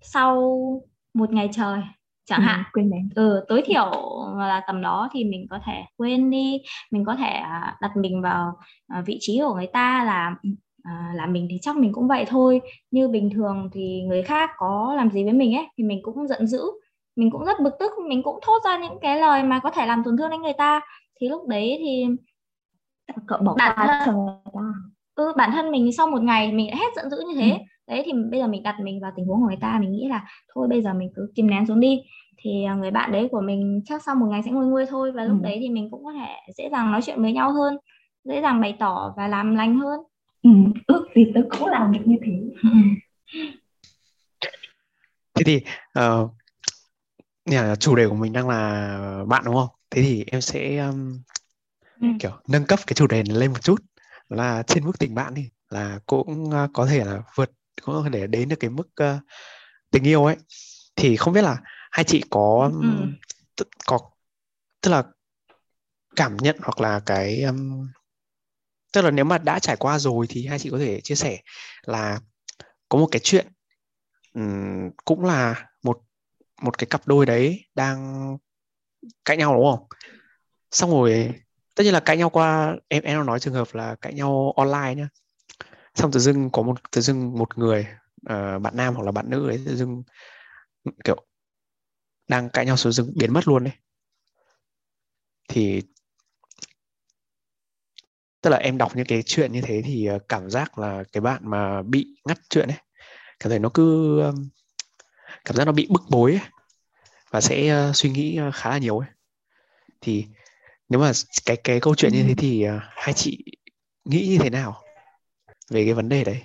sau 0.00 0.60
một 1.14 1.32
ngày 1.32 1.48
trời 1.52 1.80
chẳng 2.30 2.40
ừ, 2.40 2.44
hạn. 2.44 2.62
quên 2.72 2.90
đấy 2.90 3.00
ừ 3.14 3.44
tối 3.48 3.62
thiểu 3.66 3.90
là 4.38 4.62
tầm 4.66 4.82
đó 4.82 5.08
thì 5.12 5.24
mình 5.24 5.46
có 5.50 5.58
thể 5.66 5.84
quên 5.96 6.30
đi. 6.30 6.60
Mình 6.90 7.04
có 7.04 7.16
thể 7.16 7.30
à, 7.30 7.76
đặt 7.80 7.90
mình 7.96 8.22
vào 8.22 8.52
à, 8.88 9.02
vị 9.06 9.18
trí 9.20 9.40
của 9.40 9.54
người 9.54 9.66
ta 9.66 10.04
là 10.04 10.34
à, 10.82 11.12
là 11.14 11.26
mình 11.26 11.46
thì 11.50 11.58
chắc 11.62 11.76
mình 11.76 11.92
cũng 11.92 12.08
vậy 12.08 12.24
thôi. 12.28 12.60
Như 12.90 13.08
bình 13.08 13.30
thường 13.34 13.70
thì 13.72 14.02
người 14.02 14.22
khác 14.22 14.50
có 14.56 14.94
làm 14.96 15.10
gì 15.10 15.24
với 15.24 15.32
mình 15.32 15.54
ấy 15.54 15.66
thì 15.78 15.84
mình 15.84 16.00
cũng 16.02 16.28
giận 16.28 16.46
dữ. 16.46 16.62
Mình 17.16 17.30
cũng 17.30 17.44
rất 17.44 17.60
bực 17.60 17.74
tức 17.80 17.92
mình 18.08 18.22
cũng 18.22 18.38
thốt 18.42 18.58
ra 18.64 18.78
những 18.78 18.98
cái 19.02 19.20
lời 19.20 19.42
mà 19.42 19.58
có 19.58 19.70
thể 19.70 19.86
làm 19.86 20.04
tổn 20.04 20.16
thương 20.16 20.30
đến 20.30 20.42
người 20.42 20.52
ta. 20.58 20.80
Thì 21.20 21.28
lúc 21.28 21.48
đấy 21.48 21.76
thì 21.78 22.06
cậu 23.26 23.38
bỏ 23.38 23.54
bản 23.58 24.04
thân 24.04 24.16
ừ, 25.14 25.32
bản 25.36 25.50
thân 25.52 25.70
mình 25.70 25.92
sau 25.92 26.06
một 26.06 26.22
ngày 26.22 26.52
mình 26.52 26.70
đã 26.70 26.76
hết 26.76 26.92
giận 26.96 27.10
dữ 27.10 27.22
như 27.28 27.40
thế. 27.40 27.50
ừ. 27.50 27.58
Đấy 27.90 28.02
thì 28.06 28.12
bây 28.30 28.40
giờ 28.40 28.46
mình 28.46 28.62
đặt 28.62 28.76
mình 28.80 29.00
vào 29.00 29.12
tình 29.16 29.26
huống 29.26 29.40
của 29.40 29.46
người 29.46 29.58
ta 29.60 29.78
mình 29.80 29.92
nghĩ 29.92 30.08
là 30.08 30.26
thôi 30.54 30.68
bây 30.68 30.82
giờ 30.82 30.94
mình 30.94 31.10
cứ 31.14 31.32
kìm 31.34 31.50
nén 31.50 31.66
xuống 31.66 31.80
đi. 31.80 32.02
Thì 32.42 32.64
à, 32.64 32.74
người 32.74 32.90
bạn 32.90 33.12
đấy 33.12 33.28
của 33.30 33.40
mình 33.40 33.82
chắc 33.84 34.02
sau 34.02 34.14
một 34.14 34.26
ngày 34.30 34.42
sẽ 34.44 34.50
nguôi 34.50 34.66
nguôi 34.66 34.86
thôi 34.86 35.12
và 35.12 35.24
lúc 35.24 35.38
ừ. 35.40 35.42
đấy 35.42 35.56
thì 35.60 35.68
mình 35.68 35.90
cũng 35.90 36.04
có 36.04 36.12
thể 36.12 36.52
dễ 36.58 36.68
dàng 36.72 36.92
nói 36.92 37.00
chuyện 37.02 37.22
với 37.22 37.32
nhau 37.32 37.52
hơn 37.52 37.76
dễ 38.24 38.40
dàng 38.42 38.60
bày 38.60 38.76
tỏ 38.80 39.14
và 39.16 39.28
làm 39.28 39.54
lành 39.54 39.78
hơn. 39.78 40.00
Ừ, 40.42 40.50
ước 40.86 41.06
gì 41.14 41.32
tớ 41.34 41.40
cũng 41.50 41.68
làm 41.68 41.92
được 41.92 42.00
như 42.04 42.16
thế. 42.24 42.32
Thế 45.34 45.44
thì 45.44 45.60
uh, 45.98 46.30
chủ 47.80 47.96
đề 47.96 48.08
của 48.08 48.14
mình 48.14 48.32
đang 48.32 48.48
là 48.48 49.24
bạn 49.28 49.42
đúng 49.44 49.54
không? 49.54 49.68
Thế 49.90 50.02
thì 50.02 50.24
em 50.26 50.40
sẽ 50.40 50.78
um, 50.78 51.20
ừ. 52.00 52.08
kiểu 52.18 52.30
nâng 52.48 52.64
cấp 52.64 52.78
cái 52.86 52.94
chủ 52.94 53.06
đề 53.06 53.22
này 53.22 53.36
lên 53.36 53.52
một 53.52 53.62
chút. 53.62 53.80
Là 54.28 54.62
trên 54.62 54.84
mức 54.84 54.98
tình 54.98 55.14
bạn 55.14 55.34
đi 55.34 55.50
là 55.70 55.98
cũng 56.06 56.44
uh, 56.44 56.70
có 56.72 56.86
thể 56.86 57.04
là 57.04 57.22
vượt 57.34 57.50
cũng 57.82 57.94
có 58.04 58.10
thể 58.12 58.26
đến 58.26 58.48
được 58.48 58.56
cái 58.60 58.70
mức 58.70 58.88
uh, 59.02 59.22
tình 59.90 60.04
yêu 60.04 60.24
ấy. 60.24 60.36
Thì 60.96 61.16
không 61.16 61.32
biết 61.32 61.42
là 61.42 61.58
hai 61.90 62.04
chị 62.04 62.22
có 62.30 62.70
ừ. 62.82 62.88
t- 63.56 63.70
có 63.86 63.98
tức 64.80 64.90
là 64.90 65.04
cảm 66.16 66.36
nhận 66.36 66.56
hoặc 66.62 66.80
là 66.80 67.00
cái 67.06 67.42
um, 67.42 67.88
tức 68.92 69.02
là 69.02 69.10
nếu 69.10 69.24
mà 69.24 69.38
đã 69.38 69.58
trải 69.58 69.76
qua 69.76 69.98
rồi 69.98 70.26
thì 70.28 70.46
hai 70.46 70.58
chị 70.58 70.70
có 70.70 70.78
thể 70.78 71.00
chia 71.00 71.14
sẻ 71.14 71.38
là 71.82 72.20
có 72.88 72.98
một 72.98 73.08
cái 73.10 73.20
chuyện 73.24 73.46
um, 74.34 74.90
cũng 75.04 75.24
là 75.24 75.68
một 75.82 76.02
một 76.62 76.78
cái 76.78 76.86
cặp 76.86 77.06
đôi 77.06 77.26
đấy 77.26 77.64
đang 77.74 78.38
cãi 79.24 79.36
nhau 79.36 79.54
đúng 79.54 79.64
không? 79.70 79.86
Xong 80.70 80.90
rồi 80.90 81.34
tất 81.74 81.84
nhiên 81.84 81.92
là 81.92 82.00
cãi 82.00 82.16
nhau 82.16 82.30
qua 82.30 82.76
em 82.88 83.02
em 83.02 83.26
nói 83.26 83.40
trường 83.40 83.54
hợp 83.54 83.74
là 83.74 83.94
cãi 83.94 84.14
nhau 84.14 84.52
online 84.56 84.94
nhá 84.94 85.08
xong 86.00 86.12
tự 86.12 86.20
dưng 86.20 86.50
có 86.50 86.62
một 86.62 86.90
tự 86.90 87.00
dưng 87.00 87.38
một 87.38 87.58
người 87.58 87.86
uh, 88.32 88.62
bạn 88.62 88.76
nam 88.76 88.94
hoặc 88.94 89.04
là 89.04 89.12
bạn 89.12 89.30
nữ 89.30 89.48
đấy 89.48 89.60
tự 89.66 89.76
dưng 89.76 90.02
kiểu 91.04 91.26
đang 92.28 92.50
cãi 92.50 92.66
nhau 92.66 92.76
số 92.76 92.90
dưng 92.90 93.12
biến 93.16 93.32
mất 93.32 93.48
luôn 93.48 93.64
đấy 93.64 93.74
thì 95.48 95.82
tức 98.40 98.50
là 98.50 98.56
em 98.56 98.78
đọc 98.78 98.96
những 98.96 99.06
cái 99.06 99.22
chuyện 99.22 99.52
như 99.52 99.60
thế 99.60 99.82
thì 99.84 100.06
ờ, 100.06 100.18
cảm 100.28 100.50
giác 100.50 100.78
là 100.78 101.04
cái 101.12 101.20
bạn 101.20 101.40
mà 101.44 101.82
bị 101.82 102.06
ngắt 102.24 102.38
chuyện 102.50 102.68
ấy 102.68 102.78
cảm 103.40 103.50
thấy 103.50 103.58
nó 103.58 103.68
cứ 103.74 104.18
cảm 105.44 105.56
giác 105.56 105.64
nó 105.64 105.72
bị 105.72 105.86
bức 105.90 106.02
bối 106.10 106.30
ấy, 106.30 106.40
và 107.30 107.40
sẽ 107.40 107.88
uh, 107.88 107.96
suy 107.96 108.10
nghĩ 108.10 108.40
khá 108.54 108.70
là 108.70 108.78
nhiều 108.78 108.98
ấy. 108.98 109.08
Thì 110.00 110.26
nếu 110.88 111.00
mà 111.00 111.12
cái 111.46 111.56
cái 111.56 111.80
câu 111.80 111.94
chuyện 111.94 112.12
như 112.12 112.24
thế 112.28 112.34
thì 112.38 112.64
hai 112.90 113.14
chị 113.14 113.44
nghĩ 114.04 114.26
như 114.28 114.38
thế 114.38 114.50
nào 114.50 114.82
về 115.70 115.84
cái 115.84 115.94
vấn 115.94 116.08
đề 116.08 116.24
đấy. 116.24 116.42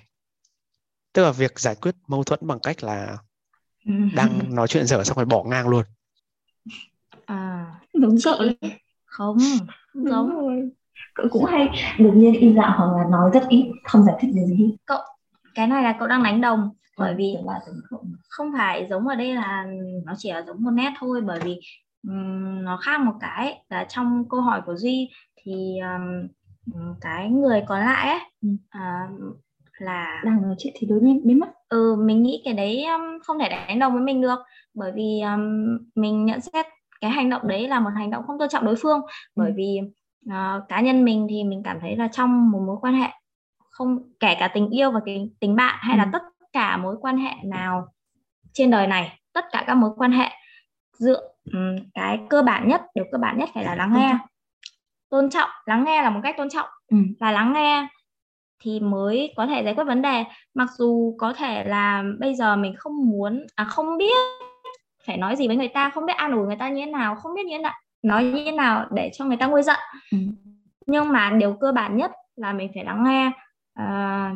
Tức 1.14 1.24
là 1.24 1.32
việc 1.32 1.60
giải 1.60 1.76
quyết 1.76 1.96
mâu 2.08 2.24
thuẫn 2.24 2.40
bằng 2.44 2.60
cách 2.64 2.84
là 2.84 3.18
đang 4.16 4.56
nói 4.56 4.68
chuyện 4.68 4.86
dở 4.86 5.04
xong 5.04 5.18
rồi 5.18 5.26
bỏ 5.26 5.44
ngang 5.44 5.68
luôn. 5.68 5.84
À. 7.26 7.76
Đúng 7.94 8.16
cậu 8.24 8.38
không 9.06 9.38
giống 9.94 10.30
rồi. 10.30 10.70
Cậu 11.14 11.28
cũng 11.30 11.46
hay 11.46 11.68
đột 12.00 12.14
nhiên 12.16 12.34
im 12.34 12.56
lặng 12.56 12.72
hoặc 12.78 12.98
là 12.98 13.04
nói 13.12 13.30
rất 13.34 13.44
ít 13.50 13.72
không 13.84 14.04
giải 14.04 14.16
thích 14.20 14.32
gì 14.34 14.46
gì. 14.46 14.76
Cậu 14.86 15.00
cái 15.56 15.68
này 15.68 15.84
là 15.84 15.96
cậu 16.00 16.08
đang 16.08 16.24
đánh 16.24 16.42
đồng 16.42 16.70
bởi 16.98 17.16
vì 17.16 17.36
là 17.46 17.60
không 18.30 18.52
phải 18.58 18.88
giống 18.90 19.08
ở 19.08 19.16
đây 19.16 19.36
là 19.36 19.66
nó 20.06 20.14
chỉ 20.18 20.32
là 20.32 20.44
giống 20.48 20.64
một 20.64 20.72
nét 20.72 20.94
thôi 21.00 21.22
bởi 21.22 21.40
vì 21.40 21.60
um, 22.08 22.64
nó 22.64 22.78
khác 22.78 23.02
một 23.02 23.14
cái. 23.22 23.64
Là 23.70 23.86
trong 23.90 24.30
câu 24.30 24.42
hỏi 24.42 24.62
của 24.66 24.76
duy 24.76 25.10
thì 25.44 25.78
um, 25.80 26.28
cái 27.01 27.30
người 27.30 27.63
còn 27.67 27.80
lại 27.80 28.10
ấy 28.10 28.19
uh, 28.58 29.38
là 29.78 30.21
đang 30.25 30.41
nói 30.41 30.56
chuyện 30.58 30.73
thì 30.80 30.88
đối 30.88 31.01
nhiên 31.01 31.21
biến 31.23 31.39
mất. 31.39 31.49
Ừ 31.69 31.95
mình 32.06 32.23
nghĩ 32.23 32.41
cái 32.45 32.54
đấy 32.54 32.86
um, 32.86 33.01
không 33.23 33.39
thể 33.39 33.49
đánh 33.49 33.80
đồng 33.80 33.93
với 33.93 34.01
mình 34.01 34.21
được 34.21 34.39
bởi 34.73 34.91
vì 34.95 35.21
um, 35.21 35.78
mình 35.95 36.25
nhận 36.25 36.41
xét 36.41 36.65
cái 37.01 37.12
hành 37.12 37.30
động 37.30 37.47
đấy 37.47 37.67
là 37.67 37.80
một 37.80 37.89
hành 37.95 38.10
động 38.10 38.23
không 38.28 38.39
tôn 38.39 38.49
trọng 38.49 38.65
đối 38.65 38.75
phương. 38.75 39.01
Ừ. 39.01 39.08
bởi 39.36 39.51
vì 39.56 39.80
uh, 40.30 40.69
cá 40.69 40.82
nhân 40.82 41.06
mình 41.06 41.28
thì 41.30 41.43
mình 41.43 41.63
cảm 41.63 41.78
thấy 41.82 41.95
là 41.95 42.08
trong 42.08 42.51
một 42.51 42.60
mối 42.67 42.78
quan 42.82 42.93
hệ 42.93 43.10
không 43.69 43.99
kể 44.19 44.36
cả 44.39 44.47
tình 44.47 44.69
yêu 44.69 44.91
và 44.91 44.99
tình, 45.06 45.34
tình 45.39 45.56
bạn 45.56 45.80
hay 45.82 45.97
ừ. 45.97 45.97
là 45.97 46.10
tất 46.13 46.23
cả 46.54 46.78
mối 46.78 46.95
quan 47.01 47.17
hệ 47.17 47.32
nào 47.45 47.88
trên 48.54 48.71
đời 48.71 48.88
này 48.88 49.19
tất 49.34 49.45
cả 49.51 49.63
các 49.67 49.73
mối 49.73 49.91
quan 49.97 50.12
hệ 50.12 50.30
dựa 50.99 51.21
um, 51.54 51.75
cái 51.93 52.19
cơ 52.30 52.41
bản 52.41 52.67
nhất 52.67 52.82
điều 52.95 53.06
cơ 53.12 53.17
bản 53.17 53.38
nhất 53.38 53.49
phải 53.54 53.63
là 53.63 53.75
lắng 53.75 53.93
nghe 53.93 54.17
tôn 55.15 55.30
trọng 55.30 55.49
lắng 55.65 55.84
nghe 55.86 56.01
là 56.01 56.10
một 56.10 56.19
cách 56.23 56.36
tôn 56.38 56.49
trọng 56.49 56.69
ừ. 56.91 56.97
và 57.19 57.32
lắng 57.32 57.54
nghe 57.54 57.88
thì 58.63 58.80
mới 58.80 59.34
có 59.36 59.47
thể 59.47 59.63
giải 59.63 59.73
quyết 59.73 59.84
vấn 59.84 60.01
đề 60.01 60.23
mặc 60.54 60.67
dù 60.78 61.15
có 61.19 61.34
thể 61.34 61.63
là 61.63 62.04
bây 62.19 62.36
giờ 62.36 62.56
mình 62.56 62.75
không 62.78 63.10
muốn 63.10 63.45
à 63.56 63.63
không 63.63 63.97
biết 63.97 64.17
phải 65.08 65.17
nói 65.17 65.36
gì 65.36 65.47
với 65.47 65.56
người 65.56 65.67
ta 65.67 65.89
không 65.89 66.06
biết 66.06 66.15
an 66.17 66.32
ủi 66.32 66.47
người 66.47 66.56
ta 66.56 66.69
như 66.69 66.86
thế 66.86 66.91
nào 66.91 67.15
không 67.15 67.36
biết 67.36 67.45
như 67.45 67.58
thế 67.58 67.62
nào 67.62 67.73
nói 68.04 68.23
như 68.23 68.43
thế 68.45 68.51
nào 68.51 68.86
để 68.91 69.12
cho 69.13 69.25
người 69.25 69.38
ta 69.38 69.47
nguôi 69.47 69.63
giận 69.63 69.80
ừ. 70.12 70.17
nhưng 70.88 71.12
mà 71.12 71.32
điều 71.39 71.54
cơ 71.54 71.71
bản 71.71 71.97
nhất 71.97 72.12
là 72.36 72.54
mình 72.54 72.71
phải 72.75 72.84
lắng 72.84 73.04
nghe 73.04 73.32
à, 73.73 74.32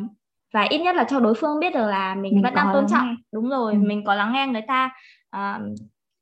và 0.52 0.62
ít 0.62 0.78
nhất 0.78 0.96
là 0.96 1.04
cho 1.04 1.20
đối 1.20 1.34
phương 1.34 1.60
biết 1.60 1.74
được 1.74 1.86
là 1.86 2.14
mình, 2.14 2.34
mình 2.34 2.42
vẫn 2.42 2.54
đang 2.54 2.70
tôn 2.72 2.86
trọng 2.90 3.06
nghe. 3.06 3.14
đúng 3.32 3.50
rồi 3.50 3.72
ừ. 3.72 3.78
mình 3.78 4.04
có 4.04 4.14
lắng 4.14 4.32
nghe 4.32 4.46
người 4.46 4.64
ta 4.68 4.90
à, 5.30 5.60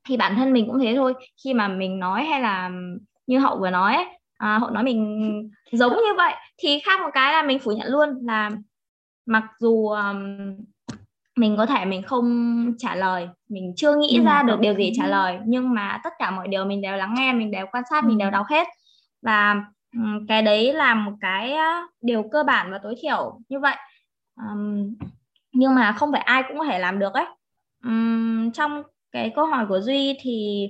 thì 0.09 0.16
bản 0.16 0.37
thân 0.37 0.53
mình 0.53 0.66
cũng 0.66 0.79
thế 0.79 0.94
thôi 0.97 1.14
khi 1.44 1.55
mà 1.55 1.68
mình 1.68 1.99
nói 1.99 2.25
hay 2.25 2.40
là 2.40 2.71
như 3.29 3.38
hậu 3.38 3.59
vừa 3.59 3.71
nói 3.71 3.94
ấy, 3.94 4.18
à, 4.38 4.59
họ 4.59 4.70
nói 4.70 4.85
mình 4.85 5.51
giống 5.72 5.92
như 5.92 6.14
vậy. 6.16 6.35
Thì 6.59 6.79
khác 6.85 7.01
một 7.01 7.11
cái 7.14 7.33
là 7.33 7.42
mình 7.42 7.59
phủ 7.59 7.72
nhận 7.72 7.88
luôn 7.88 8.18
là 8.22 8.51
mặc 9.27 9.44
dù 9.59 9.88
um, 9.88 10.57
mình 11.37 11.57
có 11.57 11.66
thể 11.66 11.85
mình 11.85 12.03
không 12.03 12.72
trả 12.79 12.94
lời 12.94 13.29
mình 13.48 13.72
chưa 13.77 13.96
nghĩ 13.96 14.18
ừ, 14.18 14.24
ra 14.24 14.42
được 14.42 14.61
điều 14.61 14.74
gì 14.74 14.92
trả 14.96 15.07
lời 15.07 15.38
nhưng 15.46 15.74
mà 15.74 16.01
tất 16.05 16.11
cả 16.18 16.31
mọi 16.31 16.48
điều 16.48 16.64
mình 16.64 16.81
đều 16.81 16.96
lắng 16.96 17.14
nghe 17.16 17.33
mình 17.33 17.51
đều 17.51 17.66
quan 17.72 17.85
sát 17.90 18.05
ừ. 18.05 18.09
mình 18.09 18.18
đều 18.18 18.31
đọc 18.31 18.46
hết. 18.51 18.68
Và 19.22 19.57
cái 20.29 20.42
đấy 20.42 20.72
là 20.72 20.94
một 20.94 21.12
cái 21.20 21.57
điều 22.01 22.22
cơ 22.33 22.44
bản 22.44 22.70
và 22.70 22.79
tối 22.79 22.94
thiểu 23.03 23.40
như 23.48 23.61
vậy. 23.61 23.77
Um, 24.37 24.94
nhưng 25.53 25.74
mà 25.74 25.92
không 25.92 26.12
phải 26.12 26.20
ai 26.20 26.42
cũng 26.48 26.59
có 26.59 26.64
thể 26.64 26.79
làm 26.79 26.98
được 26.98 27.14
ấy. 27.14 27.27
Um, 27.85 28.51
trong 28.51 28.83
cái 29.12 29.33
câu 29.37 29.46
hỏi 29.46 29.66
của 29.68 29.81
duy 29.81 30.18
thì 30.20 30.68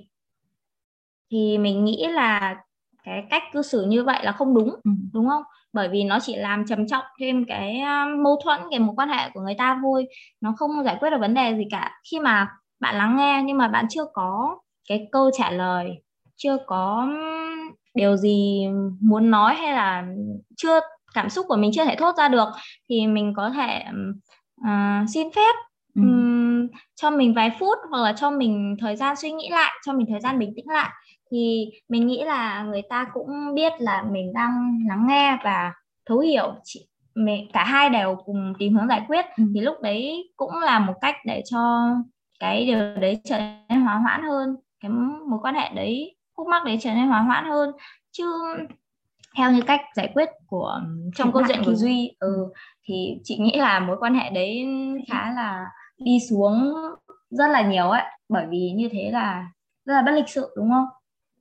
thì 1.31 1.59
mình 1.59 1.85
nghĩ 1.85 2.07
là 2.07 2.57
cái 3.09 3.25
cách 3.31 3.43
cư 3.53 3.63
xử 3.63 3.85
như 3.89 4.05
vậy 4.05 4.21
là 4.23 4.33
không 4.33 4.55
đúng 4.55 4.69
ừ. 4.69 4.91
đúng 5.13 5.29
không 5.29 5.43
bởi 5.73 5.89
vì 5.89 6.05
nó 6.05 6.19
chỉ 6.23 6.37
làm 6.37 6.67
trầm 6.67 6.87
trọng 6.87 7.05
thêm 7.21 7.45
cái 7.45 7.81
mâu 8.23 8.39
thuẫn 8.45 8.61
cái 8.71 8.79
mối 8.79 8.95
quan 8.97 9.09
hệ 9.09 9.31
của 9.35 9.41
người 9.41 9.55
ta 9.59 9.79
thôi 9.83 10.07
nó 10.41 10.55
không 10.57 10.85
giải 10.85 10.97
quyết 11.01 11.11
được 11.11 11.21
vấn 11.21 11.35
đề 11.35 11.55
gì 11.57 11.65
cả 11.71 11.93
khi 12.11 12.21
mà 12.21 12.49
bạn 12.81 12.97
lắng 12.97 13.17
nghe 13.17 13.43
nhưng 13.45 13.57
mà 13.57 13.69
bạn 13.69 13.87
chưa 13.91 14.05
có 14.13 14.59
cái 14.89 15.09
câu 15.13 15.31
trả 15.39 15.51
lời 15.51 16.03
chưa 16.37 16.57
có 16.67 17.09
điều 17.95 18.17
gì 18.17 18.67
muốn 19.01 19.31
nói 19.31 19.55
hay 19.55 19.73
là 19.73 20.05
chưa 20.57 20.81
cảm 21.15 21.31
xúc 21.31 21.47
của 21.49 21.57
mình 21.57 21.71
chưa 21.75 21.85
thể 21.85 21.97
thốt 21.97 22.17
ra 22.17 22.29
được 22.29 22.49
thì 22.89 23.07
mình 23.07 23.33
có 23.37 23.51
thể 23.51 23.85
uh, 24.61 25.09
xin 25.15 25.29
phép 25.37 25.55
ừ. 25.95 26.03
um, 26.03 26.69
cho 26.95 27.11
mình 27.11 27.35
vài 27.35 27.51
phút 27.61 27.79
hoặc 27.91 28.03
là 28.03 28.13
cho 28.13 28.31
mình 28.31 28.77
thời 28.81 28.97
gian 28.97 29.17
suy 29.17 29.33
nghĩ 29.33 29.49
lại 29.51 29.73
cho 29.87 29.93
mình 29.93 30.07
thời 30.11 30.21
gian 30.21 30.39
bình 30.39 30.53
tĩnh 30.57 30.69
lại 30.69 30.91
thì 31.31 31.71
mình 31.89 32.07
nghĩ 32.07 32.25
là 32.25 32.63
người 32.63 32.83
ta 32.83 33.07
cũng 33.13 33.55
biết 33.55 33.73
là 33.79 34.05
mình 34.11 34.33
đang 34.33 34.79
lắng 34.89 35.07
nghe 35.09 35.39
và 35.45 35.73
thấu 36.07 36.19
hiểu 36.19 36.55
chị 36.65 36.89
mình, 37.25 37.49
cả 37.53 37.65
hai 37.65 37.91
đều 37.91 38.17
cùng 38.25 38.53
tìm 38.59 38.75
hướng 38.75 38.89
giải 38.89 39.05
quyết. 39.09 39.25
Ừ. 39.37 39.45
thì 39.55 39.61
lúc 39.61 39.77
đấy 39.83 40.31
cũng 40.37 40.59
là 40.59 40.79
một 40.79 40.95
cách 41.01 41.17
để 41.25 41.43
cho 41.51 41.91
cái 42.41 42.67
điều 42.67 42.79
đấy 43.01 43.21
trở 43.25 43.39
nên 43.69 43.81
hòa 43.81 43.95
hoãn 43.95 44.23
hơn 44.23 44.57
cái 44.81 44.91
mối 45.29 45.39
quan 45.43 45.55
hệ 45.55 45.69
đấy 45.75 46.17
khúc 46.37 46.47
mắc 46.47 46.65
đấy 46.65 46.79
trở 46.81 46.95
nên 46.95 47.09
hòa 47.09 47.21
hoãn 47.21 47.45
hơn. 47.45 47.71
Chứ 48.11 48.25
theo 49.37 49.53
như 49.53 49.63
cách 49.63 49.81
giải 49.95 50.11
quyết 50.15 50.29
của 50.47 50.81
trong 51.17 51.33
câu 51.33 51.43
chuyện 51.49 51.63
của 51.65 51.75
duy 51.75 52.17
ừ, 52.19 52.53
thì 52.85 53.19
chị 53.25 53.39
nghĩ 53.39 53.57
là 53.57 53.81
mối 53.81 53.97
quan 54.01 54.15
hệ 54.15 54.31
đấy 54.31 54.67
khá 55.09 55.33
là 55.37 55.67
đi 55.99 56.19
xuống 56.31 56.75
rất 57.31 57.49
là 57.51 57.63
nhiều 57.63 57.91
ấy. 57.91 58.03
Bởi 58.29 58.47
vì 58.51 58.73
như 58.77 58.89
thế 58.93 59.11
là 59.13 59.47
rất 59.85 59.95
là 59.95 60.03
bất 60.03 60.13
lịch 60.13 60.29
sự 60.29 60.55
đúng 60.57 60.71
không 60.71 60.87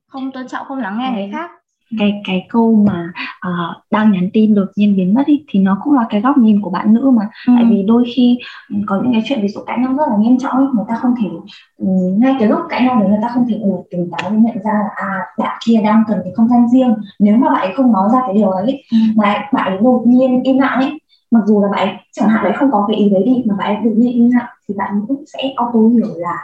không 0.08 0.32
tôn 0.32 0.48
trọng 0.48 0.66
không 0.66 0.78
lắng 0.78 0.98
nghe 0.98 1.12
người 1.14 1.30
khác. 1.32 1.50
Cái 1.98 2.22
cái 2.26 2.46
câu 2.48 2.84
mà 2.86 3.12
uh, 3.48 3.76
đang 3.90 4.12
nhắn 4.12 4.28
tin 4.32 4.54
đột 4.54 4.66
nhiên 4.76 4.96
biến 4.96 5.14
mất 5.14 5.26
ý, 5.26 5.44
thì 5.48 5.60
nó 5.60 5.78
cũng 5.84 5.94
là 5.94 6.06
cái 6.10 6.20
góc 6.20 6.38
nhìn 6.38 6.60
của 6.60 6.70
bạn 6.70 6.94
nữ 6.94 7.10
mà. 7.10 7.28
Ừ. 7.46 7.52
tại 7.56 7.64
vì 7.70 7.82
đôi 7.82 8.04
khi 8.14 8.38
có 8.86 9.00
những 9.02 9.12
cái 9.12 9.22
chuyện 9.24 9.42
ví 9.42 9.48
dụ 9.48 9.60
cãi 9.66 9.78
nhau 9.78 9.94
rất 9.94 10.04
là 10.10 10.16
nghiêm 10.18 10.38
trọng 10.38 10.58
ý, 10.58 10.64
người 10.74 10.84
ta 10.88 10.94
không 10.94 11.14
thể 11.22 11.28
um, 11.76 12.20
ngay 12.20 12.36
cái 12.38 12.48
lúc 12.48 12.60
cãi 12.68 12.82
nhau 12.82 13.00
đấy 13.00 13.08
người 13.08 13.18
ta 13.22 13.28
không 13.34 13.46
thể 13.48 13.58
đủ 13.58 13.86
tỉnh 13.90 14.10
táo 14.10 14.30
để 14.30 14.36
nhận 14.36 14.56
ra 14.64 14.72
là 14.72 14.88
à 14.96 15.20
bạn 15.38 15.58
kia 15.66 15.80
đang 15.84 16.02
cần 16.08 16.20
cái 16.24 16.32
không 16.36 16.48
gian 16.48 16.68
riêng. 16.68 16.94
Nếu 17.18 17.36
mà 17.36 17.50
bạn 17.50 17.62
ấy 17.62 17.74
không 17.76 17.92
nói 17.92 18.08
ra 18.12 18.18
cái 18.26 18.34
điều 18.34 18.50
ấy 18.50 18.82
ừ. 18.92 18.98
mà 19.16 19.48
bạn 19.52 19.72
ấy 19.72 19.78
đột 19.82 20.02
nhiên 20.06 20.42
im 20.42 20.58
lặng 20.58 20.80
ấy 20.80 21.00
mặc 21.30 21.40
dù 21.46 21.62
là 21.62 21.68
bạn 21.72 21.88
ấy 21.88 21.96
chẳng 22.12 22.28
hạn 22.28 22.44
đấy 22.44 22.52
không 22.56 22.70
có 22.72 22.84
cái 22.88 22.96
ý 22.96 23.08
đấy 23.08 23.22
đi 23.26 23.42
mà 23.46 23.54
bạn 23.58 23.76
ấy 23.76 23.84
đột 23.84 23.94
nhiên 23.96 24.12
im 24.12 24.30
lặng 24.30 24.48
thì 24.68 24.74
bạn 24.78 25.00
cũng 25.08 25.24
sẽ 25.26 25.38
auto 25.56 25.78
hiểu 25.94 26.08
là 26.16 26.36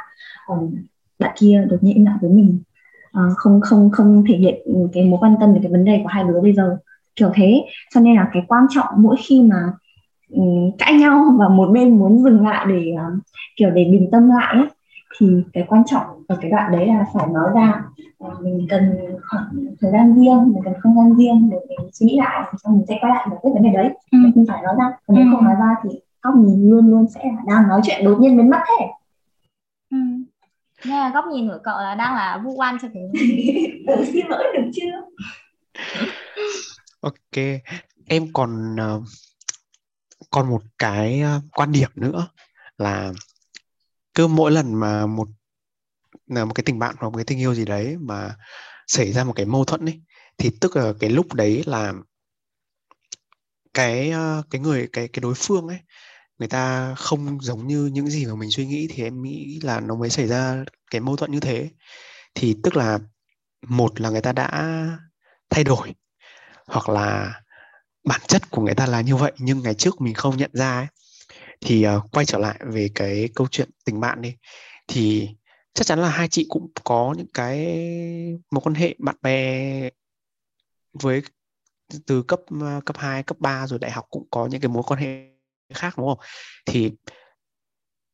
um, 0.47 0.75
bạn 1.19 1.33
kia 1.37 1.67
đột 1.71 1.79
nhiên 1.81 1.95
im 1.95 2.05
lặng 2.05 2.19
với 2.21 2.31
mình 2.31 2.63
uh, 3.19 3.37
không 3.37 3.61
không 3.61 3.91
không 3.91 4.25
thể 4.29 4.37
hiện 4.37 4.55
cái 4.93 5.05
mối 5.05 5.19
quan 5.23 5.37
tâm 5.41 5.55
về 5.55 5.61
cái 5.63 5.73
vấn 5.73 5.85
đề 5.85 6.01
của 6.03 6.09
hai 6.09 6.25
đứa 6.25 6.41
bây 6.41 6.53
giờ. 6.53 6.77
Kiểu 7.17 7.31
thế. 7.35 7.65
Cho 7.95 8.01
nên 8.01 8.17
là 8.17 8.31
cái 8.33 8.43
quan 8.49 8.67
trọng 8.71 8.87
mỗi 8.97 9.17
khi 9.27 9.43
mà 9.43 9.73
um, 10.31 10.71
cãi 10.79 10.95
nhau 10.95 11.25
và 11.39 11.49
một 11.49 11.71
bên 11.73 11.99
muốn 11.99 12.23
dừng 12.23 12.47
lại 12.47 12.67
để 12.69 12.93
uh, 12.95 13.19
kiểu 13.57 13.71
để 13.71 13.85
bình 13.93 14.09
tâm 14.13 14.29
lại 14.29 14.55
ấy, 14.55 14.67
thì 15.19 15.43
cái 15.53 15.65
quan 15.69 15.83
trọng 15.87 16.07
ở 16.29 16.37
cái 16.41 16.51
đoạn 16.51 16.73
đấy 16.73 16.87
là 16.87 17.07
phải 17.15 17.27
nói 17.27 17.51
ra 17.55 17.85
uh, 18.25 18.41
mình 18.43 18.67
cần 18.69 18.83
khoảng 19.31 19.45
thời 19.81 19.91
gian 19.93 20.15
riêng 20.15 20.53
mình 20.53 20.63
cần 20.65 20.75
không 20.81 20.97
gian 20.97 21.15
riêng 21.17 21.51
để 21.51 21.57
mình 21.69 21.89
suy 21.93 22.07
nghĩ 22.07 22.19
lại 22.19 22.53
xong 22.65 22.77
mình 22.77 22.87
sẽ 22.89 22.99
quay 23.01 23.11
lại 23.11 23.27
giải 23.31 23.39
quyết 23.43 23.51
vấn 23.55 23.63
đề 23.63 23.71
đấy. 23.73 23.89
Ừ. 24.13 24.19
mình 24.35 24.45
phải 24.49 24.63
nói 24.63 24.75
ra. 24.79 24.93
Còn 25.07 25.17
nếu 25.17 25.27
ừ. 25.27 25.31
không 25.33 25.45
nói 25.45 25.55
ra 25.61 25.75
thì 25.83 25.91
góc 26.23 26.35
nhìn 26.37 26.71
luôn 26.71 26.91
luôn 26.91 27.07
sẽ 27.15 27.21
đang 27.47 27.69
nói 27.69 27.81
chuyện 27.85 28.05
đột 28.05 28.21
nhiên 28.21 28.37
biến 28.37 28.51
mất 28.51 28.59
thế 28.67 28.87
nghe 30.87 31.11
góc 31.15 31.25
nhìn 31.33 31.49
của 31.49 31.59
cậu 31.65 31.79
là 31.79 31.95
đang 31.95 32.15
là 32.15 32.41
vu 32.45 32.55
oan 32.57 32.79
cho 32.83 32.89
mình 32.95 33.13
tự 33.87 34.05
xin 34.13 34.27
lỗi 34.29 34.45
được 34.55 34.71
chưa? 34.75 35.01
Ok 37.01 37.45
em 38.07 38.33
còn 38.33 38.75
uh, 38.75 39.03
còn 40.31 40.51
một 40.51 40.63
cái 40.79 41.23
uh, 41.37 41.43
quan 41.53 41.73
điểm 41.73 41.91
nữa 41.95 42.29
là 42.79 43.13
cứ 44.15 44.27
mỗi 44.27 44.53
lần 44.53 44.75
mà 44.75 45.07
một 45.07 45.29
là 46.27 46.45
một 46.45 46.55
cái 46.55 46.65
tình 46.65 46.79
bạn 46.79 46.95
hoặc 46.99 47.09
một 47.09 47.17
cái 47.17 47.25
tình 47.25 47.39
yêu 47.39 47.55
gì 47.55 47.65
đấy 47.65 47.97
mà 48.01 48.37
xảy 48.87 49.13
ra 49.13 49.25
một 49.25 49.33
cái 49.33 49.47
mâu 49.47 49.65
thuẫn 49.65 49.85
ấy 49.85 50.01
thì 50.39 50.51
tức 50.61 50.77
là 50.77 50.93
cái 51.01 51.11
lúc 51.11 51.35
đấy 51.35 51.63
là 51.67 51.93
cái 53.75 54.13
uh, 54.13 54.45
cái 54.51 54.61
người 54.61 54.89
cái 54.93 55.09
cái 55.09 55.21
đối 55.21 55.35
phương 55.35 55.69
ấy 55.69 55.79
người 56.39 56.49
ta 56.49 56.95
không 56.95 57.41
giống 57.41 57.67
như 57.67 57.87
những 57.87 58.07
gì 58.07 58.27
mà 58.27 58.35
mình 58.35 58.51
suy 58.51 58.67
nghĩ 58.67 58.89
thì 58.91 59.03
em 59.03 59.23
nghĩ 59.23 59.61
là 59.63 59.81
nó 59.81 59.95
mới 59.95 60.11
xảy 60.11 60.27
ra 60.27 60.65
cái 60.91 61.01
mâu 61.01 61.17
thuẫn 61.17 61.31
như 61.33 61.41
thế. 61.41 61.71
Thì 62.35 62.57
tức 62.63 62.77
là 62.77 62.99
một 63.69 64.01
là 64.01 64.11
người 64.11 64.21
ta 64.21 64.33
đã 64.33 64.89
thay 65.51 65.65
đổi 65.65 65.95
hoặc 66.67 66.89
là 66.89 67.41
bản 68.05 68.21
chất 68.29 68.51
của 68.51 68.63
người 68.63 68.75
ta 68.75 68.87
là 68.87 69.01
như 69.01 69.17
vậy 69.17 69.33
nhưng 69.39 69.63
ngày 69.63 69.75
trước 69.75 70.01
mình 70.01 70.15
không 70.15 70.37
nhận 70.37 70.51
ra 70.55 70.77
ấy. 70.77 70.87
Thì 71.61 71.87
uh, 71.89 72.13
quay 72.13 72.27
trở 72.27 72.39
lại 72.39 72.61
về 72.67 72.89
cái 72.95 73.29
câu 73.35 73.47
chuyện 73.51 73.71
tình 73.85 74.01
bạn 74.01 74.23
đi. 74.23 74.37
Thì 74.89 75.29
chắc 75.75 75.87
chắn 75.87 75.99
là 75.99 76.09
hai 76.09 76.29
chị 76.29 76.47
cũng 76.49 76.73
có 76.85 77.15
những 77.19 77.33
cái 77.35 77.77
mối 78.51 78.61
quan 78.65 78.75
hệ 78.75 78.95
bạn 78.99 79.17
bè 79.23 79.91
với 80.93 81.23
từ 82.07 82.23
cấp 82.23 82.41
ờ, 82.61 82.81
cấp 82.87 82.97
2, 82.99 83.23
cấp 83.23 83.37
3 83.41 83.67
rồi 83.67 83.79
đại 83.79 83.91
học 83.91 84.07
cũng 84.11 84.29
có 84.31 84.47
những 84.47 84.61
cái 84.61 84.69
mối 84.69 84.83
quan 84.87 85.01
hệ 85.01 85.34
khác 85.75 85.95
đúng 85.99 86.07
không 86.07 86.19
thì 86.67 86.93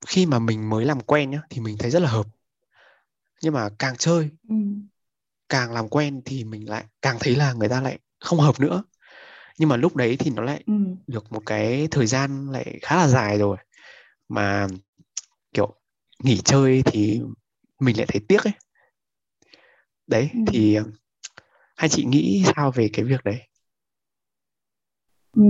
khi 0.07 0.27
mà 0.27 0.39
mình 0.39 0.71
mới 0.71 0.85
làm 0.85 1.01
quen 1.01 1.31
nhá 1.31 1.43
thì 1.51 1.61
mình 1.61 1.79
thấy 1.79 1.91
rất 1.91 2.03
là 2.03 2.11
hợp 2.11 2.27
nhưng 3.43 3.55
mà 3.55 3.69
càng 3.79 3.97
chơi 3.97 4.31
ừ. 4.49 4.55
càng 5.49 5.73
làm 5.73 5.89
quen 5.89 6.23
thì 6.25 6.45
mình 6.45 6.69
lại 6.69 6.85
càng 7.03 7.17
thấy 7.21 7.37
là 7.37 7.53
người 7.53 7.69
ta 7.69 7.81
lại 7.81 7.99
không 8.21 8.39
hợp 8.39 8.61
nữa 8.61 8.83
nhưng 9.59 9.69
mà 9.69 9.77
lúc 9.77 9.97
đấy 9.97 10.17
thì 10.17 10.31
nó 10.31 10.43
lại 10.43 10.63
ừ. 10.67 10.73
được 11.07 11.33
một 11.33 11.43
cái 11.47 11.89
thời 11.91 12.07
gian 12.07 12.51
lại 12.53 12.79
khá 12.83 12.97
là 12.97 13.09
dài 13.09 13.39
rồi 13.39 13.57
mà 14.29 14.67
kiểu 15.53 15.75
nghỉ 16.23 16.41
chơi 16.45 16.83
thì 16.87 17.21
mình 17.81 17.97
lại 17.97 18.07
thấy 18.07 18.21
tiếc 18.29 18.45
ấy 18.45 18.53
đấy 20.07 20.31
ừ. 20.33 20.41
thì 20.47 20.79
hai 21.77 21.89
chị 21.89 22.05
nghĩ 22.05 22.45
sao 22.57 22.71
về 22.71 22.91
cái 22.93 23.05
việc 23.05 23.25
đấy 23.25 23.50
ừ, 25.37 25.43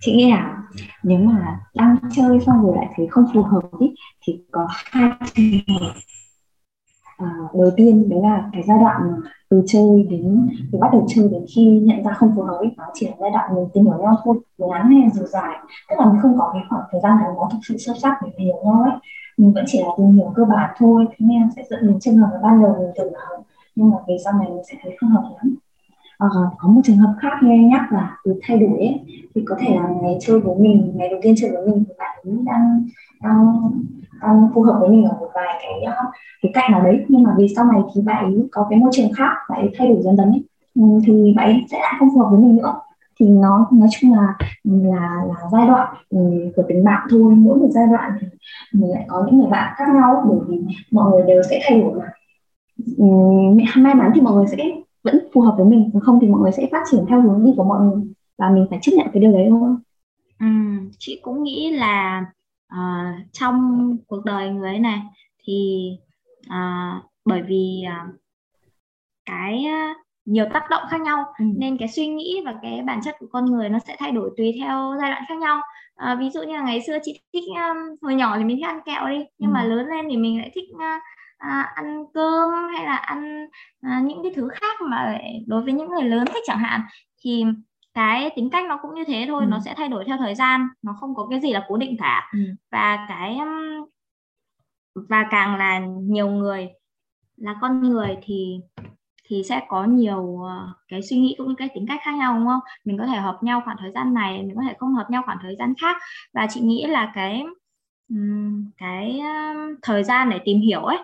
chị 0.00 0.12
nghĩ 0.16 0.30
là 0.30 0.62
nếu 1.02 1.18
mà 1.18 1.60
đang 1.74 1.96
chơi 2.12 2.40
xong 2.46 2.62
rồi 2.62 2.76
lại 2.76 2.86
thấy 2.96 3.06
không 3.10 3.24
phù 3.34 3.42
hợp 3.42 3.60
ý, 3.80 3.94
thì 4.26 4.40
có 4.52 4.66
hai 4.70 5.10
trường 5.34 5.76
hợp. 5.80 5.92
À, 7.16 7.26
đầu 7.54 7.70
tiên 7.76 8.08
đấy 8.08 8.20
là 8.22 8.50
cái 8.52 8.62
giai 8.66 8.78
đoạn 8.78 9.00
từ 9.50 9.62
chơi 9.66 10.06
đến 10.10 10.48
từ 10.72 10.78
bắt 10.78 10.88
đầu 10.92 11.06
chơi 11.08 11.28
đến 11.32 11.44
khi 11.54 11.80
nhận 11.82 12.02
ra 12.04 12.12
không 12.12 12.32
phù 12.36 12.42
hợp 12.42 12.56
ấy, 12.58 12.68
nó 12.76 12.84
chỉ 12.94 13.06
là 13.06 13.12
giai 13.20 13.30
đoạn 13.30 13.54
mình 13.54 13.64
tìm 13.74 13.84
hiểu 13.84 13.98
nhau 14.02 14.16
thôi 14.24 14.36
ngắn 14.58 14.90
hay 14.90 15.10
dù 15.14 15.26
dài 15.26 15.56
tức 15.90 15.96
là 15.98 16.04
mình 16.12 16.20
không 16.22 16.38
có 16.38 16.50
cái 16.52 16.62
khoảng 16.68 16.82
thời 16.92 17.00
gian 17.00 17.16
nào 17.16 17.34
nó 17.36 17.48
thực 17.52 17.58
sự 17.68 17.76
sâu 17.78 17.94
sắc 18.02 18.14
để 18.24 18.30
tìm 18.36 18.46
hiểu 18.46 18.56
nhau 18.64 18.82
ấy. 18.82 18.92
Mình 19.36 19.52
vẫn 19.52 19.64
chỉ 19.68 19.78
là 19.80 19.88
tìm 19.98 20.12
hiểu 20.12 20.32
cơ 20.36 20.44
bản 20.44 20.70
thôi 20.78 21.06
thế 21.10 21.26
nên 21.26 21.42
sẽ 21.56 21.62
dẫn 21.70 21.86
đến 21.86 22.00
trường 22.00 22.16
hợp 22.16 22.40
ban 22.42 22.62
đầu 22.62 22.76
mình 22.78 22.90
tưởng 22.96 23.12
hợp 23.14 23.42
nhưng 23.74 23.90
mà 23.90 23.96
về 24.08 24.16
sau 24.24 24.32
này 24.38 24.48
mình 24.50 24.64
sẽ 24.70 24.74
thấy 24.82 24.96
không 25.00 25.10
hợp 25.10 25.22
lắm 25.36 25.54
uh, 26.26 26.52
có 26.58 26.68
một 26.68 26.80
trường 26.84 26.96
hợp 26.96 27.14
khác 27.18 27.32
nghe 27.42 27.58
nhắc 27.58 27.92
là 27.92 28.16
từ 28.24 28.34
thay 28.42 28.58
đổi 28.58 28.78
ấy, 28.78 29.00
thì 29.34 29.42
có 29.46 29.56
thể 29.60 29.74
là 29.74 29.88
ngày 30.02 30.18
chơi 30.20 30.40
với 30.40 30.54
mình 30.58 30.92
ngày 30.94 31.08
đầu 31.08 31.18
tiên 31.22 31.34
chơi 31.36 31.50
với 31.50 31.66
mình 31.66 31.84
thì 31.88 31.94
bạn 31.98 32.18
ấy 32.24 32.34
đang 32.46 32.84
đang 33.22 33.70
đang 34.22 34.48
phù 34.54 34.62
hợp 34.62 34.76
với 34.80 34.88
mình 34.88 35.04
ở 35.04 35.16
một 35.20 35.28
vài 35.34 35.58
cái 35.62 35.82
ờ, 35.82 35.94
cái 36.42 36.52
cạnh 36.54 36.72
nào 36.72 36.82
đấy. 36.82 37.04
Nhưng 37.08 37.22
mà 37.22 37.34
vì 37.38 37.48
sau 37.56 37.64
này 37.64 37.80
thì 37.94 38.00
bạn 38.02 38.24
ấy 38.24 38.48
có 38.52 38.66
cái 38.70 38.78
môi 38.78 38.90
trường 38.94 39.12
khác 39.12 39.30
bạn 39.50 39.60
ấy 39.60 39.70
thay 39.78 39.88
đổi 39.88 40.02
dần 40.02 40.16
dần 40.16 40.30
ấy 40.30 40.44
ừ, 40.74 40.82
thì 41.06 41.34
bạn 41.36 41.46
ấy 41.46 41.64
sẽ 41.70 41.78
lại 41.80 41.94
không 41.98 42.08
phù 42.14 42.20
hợp 42.20 42.28
với 42.30 42.40
mình 42.40 42.56
nữa. 42.56 42.74
Thì 43.20 43.28
nó 43.28 43.68
nói 43.72 43.88
chung 44.00 44.14
là 44.14 44.34
ừ, 44.64 44.70
là 44.82 45.22
là 45.28 45.34
giai 45.52 45.66
đoạn 45.66 45.94
ừ, 46.10 46.18
của 46.56 46.62
tình 46.68 46.84
bạn 46.84 47.08
thôi. 47.10 47.34
Mỗi 47.34 47.58
một 47.58 47.68
giai 47.70 47.86
đoạn 47.86 48.12
thì 48.20 48.26
mình 48.72 48.90
lại 48.90 49.04
có 49.08 49.26
những 49.26 49.38
người 49.38 49.50
bạn 49.50 49.74
khác 49.76 49.88
nhau 49.94 50.24
bởi 50.28 50.38
vì 50.48 50.60
mọi 50.90 51.10
người 51.10 51.22
đều 51.26 51.42
sẽ 51.50 51.60
thay 51.68 51.80
đổi 51.80 51.92
mà. 51.98 52.06
May 53.76 53.94
mắn 53.94 54.12
thì 54.14 54.20
mọi 54.20 54.34
người 54.34 54.46
sẽ 54.46 54.56
vẫn 55.02 55.18
phù 55.32 55.40
hợp 55.40 55.54
với 55.56 55.66
mình 55.66 55.90
còn 55.92 56.02
không 56.02 56.18
thì 56.20 56.28
mọi 56.28 56.40
người 56.40 56.52
sẽ 56.52 56.68
phát 56.72 56.82
triển 56.90 57.04
theo 57.08 57.20
hướng 57.20 57.44
đi 57.44 57.52
của 57.56 57.64
mọi 57.64 57.80
người 57.80 58.02
và 58.38 58.50
mình 58.50 58.66
phải 58.70 58.78
chấp 58.82 58.92
nhận 58.96 59.06
cái 59.12 59.22
điều 59.22 59.32
đấy 59.32 59.46
thôi 59.50 59.70
ừ, 60.40 60.46
chị 60.98 61.20
cũng 61.22 61.42
nghĩ 61.42 61.70
là 61.70 62.24
uh, 62.74 63.32
trong 63.32 63.96
cuộc 64.06 64.24
đời 64.24 64.50
người 64.50 64.68
ấy 64.68 64.78
này 64.78 65.00
thì 65.44 65.90
uh, 66.46 67.04
bởi 67.24 67.42
vì 67.42 67.84
uh, 67.86 68.14
cái 69.24 69.66
nhiều 70.24 70.44
tác 70.52 70.70
động 70.70 70.82
khác 70.90 71.00
nhau 71.00 71.24
ừ. 71.38 71.44
nên 71.56 71.78
cái 71.78 71.88
suy 71.88 72.06
nghĩ 72.06 72.42
và 72.44 72.54
cái 72.62 72.82
bản 72.82 73.00
chất 73.04 73.16
của 73.18 73.26
con 73.32 73.44
người 73.44 73.68
nó 73.68 73.78
sẽ 73.78 73.96
thay 73.98 74.10
đổi 74.10 74.30
tùy 74.36 74.54
theo 74.60 74.94
giai 75.00 75.10
đoạn 75.10 75.22
khác 75.28 75.38
nhau 75.38 75.60
à, 75.94 76.14
ví 76.14 76.30
dụ 76.30 76.42
như 76.42 76.52
là 76.52 76.62
ngày 76.62 76.80
xưa 76.86 76.98
chị 77.02 77.20
thích 77.32 77.44
um, 77.48 77.76
hồi 78.02 78.14
nhỏ 78.14 78.38
thì 78.38 78.44
mình 78.44 78.56
thích 78.56 78.66
ăn 78.66 78.80
kẹo 78.84 79.08
đi 79.08 79.24
nhưng 79.38 79.50
ừ. 79.50 79.54
mà 79.54 79.64
lớn 79.64 79.86
lên 79.86 80.06
thì 80.10 80.16
mình 80.16 80.38
lại 80.38 80.50
thích 80.54 80.64
uh, 80.74 81.02
à, 81.40 81.72
ăn 81.74 82.04
cơm 82.14 82.50
hay 82.74 82.84
là 82.84 82.96
ăn 82.96 83.46
à, 83.80 84.00
những 84.04 84.22
cái 84.22 84.32
thứ 84.36 84.48
khác 84.52 84.80
mà 84.80 85.18
đối 85.46 85.62
với 85.62 85.72
những 85.72 85.90
người 85.90 86.02
lớn 86.02 86.24
thích 86.26 86.42
chẳng 86.46 86.58
hạn 86.58 86.80
thì 87.22 87.44
cái 87.94 88.30
tính 88.36 88.50
cách 88.50 88.66
nó 88.68 88.78
cũng 88.82 88.94
như 88.94 89.04
thế 89.04 89.24
thôi 89.28 89.42
ừ. 89.44 89.48
nó 89.50 89.60
sẽ 89.64 89.74
thay 89.76 89.88
đổi 89.88 90.04
theo 90.06 90.16
thời 90.16 90.34
gian 90.34 90.68
nó 90.82 90.96
không 91.00 91.14
có 91.14 91.26
cái 91.30 91.40
gì 91.40 91.52
là 91.52 91.64
cố 91.68 91.76
định 91.76 91.96
cả 91.98 92.30
ừ. 92.32 92.38
và 92.70 93.06
cái 93.08 93.38
và 94.94 95.26
càng 95.30 95.56
là 95.56 95.78
nhiều 96.00 96.30
người 96.30 96.68
là 97.36 97.54
con 97.60 97.82
người 97.82 98.16
thì 98.22 98.60
thì 99.28 99.42
sẽ 99.48 99.60
có 99.68 99.84
nhiều 99.84 100.42
ờ, 100.42 100.68
cái 100.88 101.02
suy 101.02 101.18
nghĩ 101.18 101.34
cũng 101.38 101.48
như 101.48 101.54
cái 101.58 101.68
tính 101.74 101.86
cách 101.88 102.00
khác 102.04 102.14
nhau 102.14 102.38
đúng 102.38 102.46
không 102.46 102.60
mình 102.84 102.98
có 102.98 103.06
thể 103.06 103.16
hợp 103.16 103.38
nhau 103.42 103.62
khoảng 103.64 103.76
thời 103.80 103.92
gian 103.92 104.14
này 104.14 104.38
mình 104.42 104.56
có 104.56 104.62
thể 104.68 104.74
không 104.78 104.94
hợp 104.94 105.06
nhau 105.10 105.22
khoảng 105.26 105.38
thời 105.42 105.56
gian 105.58 105.74
khác 105.80 105.96
và 106.34 106.46
chị 106.50 106.60
nghĩ 106.60 106.86
là 106.86 107.12
cái 107.14 107.44
cái 108.78 109.20
thời 109.82 110.04
gian 110.04 110.30
để 110.30 110.40
tìm 110.44 110.60
hiểu 110.60 110.80
ấy 110.80 110.98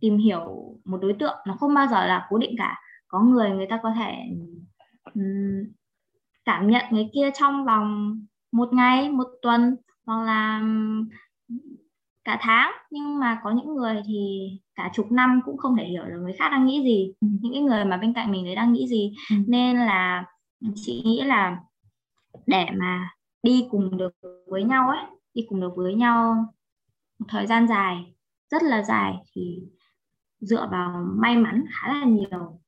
tìm 0.00 0.18
hiểu 0.18 0.74
một 0.84 0.98
đối 1.02 1.12
tượng. 1.12 1.36
Nó 1.46 1.56
không 1.60 1.74
bao 1.74 1.86
giờ 1.86 2.06
là 2.06 2.26
cố 2.28 2.38
định 2.38 2.54
cả. 2.58 2.80
Có 3.08 3.20
người 3.20 3.50
người 3.50 3.66
ta 3.70 3.80
có 3.82 3.92
thể 3.96 4.14
cảm 6.44 6.70
nhận 6.70 6.84
người 6.90 7.08
kia 7.14 7.30
trong 7.34 7.64
vòng 7.64 8.20
một 8.52 8.72
ngày 8.72 9.08
một 9.10 9.28
tuần 9.42 9.76
hoặc 10.06 10.24
là 10.24 10.62
cả 12.24 12.38
tháng. 12.40 12.72
Nhưng 12.90 13.18
mà 13.18 13.40
có 13.42 13.50
những 13.50 13.74
người 13.74 14.02
thì 14.06 14.50
cả 14.74 14.90
chục 14.94 15.12
năm 15.12 15.40
cũng 15.44 15.56
không 15.56 15.76
thể 15.76 15.84
hiểu 15.84 16.04
được 16.04 16.20
người 16.22 16.32
khác 16.32 16.48
đang 16.50 16.66
nghĩ 16.66 16.82
gì. 16.82 17.12
Ừ. 17.20 17.28
những 17.40 17.52
cái 17.52 17.62
người 17.62 17.84
mà 17.84 17.96
bên 17.96 18.12
cạnh 18.12 18.32
mình 18.32 18.44
đấy 18.44 18.54
đang 18.54 18.72
nghĩ 18.72 18.88
gì. 18.88 19.14
Ừ. 19.30 19.36
nên 19.46 19.76
là 19.76 20.24
chị 20.74 21.02
nghĩ 21.04 21.22
là 21.22 21.60
để 22.46 22.66
mà 22.78 23.10
đi 23.42 23.66
cùng 23.70 23.96
được 23.96 24.14
với 24.46 24.64
nhau 24.64 24.88
ấy 24.88 25.04
đi 25.34 25.46
cùng 25.48 25.60
được 25.60 25.72
với 25.76 25.94
nhau 25.94 26.46
một 27.18 27.26
thời 27.28 27.46
gian 27.46 27.68
dài 27.68 28.14
rất 28.50 28.62
là 28.62 28.82
dài 28.82 29.14
thì 29.34 29.58
dựa 30.40 30.68
vào 30.70 31.04
may 31.16 31.36
mắn 31.36 31.64
khá 31.70 31.88
là 31.88 32.04
nhiều. 32.04 32.60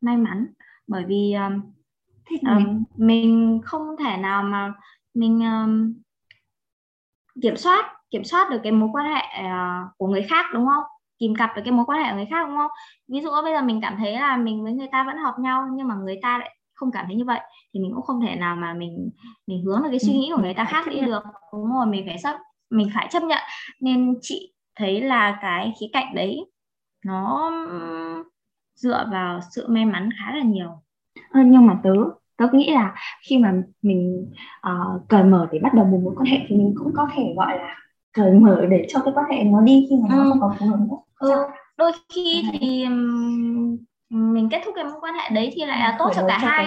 May 0.00 0.16
mắn 0.16 0.46
bởi 0.86 1.04
vì 1.08 1.32
um, 1.32 1.60
um, 2.40 2.84
mình. 2.96 3.60
không 3.64 3.96
thể 3.98 4.16
nào 4.16 4.42
mà 4.42 4.74
mình 5.14 5.40
um, 5.40 5.94
kiểm 7.42 7.56
soát 7.56 7.94
kiểm 8.10 8.24
soát 8.24 8.50
được 8.50 8.60
cái 8.62 8.72
mối 8.72 8.88
quan 8.92 9.06
hệ 9.14 9.22
uh, 9.40 9.98
của 9.98 10.06
người 10.06 10.22
khác 10.22 10.46
đúng 10.54 10.66
không? 10.66 10.84
Kìm 11.18 11.34
cặp 11.34 11.50
được 11.56 11.62
cái 11.64 11.72
mối 11.72 11.84
quan 11.88 12.04
hệ 12.04 12.10
của 12.10 12.16
người 12.16 12.26
khác 12.30 12.46
đúng 12.46 12.56
không? 12.56 12.70
Ví 13.08 13.20
dụ 13.20 13.30
bây 13.42 13.52
giờ 13.52 13.62
mình 13.62 13.80
cảm 13.82 13.96
thấy 13.98 14.12
là 14.12 14.36
mình 14.36 14.64
với 14.64 14.72
người 14.72 14.88
ta 14.92 15.04
vẫn 15.04 15.16
hợp 15.16 15.34
nhau 15.38 15.66
nhưng 15.72 15.88
mà 15.88 15.94
người 15.94 16.18
ta 16.22 16.38
lại 16.38 16.56
không 16.74 16.92
cảm 16.92 17.06
thấy 17.06 17.14
như 17.14 17.24
vậy 17.24 17.40
thì 17.74 17.80
mình 17.80 17.92
cũng 17.94 18.02
không 18.02 18.20
thể 18.20 18.36
nào 18.36 18.56
mà 18.56 18.74
mình 18.74 19.10
mình 19.46 19.64
hướng 19.64 19.82
được 19.82 19.88
cái 19.90 19.98
suy 19.98 20.12
nghĩ 20.12 20.32
của 20.36 20.42
người 20.42 20.54
ta 20.54 20.64
khác 20.64 20.86
đi 20.90 21.00
được. 21.00 21.22
Đúng 21.52 21.72
rồi 21.72 21.86
mình 21.86 22.06
phải 22.06 22.16
chấp 22.22 22.36
mình 22.70 22.90
phải 22.94 23.08
chấp 23.10 23.22
nhận. 23.22 23.42
Nên 23.80 24.14
chị 24.22 24.53
thấy 24.76 25.00
là 25.00 25.38
cái 25.42 25.72
khía 25.80 25.86
cạnh 25.92 26.14
đấy 26.14 26.50
nó 27.04 27.52
dựa 28.74 29.08
vào 29.10 29.40
sự 29.50 29.68
may 29.68 29.84
mắn 29.84 30.08
khá 30.18 30.36
là 30.36 30.42
nhiều 30.42 30.82
à, 31.30 31.42
nhưng 31.46 31.66
mà 31.66 31.80
tớ 31.82 31.90
tớ 32.36 32.46
nghĩ 32.52 32.70
là 32.70 32.94
khi 33.28 33.38
mà 33.38 33.62
mình 33.82 34.32
uh, 34.68 35.08
cởi 35.08 35.22
mở 35.22 35.48
để 35.52 35.58
bắt 35.62 35.74
đầu 35.74 35.84
một 35.84 36.00
mối 36.04 36.14
quan 36.16 36.26
hệ 36.26 36.38
thì 36.48 36.56
mình 36.56 36.74
cũng 36.78 36.92
có 36.94 37.08
thể 37.16 37.34
gọi 37.36 37.58
là 37.58 37.76
cởi 38.12 38.32
mở 38.32 38.66
để 38.70 38.86
cho 38.88 39.00
cái 39.04 39.14
quan 39.16 39.30
hệ 39.30 39.44
nó 39.44 39.60
đi 39.60 39.86
khi 39.90 39.96
mà 39.96 40.08
nó 40.10 40.22
ừ. 40.22 40.30
không 40.30 40.40
còn 40.40 40.56
phù 40.58 40.66
hợp 40.66 40.76
nữa 40.80 40.96
ừ. 41.18 41.30
đôi 41.76 41.92
khi 42.14 42.44
thì 42.52 42.86
mình 44.10 44.48
kết 44.50 44.62
thúc 44.64 44.74
cái 44.76 44.84
mối 44.84 44.94
quan 45.00 45.14
hệ 45.14 45.30
đấy 45.30 45.50
thì 45.54 45.64
lại 45.64 45.78
là 45.78 45.96
tốt 45.98 46.10
cho 46.14 46.22
cả 46.28 46.38
hai 46.38 46.66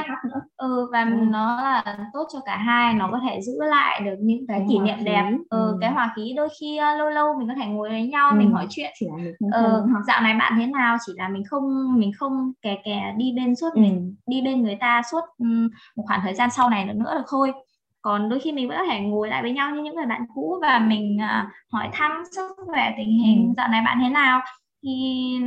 ừ, 0.58 0.90
và 0.92 1.04
ừ. 1.04 1.10
nó 1.10 1.62
là 1.62 1.98
tốt 2.14 2.28
cho 2.34 2.40
cả 2.46 2.58
hai 2.58 2.94
nó 2.94 3.10
có 3.12 3.20
thể 3.30 3.42
giữ 3.42 3.54
lại 3.64 4.02
được 4.02 4.16
những 4.20 4.48
cái 4.48 4.66
kỷ 4.70 4.80
niệm 4.80 5.04
đẹp 5.04 5.32
ừ, 5.50 5.58
ừ. 5.58 5.78
cái 5.82 5.92
hòa 5.92 6.14
khí 6.16 6.34
đôi 6.38 6.50
khi 6.60 6.78
lâu 6.98 7.10
lâu 7.10 7.40
mình 7.40 7.48
có 7.48 7.54
thể 7.56 7.66
ngồi 7.66 7.90
với 7.90 8.08
nhau 8.08 8.30
ừ. 8.30 8.36
mình 8.36 8.52
hỏi 8.52 8.68
chuyện 8.70 8.92
chỉ 9.00 9.06
là 9.10 9.16
mình 9.40 9.52
ừ, 9.52 9.84
dạo 10.08 10.22
này 10.22 10.34
bạn 10.34 10.54
thế 10.60 10.66
nào 10.66 10.98
chỉ 11.06 11.14
là 11.16 11.28
mình 11.28 11.44
không 11.46 11.96
mình 12.00 12.12
không 12.18 12.52
kè 12.62 12.78
kè 12.86 13.14
đi 13.18 13.34
bên 13.36 13.56
suốt 13.56 13.74
ừ. 13.74 13.82
mình 13.82 14.16
đi 14.28 14.42
bên 14.42 14.64
người 14.64 14.78
ta 14.80 15.02
suốt 15.12 15.22
um, 15.38 15.70
một 15.96 16.04
khoảng 16.08 16.22
thời 16.24 16.36
gian 16.36 16.50
sau 16.50 16.70
này 16.70 16.86
nữa, 16.86 16.94
nữa 16.94 17.14
được 17.18 17.26
thôi 17.30 17.54
còn 18.02 18.30
đôi 18.30 18.40
khi 18.40 18.52
mình 18.52 18.68
vẫn 18.68 18.78
có 18.78 18.86
thể 18.90 19.00
ngồi 19.00 19.30
lại 19.30 19.42
với 19.42 19.52
nhau 19.52 19.72
như 19.72 19.82
những 19.82 19.96
người 19.96 20.06
bạn 20.06 20.26
cũ 20.36 20.60
và 20.62 20.80
mình 20.80 21.18
uh, 21.18 21.74
hỏi 21.74 21.90
thăm 21.94 22.12
sức 22.32 22.52
khỏe 22.66 22.94
tình 22.98 23.20
hình 23.24 23.46
ừ. 23.48 23.54
dạo 23.58 23.68
này 23.68 23.82
bạn 23.86 24.00
thế 24.04 24.10
nào 24.10 24.42
thì 24.84 25.40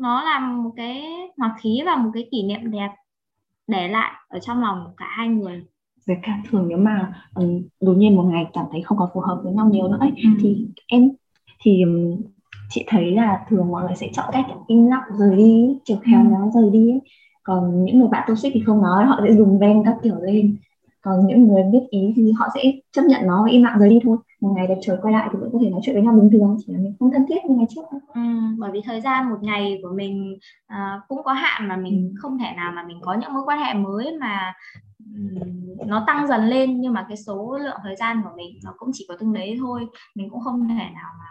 nó 0.00 0.22
là 0.22 0.40
một 0.40 0.70
cái 0.76 1.02
hòa 1.38 1.56
khí 1.60 1.82
và 1.86 1.96
một 1.96 2.10
cái 2.14 2.28
kỷ 2.30 2.42
niệm 2.42 2.70
đẹp 2.70 2.90
để 3.66 3.88
lại 3.88 4.12
ở 4.28 4.38
trong 4.38 4.60
lòng 4.60 4.94
cả 4.96 5.06
hai 5.08 5.28
người 5.28 5.62
với 6.06 6.16
cả 6.22 6.38
thường 6.50 6.68
nếu 6.68 6.78
mà 6.78 7.12
um, 7.34 7.62
đột 7.80 7.92
nhiên 7.92 8.16
một 8.16 8.22
ngày 8.22 8.46
cảm 8.52 8.64
thấy 8.72 8.82
không 8.82 8.98
còn 8.98 9.08
phù 9.14 9.20
hợp 9.20 9.40
với 9.44 9.52
nhau 9.52 9.68
nhiều 9.72 9.88
nữa 9.88 9.96
ấy, 10.00 10.10
ừ. 10.16 10.30
thì 10.42 10.66
em 10.86 11.10
thì 11.62 11.82
um, 11.82 12.22
chị 12.68 12.84
thấy 12.88 13.10
là 13.10 13.44
thường 13.48 13.70
mọi 13.70 13.84
người 13.84 13.96
sẽ 13.96 14.08
chọn 14.12 14.30
cách 14.32 14.46
im 14.66 14.86
lặng 14.86 15.02
rời 15.18 15.36
đi 15.36 15.78
chiều 15.84 15.96
khéo 15.96 16.20
ừ. 16.20 16.26
nó 16.30 16.50
rời 16.54 16.70
đi 16.70 16.90
ấy. 16.90 17.00
còn 17.42 17.84
những 17.84 17.98
người 17.98 18.08
bạn 18.08 18.24
toxic 18.28 18.52
thì 18.54 18.62
không 18.66 18.82
nói 18.82 19.04
họ 19.04 19.20
sẽ 19.26 19.32
dùng 19.32 19.58
ven 19.58 19.82
các 19.84 19.96
kiểu 20.02 20.14
lên 20.20 20.56
còn 21.02 21.26
những 21.26 21.48
người 21.48 21.62
biết 21.72 21.82
ý 21.90 22.12
thì 22.16 22.32
họ 22.38 22.48
sẽ 22.54 22.62
chấp 22.92 23.02
nhận 23.02 23.26
nó 23.26 23.42
và 23.42 23.50
im 23.50 23.62
lặng 23.62 23.78
rời 23.78 23.88
đi 23.88 23.98
thôi 24.04 24.16
một 24.40 24.52
ngày 24.56 24.66
đẹp 24.66 24.78
trời 24.82 24.96
quay 25.02 25.14
lại 25.14 25.28
thì 25.32 25.38
vẫn 25.40 25.50
có 25.52 25.58
thể 25.62 25.70
nói 25.70 25.80
chuyện 25.84 25.94
với 25.94 26.04
nhau 26.04 26.14
bình 26.14 26.30
thường 26.32 26.56
chỉ 26.66 26.72
là 26.72 26.78
mình 26.78 26.94
không 26.98 27.10
thân 27.10 27.26
thiết 27.28 27.44
như 27.48 27.56
ngày 27.56 27.66
trước 27.74 27.82
Ừ, 28.14 28.20
bởi 28.58 28.70
vì 28.72 28.80
thời 28.84 29.00
gian 29.00 29.30
một 29.30 29.38
ngày 29.42 29.80
của 29.82 29.92
mình 29.94 30.38
uh, 30.72 31.08
cũng 31.08 31.22
có 31.24 31.32
hạn 31.32 31.68
mà 31.68 31.76
mình 31.76 32.10
ừ. 32.14 32.18
không 32.22 32.38
thể 32.38 32.52
nào 32.56 32.72
mà 32.72 32.82
mình 32.82 32.98
có 33.02 33.14
những 33.14 33.32
mối 33.32 33.42
quan 33.46 33.58
hệ 33.58 33.74
mới 33.74 34.18
mà 34.20 34.52
um, 34.98 35.88
nó 35.88 36.04
tăng 36.06 36.26
dần 36.28 36.46
lên 36.46 36.80
nhưng 36.80 36.92
mà 36.92 37.06
cái 37.08 37.16
số 37.16 37.58
lượng 37.62 37.76
thời 37.82 37.96
gian 37.96 38.22
của 38.24 38.30
mình 38.36 38.60
nó 38.64 38.74
cũng 38.78 38.90
chỉ 38.92 39.06
có 39.08 39.16
từng 39.20 39.32
đấy 39.32 39.56
thôi 39.60 39.86
mình 40.14 40.30
cũng 40.30 40.40
không 40.40 40.68
thể 40.68 40.74
nào 40.74 41.10
mà 41.18 41.26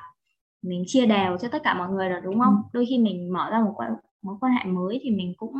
mình 0.61 0.83
chia 0.87 1.05
đều 1.05 1.37
cho 1.37 1.47
tất 1.47 1.63
cả 1.63 1.73
mọi 1.73 1.89
người 1.89 2.09
được 2.09 2.19
đúng 2.23 2.39
không 2.39 2.55
ừ. 2.55 2.69
đôi 2.73 2.85
khi 2.89 2.97
mình 2.97 3.33
mở 3.33 3.49
ra 3.51 3.59
một 3.59 3.73
mối 4.21 4.35
quan 4.41 4.53
hệ 4.53 4.63
mới 4.63 4.99
thì 5.03 5.11
mình 5.11 5.33
cũng 5.37 5.53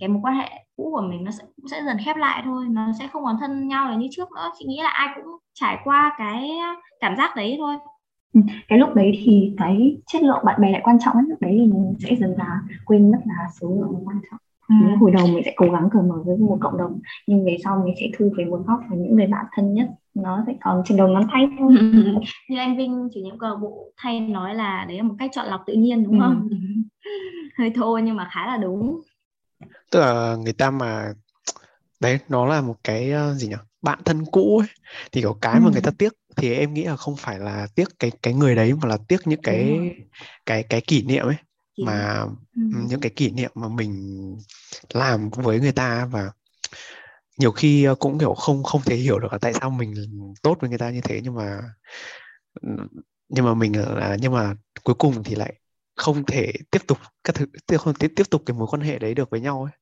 cái 0.00 0.08
mối 0.08 0.20
quan 0.22 0.34
hệ 0.36 0.48
cũ 0.76 0.90
của 0.94 1.00
mình 1.00 1.24
nó 1.24 1.30
sẽ 1.30 1.44
cũng 1.56 1.68
sẽ 1.68 1.82
dần 1.86 1.96
khép 2.04 2.16
lại 2.16 2.42
thôi 2.44 2.66
nó 2.70 2.92
sẽ 2.98 3.08
không 3.12 3.24
còn 3.24 3.36
thân 3.40 3.68
nhau 3.68 3.88
là 3.88 3.96
như 3.96 4.08
trước 4.10 4.32
nữa. 4.32 4.50
Chị 4.58 4.64
nghĩ 4.68 4.80
là 4.82 4.88
ai 4.88 5.08
cũng 5.14 5.24
trải 5.54 5.78
qua 5.84 6.14
cái 6.18 6.50
cảm 7.00 7.16
giác 7.16 7.36
đấy 7.36 7.54
thôi. 7.58 7.76
Ừ, 8.34 8.40
cái 8.68 8.78
lúc 8.78 8.94
đấy 8.94 9.20
thì 9.24 9.54
cái 9.56 9.96
chất 10.06 10.22
lượng 10.22 10.44
bạn 10.44 10.60
bè 10.60 10.70
lại 10.70 10.80
quan 10.84 10.98
trọng 11.04 11.16
lúc 11.28 11.40
đấy 11.40 11.52
thì 11.52 11.72
mình 11.72 11.94
sẽ 11.98 12.16
dần 12.16 12.34
dà 12.38 12.60
quên 12.84 13.10
mất 13.10 13.18
là 13.24 13.48
số 13.60 13.68
lượng 13.68 14.02
quan 14.04 14.20
trọng. 14.30 14.40
Ừ. 14.68 14.74
hồi 15.00 15.10
đầu 15.10 15.26
mình 15.26 15.42
sẽ 15.44 15.52
cố 15.56 15.66
gắng 15.70 15.88
cởi 15.92 16.02
mở 16.02 16.22
với 16.26 16.36
một 16.36 16.58
cộng 16.60 16.78
đồng 16.78 17.00
nhưng 17.26 17.44
về 17.44 17.56
sau 17.64 17.82
mình 17.84 17.94
sẽ 18.00 18.06
thu 18.18 18.32
về 18.36 18.44
một 18.44 18.60
góc 18.66 18.80
và 18.90 18.96
những 18.96 19.16
người 19.16 19.26
bạn 19.26 19.46
thân 19.52 19.74
nhất 19.74 19.90
nó 20.16 20.44
sẽ 20.46 20.52
còn 20.64 20.82
trên 20.86 20.98
đầu 20.98 21.08
ngón 21.08 21.28
tay 21.32 21.48
thôi. 21.58 21.72
Như 22.48 22.58
anh 22.58 22.76
Vinh 22.76 23.08
chủ 23.14 23.20
nhiệm 23.20 23.38
câu 23.38 23.50
lạc 23.50 23.56
bộ 23.56 23.92
thay 23.96 24.20
nói 24.20 24.54
là 24.54 24.84
đấy 24.88 24.96
là 24.96 25.02
một 25.02 25.14
cách 25.18 25.30
chọn 25.34 25.46
lọc 25.46 25.62
tự 25.66 25.72
nhiên 25.72 26.04
đúng 26.04 26.20
không? 26.20 26.48
Ừ. 26.50 26.56
hơi 27.58 27.70
thô 27.70 27.98
nhưng 27.98 28.16
mà 28.16 28.28
khá 28.32 28.46
là 28.46 28.56
đúng. 28.56 29.00
Tức 29.90 30.00
là 30.00 30.36
người 30.36 30.52
ta 30.52 30.70
mà 30.70 31.12
đấy 32.00 32.18
nó 32.28 32.46
là 32.46 32.60
một 32.60 32.76
cái 32.84 33.12
uh, 33.30 33.36
gì 33.36 33.48
nhỉ? 33.48 33.54
Bạn 33.82 33.98
thân 34.04 34.24
cũ 34.24 34.58
ấy. 34.58 34.68
Thì 35.12 35.20
kiểu 35.20 35.38
cái 35.40 35.54
ừ. 35.54 35.60
mà 35.64 35.70
người 35.72 35.82
ta 35.82 35.90
tiếc 35.98 36.12
thì 36.36 36.54
em 36.54 36.74
nghĩ 36.74 36.84
là 36.84 36.96
không 36.96 37.16
phải 37.16 37.38
là 37.38 37.66
tiếc 37.74 37.88
cái 37.98 38.10
cái 38.22 38.34
người 38.34 38.54
đấy 38.54 38.72
mà 38.82 38.88
là 38.88 38.98
tiếc 39.08 39.26
những 39.26 39.42
cái 39.42 39.90
cái 40.46 40.62
cái 40.62 40.80
kỷ 40.80 41.02
niệm 41.02 41.26
ấy. 41.26 41.36
Kỷ 41.76 41.84
mà 41.84 42.24
ừ. 42.56 42.62
những 42.88 43.00
cái 43.00 43.10
kỷ 43.16 43.30
niệm 43.30 43.50
mà 43.54 43.68
mình 43.68 44.16
làm 44.94 45.30
với 45.30 45.60
người 45.60 45.72
ta 45.72 46.08
và 46.10 46.30
nhiều 47.38 47.52
khi 47.52 47.84
ờ, 47.84 47.94
cũng 47.94 48.18
kiểu 48.18 48.34
không 48.34 48.62
không 48.62 48.80
thể 48.86 48.96
hiểu 48.96 49.18
được 49.18 49.32
là 49.32 49.38
tại 49.38 49.52
sao 49.52 49.70
mình 49.70 49.94
tốt 50.42 50.56
với 50.60 50.70
người 50.70 50.78
ta 50.78 50.90
như 50.90 51.00
thế 51.00 51.20
nhưng 51.22 51.34
mà 51.34 51.60
nhưng 53.28 53.44
mà 53.44 53.54
mình 53.54 53.72
là 53.96 54.16
nhưng 54.20 54.32
mà 54.32 54.54
cuối 54.84 54.94
cùng 54.94 55.22
thì 55.24 55.34
lại 55.34 55.54
không 55.96 56.24
thể 56.24 56.52
tiếp 56.70 56.78
tục 56.86 56.98
các 57.24 57.34
thứ 57.36 57.46
tiếp 57.66 57.76
không 57.76 57.94
tiếp 57.94 58.12
tiếp 58.16 58.30
tục 58.30 58.42
cái 58.46 58.56
mối 58.58 58.68
quan 58.70 58.82
hệ 58.82 58.98
đấy 58.98 59.14
được 59.14 59.30
với 59.30 59.40
nhau 59.40 59.62
ấy 59.62 59.72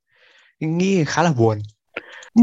nghĩ 0.60 1.04
khá 1.04 1.22
là 1.22 1.32
buồn 1.38 1.58
ừ. 2.34 2.42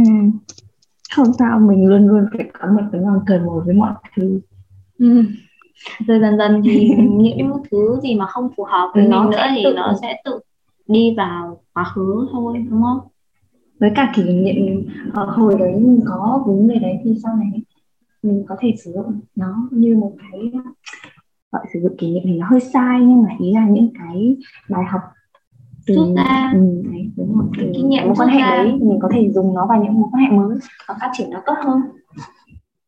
không 1.16 1.34
sao 1.40 1.60
mình 1.60 1.88
luôn 1.88 2.08
luôn 2.08 2.26
phải 2.38 2.46
có 2.54 2.68
một 2.68 2.84
cái 2.92 3.02
lòng 3.02 3.20
cởi 3.28 3.40
mở 3.40 3.62
với 3.66 3.76
mọi 3.76 3.94
thứ 4.16 4.40
ừ. 5.00 5.24
rồi 6.08 6.20
dần 6.20 6.38
dần 6.38 6.62
thì 6.66 6.90
những 7.10 7.52
thứ 7.72 8.00
gì 8.04 8.16
mà 8.16 8.26
không 8.26 8.50
phù 8.58 8.64
hợp 8.64 8.92
với 8.94 9.08
nó 9.08 9.30
nữa 9.30 9.46
thì 9.56 9.64
tự... 9.64 9.74
nó 9.74 9.94
sẽ 10.02 10.22
tự 10.26 10.40
đi 10.88 11.14
vào 11.18 11.64
quá 11.74 11.84
khứ 11.84 12.28
thôi 12.32 12.66
đúng 12.70 12.82
không 12.82 13.00
với 13.82 13.92
cả 13.96 14.12
kỷ 14.16 14.24
niệm 14.24 14.88
ở 15.14 15.26
hồi 15.26 15.56
đấy 15.60 15.72
mình 15.72 16.00
có 16.08 16.44
vướng 16.48 16.68
về 16.68 16.76
đấy 16.76 16.98
thì 17.04 17.16
sau 17.24 17.36
này 17.36 17.62
mình 18.24 18.46
có 18.50 18.56
thể 18.60 18.74
sử 18.84 18.92
dụng 18.96 19.20
nó 19.36 19.70
như 19.72 19.98
một 19.98 20.14
cái 20.20 20.52
gọi 21.52 21.66
sử 21.74 21.80
dụng 21.84 21.98
kỷ 21.98 22.12
niệm 22.12 22.24
thì 22.26 22.38
nó 22.38 22.48
hơi 22.50 22.60
sai 22.60 23.00
nhưng 23.00 23.24
mà 23.24 23.30
ý 23.40 23.54
là 23.54 23.68
những 23.70 23.90
cái 24.00 24.38
bài 24.70 24.84
học 24.86 25.02
từ 25.88 25.96
rút 25.96 26.16
ra 26.16 26.52
ừ, 26.54 26.82
đấy, 26.92 27.12
đúng 27.18 27.38
rồi, 27.38 27.48
từ 27.58 27.72
kinh 27.76 27.90
nghiệm 27.90 28.06
mối 28.06 28.16
quan 28.18 28.30
hệ 28.30 28.40
ra. 28.40 28.50
đấy 28.50 28.66
mình 28.66 29.00
có 29.02 29.10
thể 29.14 29.32
dùng 29.32 29.54
nó 29.54 29.66
vào 29.70 29.84
những 29.84 29.94
mối 29.94 30.10
quan 30.12 30.24
hệ 30.24 30.38
mới 30.38 30.58
và 30.88 30.96
phát 31.02 31.12
triển 31.18 31.30
nó 31.30 31.42
tốt 31.46 31.56
hơn 31.66 31.82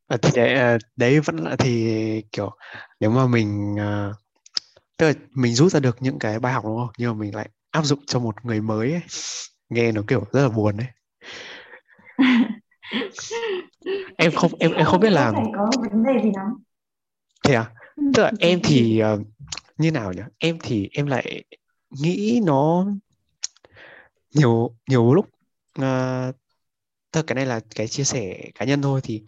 à, 0.07 0.17
thì 0.21 0.29
đấy, 0.35 0.53
à, 0.53 0.77
đấy 0.95 1.19
vẫn 1.19 1.35
là 1.35 1.55
thì 1.55 2.21
kiểu 2.31 2.51
nếu 2.99 3.09
mà 3.09 3.27
mình 3.27 3.75
uh, 3.75 4.15
tức 4.97 5.07
là 5.07 5.13
mình 5.35 5.53
rút 5.53 5.71
ra 5.71 5.79
được 5.79 5.97
những 5.99 6.19
cái 6.19 6.39
bài 6.39 6.53
học 6.53 6.63
đúng 6.65 6.77
không 6.77 6.89
nhưng 6.97 7.11
mà 7.11 7.19
mình 7.19 7.35
lại 7.35 7.49
áp 7.71 7.85
dụng 7.85 7.99
cho 8.05 8.19
một 8.19 8.45
người 8.45 8.61
mới 8.61 8.91
ấy. 8.91 9.01
Nghe 9.73 9.91
nó 9.91 10.01
kiểu 10.07 10.23
rất 10.33 10.41
là 10.41 10.49
buồn 10.49 10.77
đấy. 10.77 10.87
Em 14.17 14.31
không 14.31 14.51
em 14.59 14.71
em 14.71 14.85
không 14.85 14.99
biết 14.99 15.09
là 15.09 15.31
có 15.55 15.71
vấn 15.77 16.03
đề 16.03 16.23
gì 16.23 16.31
lắm. 16.35 16.47
Thế 17.43 17.53
à? 17.53 17.71
Tức 18.13 18.23
là 18.23 18.31
em 18.39 18.59
thì 18.63 19.01
uh, 19.13 19.19
như 19.77 19.91
nào 19.91 20.13
nhỉ? 20.13 20.21
Em 20.37 20.57
thì 20.63 20.89
em 20.93 21.07
lại 21.07 21.43
nghĩ 21.89 22.41
nó 22.45 22.85
nhiều 24.33 24.75
nhiều 24.89 25.13
lúc 25.13 25.25
uh, 25.81 26.35
tức 27.11 27.27
cái 27.27 27.35
này 27.35 27.45
là 27.45 27.59
cái 27.75 27.87
chia 27.87 28.03
sẻ 28.03 28.51
cá 28.55 28.65
nhân 28.65 28.81
thôi 28.81 29.01
thì 29.03 29.23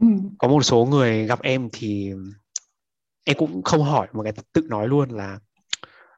ừ. 0.00 0.06
có 0.38 0.48
một 0.48 0.62
số 0.62 0.84
người 0.84 1.26
gặp 1.26 1.42
em 1.42 1.68
thì 1.72 2.12
em 3.24 3.36
cũng 3.36 3.62
không 3.62 3.82
hỏi 3.82 4.08
mà 4.12 4.22
cái 4.22 4.32
tự 4.52 4.62
nói 4.68 4.88
luôn 4.88 5.10
là 5.10 5.38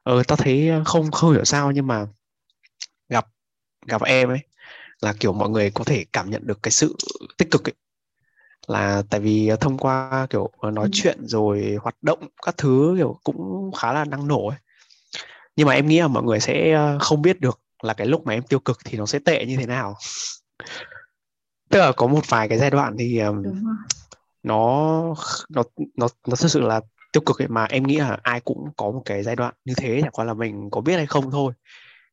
ờ 0.03 0.23
tao 0.27 0.35
thấy 0.35 0.71
không 0.85 1.11
không 1.11 1.31
hiểu 1.31 1.45
sao 1.45 1.71
nhưng 1.71 1.87
mà 1.87 2.07
gặp 3.09 3.27
gặp 3.87 4.01
em 4.01 4.29
ấy 4.29 4.39
là 5.01 5.13
kiểu 5.19 5.33
mọi 5.33 5.49
người 5.49 5.71
có 5.71 5.83
thể 5.83 6.05
cảm 6.13 6.29
nhận 6.29 6.47
được 6.47 6.63
cái 6.63 6.71
sự 6.71 6.95
tích 7.37 7.51
cực 7.51 7.69
ấy. 7.69 7.73
Là 8.67 9.03
tại 9.09 9.19
vì 9.19 9.51
thông 9.61 9.77
qua 9.77 10.27
kiểu 10.29 10.51
nói 10.61 10.85
ừ. 10.85 10.89
chuyện 10.93 11.27
rồi 11.27 11.77
hoạt 11.81 11.95
động 12.01 12.27
các 12.45 12.55
thứ 12.57 12.95
kiểu 12.97 13.19
cũng 13.23 13.71
khá 13.77 13.93
là 13.93 14.05
năng 14.05 14.27
nổ 14.27 14.47
ấy. 14.47 14.57
Nhưng 15.55 15.67
mà 15.67 15.73
em 15.73 15.87
nghĩ 15.87 15.99
là 15.99 16.07
mọi 16.07 16.23
người 16.23 16.39
sẽ 16.39 16.71
ờ, 16.71 16.97
không 16.99 17.21
biết 17.21 17.41
được 17.41 17.59
là 17.83 17.93
cái 17.93 18.07
lúc 18.07 18.25
mà 18.25 18.33
em 18.33 18.43
tiêu 18.43 18.59
cực 18.59 18.77
thì 18.85 18.97
nó 18.97 19.05
sẽ 19.05 19.19
tệ 19.19 19.45
như 19.45 19.57
thế 19.57 19.65
nào. 19.65 19.97
Tức 21.69 21.79
là 21.79 21.91
có 21.91 22.07
một 22.07 22.21
vài 22.29 22.49
cái 22.49 22.57
giai 22.57 22.69
đoạn 22.69 22.95
thì 22.99 23.21
nó 24.43 25.15
nó 25.43 25.63
nó 25.95 26.07
nó 26.27 26.35
thực 26.35 26.51
sự 26.51 26.59
là 26.59 26.81
tiêu 27.13 27.21
cực 27.25 27.41
ấy 27.41 27.47
mà 27.47 27.65
em 27.65 27.83
nghĩ 27.83 27.97
là 27.97 28.17
ai 28.23 28.39
cũng 28.39 28.69
có 28.77 28.91
một 28.91 29.01
cái 29.05 29.23
giai 29.23 29.35
đoạn 29.35 29.53
như 29.65 29.73
thế 29.77 29.99
chẳng 30.01 30.11
qua 30.11 30.25
là 30.25 30.33
mình 30.33 30.69
có 30.71 30.81
biết 30.81 30.95
hay 30.95 31.05
không 31.05 31.31
thôi 31.31 31.53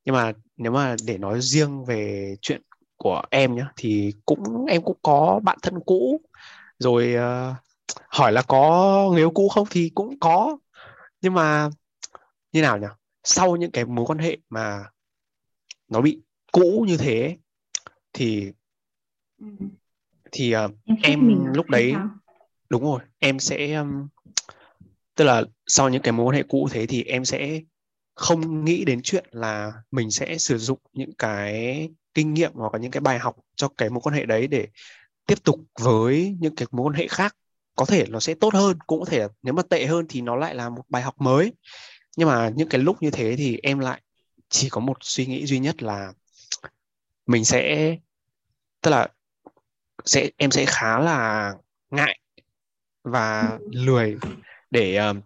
nhưng 0.04 0.14
mà 0.14 0.32
nếu 0.56 0.72
mà 0.72 0.96
để 1.04 1.18
nói 1.18 1.40
riêng 1.40 1.84
về 1.84 2.34
chuyện 2.42 2.62
của 2.96 3.22
em 3.30 3.54
nhá 3.54 3.72
thì 3.76 4.12
cũng 4.26 4.66
em 4.66 4.82
cũng 4.82 4.98
có 5.02 5.40
bạn 5.42 5.58
thân 5.62 5.74
cũ. 5.86 6.20
Rồi 6.78 7.14
uh, 7.16 7.56
hỏi 8.08 8.32
là 8.32 8.42
có 8.42 9.08
người 9.10 9.20
yêu 9.20 9.30
cũ 9.30 9.48
không 9.48 9.66
thì 9.70 9.90
cũng 9.94 10.18
có. 10.20 10.58
Nhưng 11.20 11.34
mà 11.34 11.70
như 12.52 12.62
nào 12.62 12.78
nhỉ? 12.78 12.86
Sau 13.24 13.56
những 13.56 13.70
cái 13.70 13.84
mối 13.84 14.04
quan 14.08 14.18
hệ 14.18 14.36
mà 14.50 14.84
nó 15.88 16.00
bị 16.00 16.22
cũ 16.52 16.84
như 16.88 16.96
thế 16.96 17.36
thì 18.12 18.52
thì 20.32 20.56
uh, 20.56 20.70
em, 20.86 20.96
em 21.02 21.46
lúc 21.54 21.66
đấy 21.68 21.94
đúng 22.68 22.82
rồi 22.82 23.00
em 23.18 23.38
sẽ 23.38 23.74
um, 23.74 24.08
tức 25.14 25.24
là 25.24 25.42
sau 25.66 25.88
những 25.88 26.02
cái 26.02 26.12
mối 26.12 26.26
quan 26.26 26.36
hệ 26.36 26.42
cũ 26.48 26.68
thế 26.70 26.86
thì 26.86 27.04
em 27.04 27.24
sẽ 27.24 27.60
không 28.14 28.64
nghĩ 28.64 28.84
đến 28.84 29.00
chuyện 29.02 29.24
là 29.30 29.72
mình 29.90 30.10
sẽ 30.10 30.38
sử 30.38 30.58
dụng 30.58 30.78
những 30.92 31.12
cái 31.18 31.88
kinh 32.14 32.34
nghiệm 32.34 32.52
hoặc 32.54 32.72
là 32.72 32.78
những 32.78 32.90
cái 32.90 33.00
bài 33.00 33.18
học 33.18 33.36
cho 33.56 33.68
cái 33.68 33.90
mối 33.90 34.00
quan 34.02 34.14
hệ 34.14 34.24
đấy 34.24 34.46
để 34.46 34.68
tiếp 35.26 35.44
tục 35.44 35.60
với 35.80 36.36
những 36.40 36.56
cái 36.56 36.66
mối 36.70 36.86
quan 36.86 36.94
hệ 36.94 37.08
khác. 37.08 37.36
Có 37.76 37.84
thể 37.84 38.06
nó 38.08 38.20
sẽ 38.20 38.34
tốt 38.34 38.54
hơn 38.54 38.78
cũng 38.86 39.00
có 39.00 39.06
thể 39.06 39.26
nếu 39.42 39.54
mà 39.54 39.62
tệ 39.62 39.86
hơn 39.86 40.06
thì 40.08 40.20
nó 40.20 40.36
lại 40.36 40.54
là 40.54 40.68
một 40.68 40.82
bài 40.88 41.02
học 41.02 41.20
mới. 41.20 41.52
Nhưng 42.16 42.28
mà 42.28 42.50
những 42.56 42.68
cái 42.68 42.80
lúc 42.80 43.02
như 43.02 43.10
thế 43.10 43.34
thì 43.36 43.58
em 43.62 43.78
lại 43.78 44.00
chỉ 44.48 44.68
có 44.68 44.80
một 44.80 44.96
suy 45.00 45.26
nghĩ 45.26 45.46
duy 45.46 45.58
nhất 45.58 45.82
là 45.82 46.12
mình 47.26 47.44
sẽ 47.44 47.96
tức 48.80 48.90
là 48.90 49.08
sẽ 50.04 50.30
em 50.36 50.50
sẽ 50.50 50.64
khá 50.66 50.98
là 50.98 51.52
ngại 51.90 52.18
và 53.04 53.58
lười 53.70 54.16
để 54.70 55.10
uh, 55.10 55.16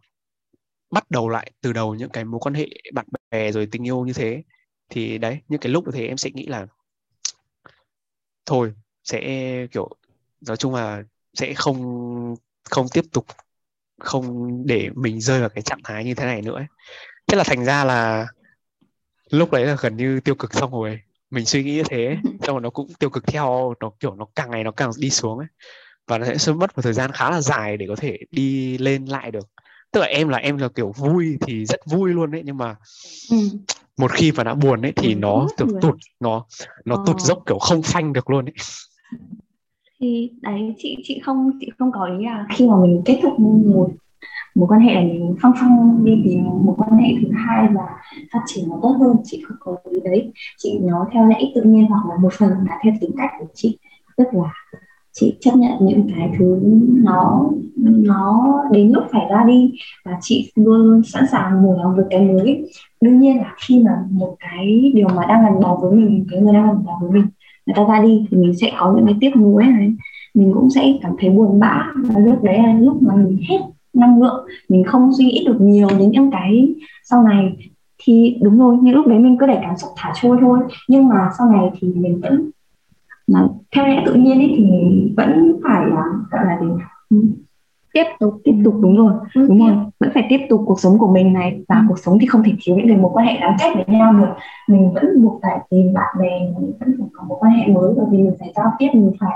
bắt 0.90 1.10
đầu 1.10 1.28
lại 1.28 1.52
từ 1.60 1.72
đầu 1.72 1.94
những 1.94 2.10
cái 2.10 2.24
mối 2.24 2.40
quan 2.40 2.54
hệ 2.54 2.68
bạn 2.92 3.06
bè 3.30 3.52
rồi 3.52 3.68
tình 3.70 3.86
yêu 3.86 4.04
như 4.04 4.12
thế 4.12 4.42
thì 4.90 5.18
đấy 5.18 5.40
những 5.48 5.60
cái 5.60 5.72
lúc 5.72 5.84
như 5.86 5.92
thế 5.94 6.06
em 6.06 6.16
sẽ 6.16 6.30
nghĩ 6.34 6.46
là 6.46 6.66
thôi 8.46 8.72
sẽ 9.04 9.20
kiểu 9.72 9.90
nói 10.46 10.56
chung 10.56 10.74
là 10.74 11.02
sẽ 11.34 11.54
không 11.54 12.36
không 12.70 12.86
tiếp 12.92 13.04
tục 13.12 13.26
không 14.00 14.48
để 14.66 14.90
mình 14.94 15.20
rơi 15.20 15.40
vào 15.40 15.48
cái 15.48 15.62
trạng 15.62 15.80
thái 15.84 16.04
như 16.04 16.14
thế 16.14 16.24
này 16.24 16.42
nữa 16.42 16.56
ấy. 16.56 16.66
thế 17.26 17.36
là 17.36 17.44
thành 17.44 17.64
ra 17.64 17.84
là 17.84 18.26
lúc 19.30 19.50
đấy 19.50 19.66
là 19.66 19.76
gần 19.80 19.96
như 19.96 20.20
tiêu 20.20 20.34
cực 20.34 20.54
xong 20.54 20.72
rồi 20.72 21.00
mình 21.30 21.46
suy 21.46 21.64
nghĩ 21.64 21.74
như 21.74 21.82
thế 21.88 22.16
xong 22.42 22.54
rồi 22.54 22.60
nó 22.60 22.70
cũng 22.70 22.88
tiêu 22.98 23.10
cực 23.10 23.26
theo 23.26 23.74
nó 23.80 23.90
kiểu 24.00 24.14
nó 24.14 24.26
càng 24.34 24.50
ngày 24.50 24.64
nó 24.64 24.70
càng 24.70 24.90
đi 24.98 25.10
xuống 25.10 25.38
ấy 25.38 25.46
và 26.06 26.18
nó 26.18 26.34
sẽ 26.38 26.52
mất 26.52 26.76
một 26.76 26.82
thời 26.82 26.92
gian 26.92 27.12
khá 27.12 27.30
là 27.30 27.40
dài 27.40 27.76
để 27.76 27.86
có 27.88 27.96
thể 27.96 28.18
đi 28.30 28.78
lên 28.78 29.04
lại 29.06 29.30
được 29.30 29.48
tức 29.96 30.00
là 30.00 30.06
em 30.06 30.28
là 30.28 30.38
em 30.38 30.58
là 30.58 30.68
kiểu 30.68 30.92
vui 30.96 31.38
thì 31.40 31.66
rất 31.66 31.80
vui 31.86 32.10
luôn 32.10 32.30
đấy 32.30 32.42
nhưng 32.44 32.56
mà 32.56 32.74
ừ. 33.30 33.36
một 33.98 34.12
khi 34.12 34.32
mà 34.32 34.44
đã 34.44 34.54
buồn 34.54 34.82
ấy 34.82 34.92
thì 34.96 35.14
ừ, 35.14 35.18
nó 35.18 35.46
kiểu 35.56 35.68
tụt 35.80 35.94
nó 36.20 36.44
nó 36.84 36.96
ờ. 36.96 37.02
tụt 37.06 37.20
dốc 37.20 37.38
kiểu 37.46 37.58
không 37.58 37.82
phanh 37.82 38.12
được 38.12 38.30
luôn 38.30 38.44
ấy 38.44 38.54
thì 40.00 40.30
đấy 40.40 40.74
chị 40.78 40.96
chị 41.04 41.20
không 41.24 41.50
chị 41.60 41.70
không 41.78 41.92
có 41.92 42.06
ý 42.18 42.24
là 42.24 42.46
khi 42.56 42.68
mà 42.68 42.76
mình 42.82 43.02
kết 43.04 43.20
thúc 43.22 43.40
một 43.40 43.90
mối 44.54 44.68
quan 44.68 44.80
hệ 44.80 44.94
là 44.94 45.00
mình 45.00 45.36
phong 45.42 45.52
phong 45.60 46.04
đi 46.04 46.12
tìm 46.24 46.44
một 46.44 46.74
quan 46.78 46.98
hệ 46.98 47.08
thứ 47.22 47.28
hai 47.46 47.68
và 47.74 47.82
phát 48.32 48.40
triển 48.46 48.68
nó 48.68 48.78
tốt 48.82 48.96
hơn 49.00 49.16
chị 49.24 49.42
không 49.48 49.56
có 49.60 49.76
ý 49.90 50.00
đấy 50.04 50.32
chị 50.58 50.78
nói 50.78 51.06
theo 51.12 51.26
lẽ 51.26 51.40
tự 51.54 51.62
nhiên 51.62 51.86
hoặc 51.86 52.06
là 52.08 52.16
một 52.22 52.32
phần 52.32 52.50
là 52.50 52.78
theo 52.84 52.92
tính 53.00 53.10
cách 53.18 53.30
của 53.38 53.46
chị 53.54 53.78
tức 54.16 54.26
là 54.32 54.52
chị 55.20 55.36
chấp 55.40 55.56
nhận 55.56 55.72
những 55.80 56.08
cái 56.16 56.30
thứ 56.38 56.58
nó 57.04 57.46
nó 57.84 58.54
đến 58.70 58.92
lúc 58.92 59.04
phải 59.12 59.26
ra 59.30 59.44
đi 59.44 59.72
và 60.04 60.12
chị 60.20 60.52
luôn 60.56 60.76
luôn 60.76 61.02
sẵn 61.02 61.24
sàng 61.30 61.62
mở 61.62 61.76
lòng 61.82 61.96
với 61.96 62.04
cái 62.10 62.20
mới. 62.20 62.70
Đương 63.00 63.20
nhiên 63.20 63.36
là 63.36 63.54
khi 63.66 63.82
mà 63.84 63.90
một 64.10 64.36
cái 64.40 64.92
điều 64.94 65.08
mà 65.16 65.26
đang 65.28 65.44
gắn 65.44 65.60
bó 65.60 65.78
với 65.82 65.90
mình 65.90 66.26
cái 66.30 66.40
người 66.40 66.52
đang 66.52 66.66
gắn 66.66 66.84
bó 66.84 66.92
với 67.00 67.10
mình, 67.10 67.26
người 67.66 67.74
ta 67.76 67.84
ra 67.84 68.02
đi 68.02 68.26
thì 68.30 68.36
mình 68.36 68.56
sẽ 68.56 68.72
có 68.78 68.94
những 68.96 69.06
cái 69.06 69.14
tiếc 69.20 69.36
nuối 69.36 69.64
này. 69.64 69.92
Mình 70.34 70.52
cũng 70.54 70.70
sẽ 70.70 70.98
cảm 71.02 71.12
thấy 71.18 71.30
buồn 71.30 71.60
bã. 71.60 71.86
Và 72.04 72.20
lúc 72.20 72.42
đấy 72.42 72.58
là 72.58 72.72
lúc 72.72 73.02
mà 73.02 73.14
mình 73.14 73.38
hết 73.48 73.58
năng 73.94 74.22
lượng, 74.22 74.46
mình 74.68 74.84
không 74.84 75.10
suy 75.18 75.24
nghĩ 75.24 75.44
được 75.46 75.60
nhiều 75.60 75.88
đến 75.98 76.10
những 76.10 76.30
cái 76.30 76.74
sau 77.04 77.22
này. 77.22 77.56
Thì 77.98 78.38
đúng 78.42 78.58
rồi, 78.58 78.76
những 78.82 78.94
lúc 78.94 79.06
đấy 79.06 79.18
mình 79.18 79.36
cứ 79.38 79.46
để 79.46 79.58
cảm 79.62 79.76
xúc 79.76 79.90
thả 79.96 80.12
trôi 80.22 80.38
thôi. 80.40 80.58
Nhưng 80.88 81.08
mà 81.08 81.28
sau 81.38 81.50
này 81.50 81.70
thì 81.80 81.88
mình 81.94 82.20
vẫn 82.20 82.50
là 83.26 83.48
theo 83.74 83.86
lẽ 83.86 84.02
tự 84.06 84.14
nhiên 84.14 84.38
ấy 84.38 84.54
thì 84.56 84.64
vẫn 85.16 85.60
phải 85.64 85.86
là 85.86 86.02
gọi 86.30 86.44
là 86.46 86.58
gì 86.60 86.66
ừ. 87.10 87.16
tiếp 87.94 88.04
tục. 88.20 88.34
Tiếp 88.44 88.54
tục 88.64 88.74
đúng 88.80 88.96
rồi. 88.96 89.12
Ừ, 89.34 89.46
đúng 89.48 89.58
rồi. 89.58 89.76
Vẫn 90.00 90.10
phải 90.14 90.26
tiếp 90.28 90.40
tục 90.48 90.62
cuộc 90.66 90.80
sống 90.80 90.98
của 90.98 91.12
mình 91.12 91.32
này. 91.32 91.60
Và 91.68 91.76
ừ. 91.76 91.82
cuộc 91.88 91.98
sống 91.98 92.18
thì 92.20 92.26
không 92.26 92.42
thể 92.42 92.52
thiếu 92.62 92.76
những 92.76 92.88
cái 92.88 92.96
mối 92.96 93.10
quan 93.14 93.26
hệ 93.26 93.40
gắn 93.40 93.56
kết 93.60 93.72
với 93.74 93.96
nhau 93.98 94.12
được. 94.12 94.32
Mình 94.68 94.92
vẫn 94.94 95.22
buộc 95.22 95.40
phải 95.42 95.58
tìm 95.70 95.94
bạn 95.94 96.16
bè 96.20 96.40
mình 96.40 96.72
vẫn 96.80 96.94
phải 96.98 97.08
có 97.12 97.24
mối 97.28 97.38
quan 97.40 97.52
hệ 97.52 97.66
mới 97.66 97.92
bởi 97.96 98.06
vì 98.10 98.18
mình 98.18 98.34
phải 98.40 98.52
giao 98.56 98.70
tiếp 98.78 98.88
mình 98.92 99.12
phải 99.20 99.30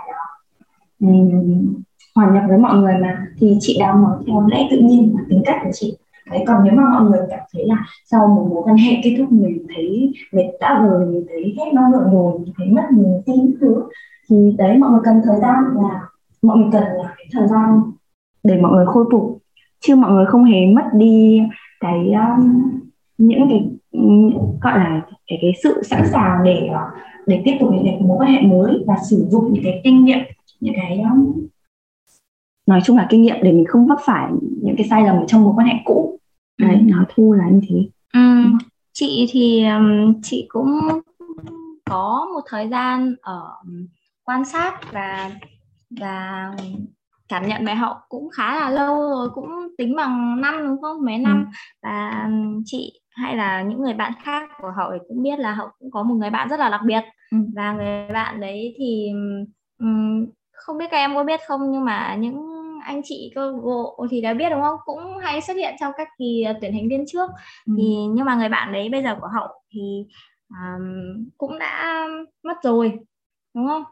um, 1.01 1.75
hòa 2.15 2.31
nhập 2.31 2.43
với 2.49 2.59
mọi 2.59 2.77
người 2.77 2.95
mà. 3.03 3.27
Thì 3.39 3.57
chị 3.61 3.77
đang 3.81 4.03
nói 4.03 4.17
theo 4.27 4.47
lẽ 4.51 4.69
tự 4.71 4.79
nhiên 4.79 5.15
và 5.17 5.21
tính 5.29 5.43
cách 5.45 5.61
của 5.65 5.71
chị 5.73 5.97
đấy 6.31 6.45
còn 6.47 6.65
nếu 6.65 6.73
mà 6.75 6.83
mọi 6.91 7.11
người 7.11 7.27
cảm 7.31 7.41
thấy 7.53 7.67
là 7.67 7.77
sau 8.05 8.29
một 8.29 8.47
mối 8.51 8.63
quan 8.65 8.77
hệ 8.77 9.01
kết 9.05 9.15
thúc 9.19 9.33
mình 9.33 9.67
thấy 9.75 10.13
mệt 10.33 10.51
đã 10.61 10.87
rồi 10.89 11.07
mình 11.07 11.25
thấy 11.29 11.55
hết 11.59 11.73
năng 11.75 11.93
lượng 11.93 12.11
rồi 12.13 12.39
mình 12.39 12.53
thấy 12.57 12.67
mất 12.69 12.83
niềm 12.93 13.23
tin 13.27 13.57
thứ 13.61 13.83
thì 14.31 14.55
đấy 14.59 14.79
mọi 14.79 14.91
người 14.91 15.01
cần 15.05 15.21
thời 15.25 15.41
gian 15.41 15.65
là 15.83 16.01
mọi 16.43 16.57
người 16.57 16.69
cần 16.73 16.83
là 16.83 17.15
cái 17.17 17.27
thời 17.33 17.49
gian 17.49 17.83
để 18.45 18.61
mọi 18.61 18.73
người 18.73 18.87
khôi 18.87 19.05
phục. 19.13 19.39
Chứ 19.81 19.97
mọi 19.97 20.13
người 20.13 20.27
không 20.27 20.45
hề 20.45 20.67
mất 20.67 20.85
đi 20.95 21.43
cái 21.81 22.13
um, 22.13 22.63
những 23.19 23.49
cái 23.51 23.71
gọi 24.61 24.79
là 24.79 25.03
cái 25.27 25.39
cái 25.43 25.53
sự 25.63 25.83
sẵn 25.83 26.03
sàng 26.13 26.45
để 26.45 26.71
để 27.27 27.43
tiếp 27.45 27.57
tục 27.61 27.71
những 27.73 27.85
cái 27.85 28.01
mối 28.01 28.19
quan 28.21 28.33
hệ 28.33 28.43
mới 28.43 28.85
và 28.87 28.97
sử 29.11 29.27
dụng 29.29 29.53
những 29.53 29.65
cái 29.65 29.81
kinh 29.85 30.05
nghiệm 30.05 30.19
những 30.61 30.75
cái 30.77 31.01
um, 31.01 31.47
nói 32.67 32.81
chung 32.85 32.97
là 32.97 33.07
kinh 33.11 33.23
nghiệm 33.23 33.37
để 33.43 33.53
mình 33.53 33.65
không 33.69 33.87
vấp 33.87 33.99
phải 34.05 34.31
những 34.63 34.77
cái 34.77 34.87
sai 34.91 35.05
lầm 35.05 35.27
trong 35.27 35.45
mối 35.45 35.53
quan 35.57 35.67
hệ 35.67 35.75
cũ 35.85 36.20
đấy 36.61 36.79
nó 36.83 37.05
thu 37.15 37.33
là 37.33 37.45
như 37.51 37.61
thế 37.69 37.89
ừ. 38.13 38.21
chị 38.93 39.29
thì 39.31 39.65
chị 40.23 40.47
cũng 40.49 40.81
có 41.85 42.29
một 42.35 42.41
thời 42.47 42.69
gian 42.69 43.15
ở 43.21 43.43
quan 44.25 44.45
sát 44.45 44.93
và 44.93 45.31
và 46.01 46.51
cảm 47.29 47.49
nhận 47.49 47.67
về 47.67 47.75
hậu 47.75 47.95
cũng 48.09 48.31
khá 48.31 48.57
là 48.57 48.71
lâu 48.71 48.97
rồi 48.97 49.31
cũng 49.35 49.49
tính 49.79 49.97
bằng 49.97 50.41
năm 50.41 50.67
đúng 50.67 50.83
không 50.83 51.05
mấy 51.05 51.19
năm 51.19 51.45
ừ. 51.45 51.51
và 51.83 52.29
chị 52.65 53.01
hay 53.11 53.37
là 53.37 53.63
những 53.63 53.83
người 53.83 53.95
bạn 53.95 54.13
khác 54.23 54.51
của 54.63 54.73
hậu 54.77 54.91
cũng 55.09 55.23
biết 55.23 55.39
là 55.39 55.55
hậu 55.55 55.69
cũng 55.79 55.91
có 55.91 56.03
một 56.03 56.15
người 56.15 56.31
bạn 56.31 56.49
rất 56.49 56.61
là 56.61 56.69
đặc 56.69 56.81
biệt 56.85 57.01
ừ. 57.31 57.39
và 57.55 57.73
người 57.73 58.13
bạn 58.13 58.41
đấy 58.41 58.75
thì 58.79 59.09
um, 59.79 60.27
không 60.53 60.79
biết 60.79 60.87
các 60.91 60.97
em 60.97 61.15
có 61.15 61.25
biết 61.25 61.41
không 61.49 61.73
nhưng 61.73 61.85
mà 61.85 62.15
những 62.15 62.60
anh 62.85 63.01
chị 63.05 63.33
cơ 63.35 63.53
gộ 63.63 64.07
thì 64.11 64.21
đã 64.21 64.35
biết 64.35 64.51
đúng 64.51 64.63
không? 64.63 64.77
Cũng 64.85 65.19
hay 65.23 65.41
xuất 65.41 65.57
hiện 65.57 65.75
trong 65.81 65.93
các 65.97 66.09
kỳ 66.19 66.43
ờ, 66.43 66.55
tuyển 66.61 66.73
thành 66.73 66.89
viên 66.89 67.05
trước. 67.07 67.31
Ừ. 67.67 67.75
thì 67.79 67.95
nhưng 68.15 68.25
mà 68.25 68.35
người 68.35 68.49
bạn 68.49 68.73
đấy 68.73 68.89
bây 68.89 69.03
giờ 69.03 69.17
của 69.21 69.29
hậu 69.35 69.49
thì 69.73 69.81
um, 70.49 71.29
cũng 71.39 71.59
đã 71.59 72.07
mất 72.43 72.57
rồi 72.63 72.99
đúng 73.55 73.67
không? 73.67 73.85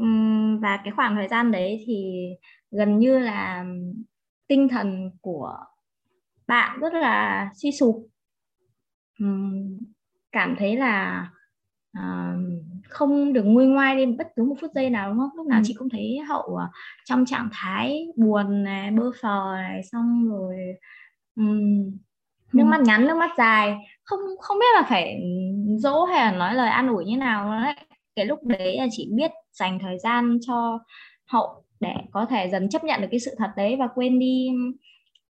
Um, 0.00 0.60
và 0.60 0.80
cái 0.84 0.92
khoảng 0.96 1.14
thời 1.16 1.28
gian 1.28 1.52
đấy 1.52 1.84
thì 1.86 2.26
gần 2.70 2.98
như 2.98 3.18
là 3.18 3.64
tinh 4.48 4.68
thần 4.68 5.10
của 5.20 5.56
bạn 6.46 6.80
rất 6.80 6.94
là 6.94 7.50
suy 7.54 7.72
sụp. 7.72 8.06
Um, 9.20 9.78
cảm 10.32 10.56
thấy 10.58 10.76
là 10.76 11.28
uh, 11.98 12.62
không 12.88 13.32
được 13.32 13.42
nguôi 13.42 13.66
ngoai 13.66 13.96
lên 13.96 14.16
bất 14.16 14.28
cứ 14.36 14.44
một 14.44 14.54
phút 14.60 14.70
giây 14.74 14.90
nào 14.90 15.10
đúng 15.10 15.18
không 15.18 15.30
lúc 15.36 15.46
nào 15.46 15.58
ừ. 15.58 15.62
chị 15.66 15.74
cũng 15.78 15.88
thấy 15.88 16.18
hậu 16.28 16.42
uh, 16.52 16.70
trong 17.04 17.26
trạng 17.26 17.48
thái 17.52 18.06
buồn 18.16 18.64
này 18.64 18.90
bơ 18.90 19.10
phờ 19.22 19.52
này 19.54 19.82
xong 19.82 20.28
rồi 20.28 20.56
um, 21.36 21.90
nước 22.52 22.64
ừ. 22.64 22.64
mắt 22.64 22.80
ngắn 22.80 23.06
nước 23.06 23.16
mắt 23.16 23.30
dài 23.38 23.76
không 24.04 24.20
không 24.40 24.58
biết 24.58 24.74
là 24.74 24.82
phải 24.88 25.20
dỗ 25.78 26.04
hay 26.04 26.20
là 26.20 26.38
nói 26.38 26.54
lời 26.54 26.68
an 26.68 26.88
ủi 26.88 27.04
như 27.04 27.16
nào 27.16 27.50
đấy 27.50 27.74
cái 28.16 28.26
lúc 28.26 28.44
đấy 28.44 28.78
là 28.78 28.86
chị 28.90 29.08
biết 29.12 29.30
dành 29.52 29.78
thời 29.78 29.98
gian 29.98 30.38
cho 30.46 30.78
hậu 31.26 31.62
để 31.80 31.94
có 32.12 32.26
thể 32.26 32.48
dần 32.48 32.68
chấp 32.68 32.84
nhận 32.84 33.00
được 33.00 33.08
cái 33.10 33.20
sự 33.20 33.34
thật 33.38 33.50
đấy 33.56 33.76
và 33.78 33.88
quên 33.94 34.18
đi 34.18 34.48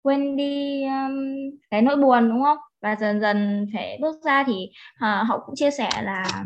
quên 0.09 0.35
đi 0.35 0.83
um, 0.83 1.13
cái 1.71 1.81
nỗi 1.81 1.95
buồn 1.95 2.29
đúng 2.29 2.43
không 2.43 2.57
và 2.81 2.95
dần 2.95 3.21
dần 3.21 3.67
phải 3.73 3.97
bước 4.01 4.15
ra 4.25 4.43
thì 4.47 4.69
uh, 4.95 5.27
hậu 5.27 5.39
cũng 5.45 5.55
chia 5.55 5.71
sẻ 5.71 5.89
là 6.03 6.43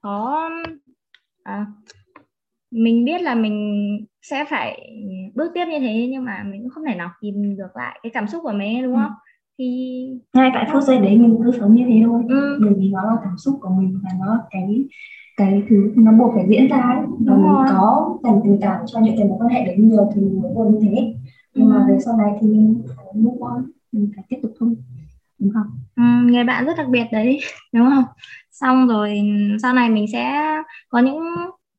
có 0.00 0.50
à, 1.42 1.66
mình 2.70 3.04
biết 3.04 3.22
là 3.22 3.34
mình 3.34 3.56
sẽ 4.22 4.44
phải 4.50 4.90
bước 5.34 5.50
tiếp 5.54 5.64
như 5.70 5.78
thế 5.78 6.08
nhưng 6.10 6.24
mà 6.24 6.42
mình 6.50 6.62
cũng 6.62 6.70
không 6.70 6.84
thể 6.88 6.94
nào 6.94 7.10
kìm 7.20 7.56
được 7.56 7.76
lại 7.76 8.00
cái 8.02 8.10
cảm 8.14 8.28
xúc 8.28 8.42
của 8.42 8.52
mình 8.52 8.82
đúng 8.82 8.94
không 8.94 9.10
ừ. 9.10 9.32
thì 9.58 10.06
ngay 10.34 10.50
tại 10.54 10.68
phút 10.72 10.82
giây 10.82 10.98
đấy 10.98 11.18
mình 11.18 11.38
cứ 11.44 11.50
sống 11.60 11.74
như 11.74 11.84
thế 11.88 12.02
thôi 12.04 12.22
ừ. 12.28 12.58
bởi 12.60 12.72
vì 12.76 12.90
nó 12.90 13.02
là 13.02 13.16
cảm 13.24 13.34
xúc 13.38 13.58
của 13.60 13.70
mình 13.78 14.00
và 14.04 14.10
nó 14.20 14.38
cái 14.50 14.84
cái 15.36 15.62
thứ 15.68 15.92
nó 15.96 16.12
buộc 16.12 16.34
phải 16.34 16.44
diễn 16.48 16.68
ra 16.68 16.76
ấy. 16.76 17.06
và 17.26 17.36
mình 17.36 17.56
có 17.68 18.18
dành 18.24 18.40
tình 18.44 18.58
cảm 18.62 18.80
cho 18.86 19.00
những 19.00 19.16
cái 19.16 19.26
mối 19.26 19.38
quan 19.40 19.48
hệ 19.48 19.64
đấy 19.66 19.76
nhiều 19.78 20.10
thì 20.14 20.20
mình 20.20 20.42
mới 20.42 20.52
buồn 20.54 20.72
như 20.72 20.88
thế 20.88 21.11
nhưng 21.54 21.66
ừ. 21.66 21.72
mà 21.72 21.86
về 21.88 21.98
sau 22.04 22.16
này 22.16 22.32
thì 22.40 22.46
mình 22.46 22.82
phải 22.96 23.06
move 23.14 23.38
on 23.40 23.70
mình 23.92 24.12
phải 24.16 24.24
tiếp 24.28 24.36
tục 24.42 24.52
thôi 24.58 24.74
đúng 25.38 25.52
không? 25.54 25.66
Ừ, 25.96 26.32
người 26.32 26.44
bạn 26.44 26.64
rất 26.64 26.72
đặc 26.76 26.86
biệt 26.88 27.04
đấy 27.12 27.40
đúng 27.72 27.90
không? 27.90 28.04
Xong 28.50 28.88
rồi 28.88 29.18
sau 29.62 29.72
này 29.74 29.88
mình 29.88 30.06
sẽ 30.12 30.46
có 30.88 30.98
những 30.98 31.20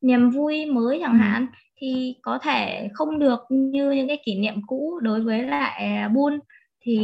niềm 0.01 0.29
vui 0.29 0.65
mới 0.65 0.99
chẳng 1.01 1.13
ừ. 1.13 1.17
hạn 1.17 1.47
thì 1.77 2.15
có 2.21 2.39
thể 2.41 2.89
không 2.93 3.19
được 3.19 3.39
như 3.49 3.91
những 3.91 4.07
cái 4.07 4.21
kỷ 4.25 4.39
niệm 4.39 4.55
cũ 4.67 4.99
đối 5.01 5.21
với 5.21 5.43
lại 5.43 6.09
Bun. 6.09 6.39
Thì 6.81 6.97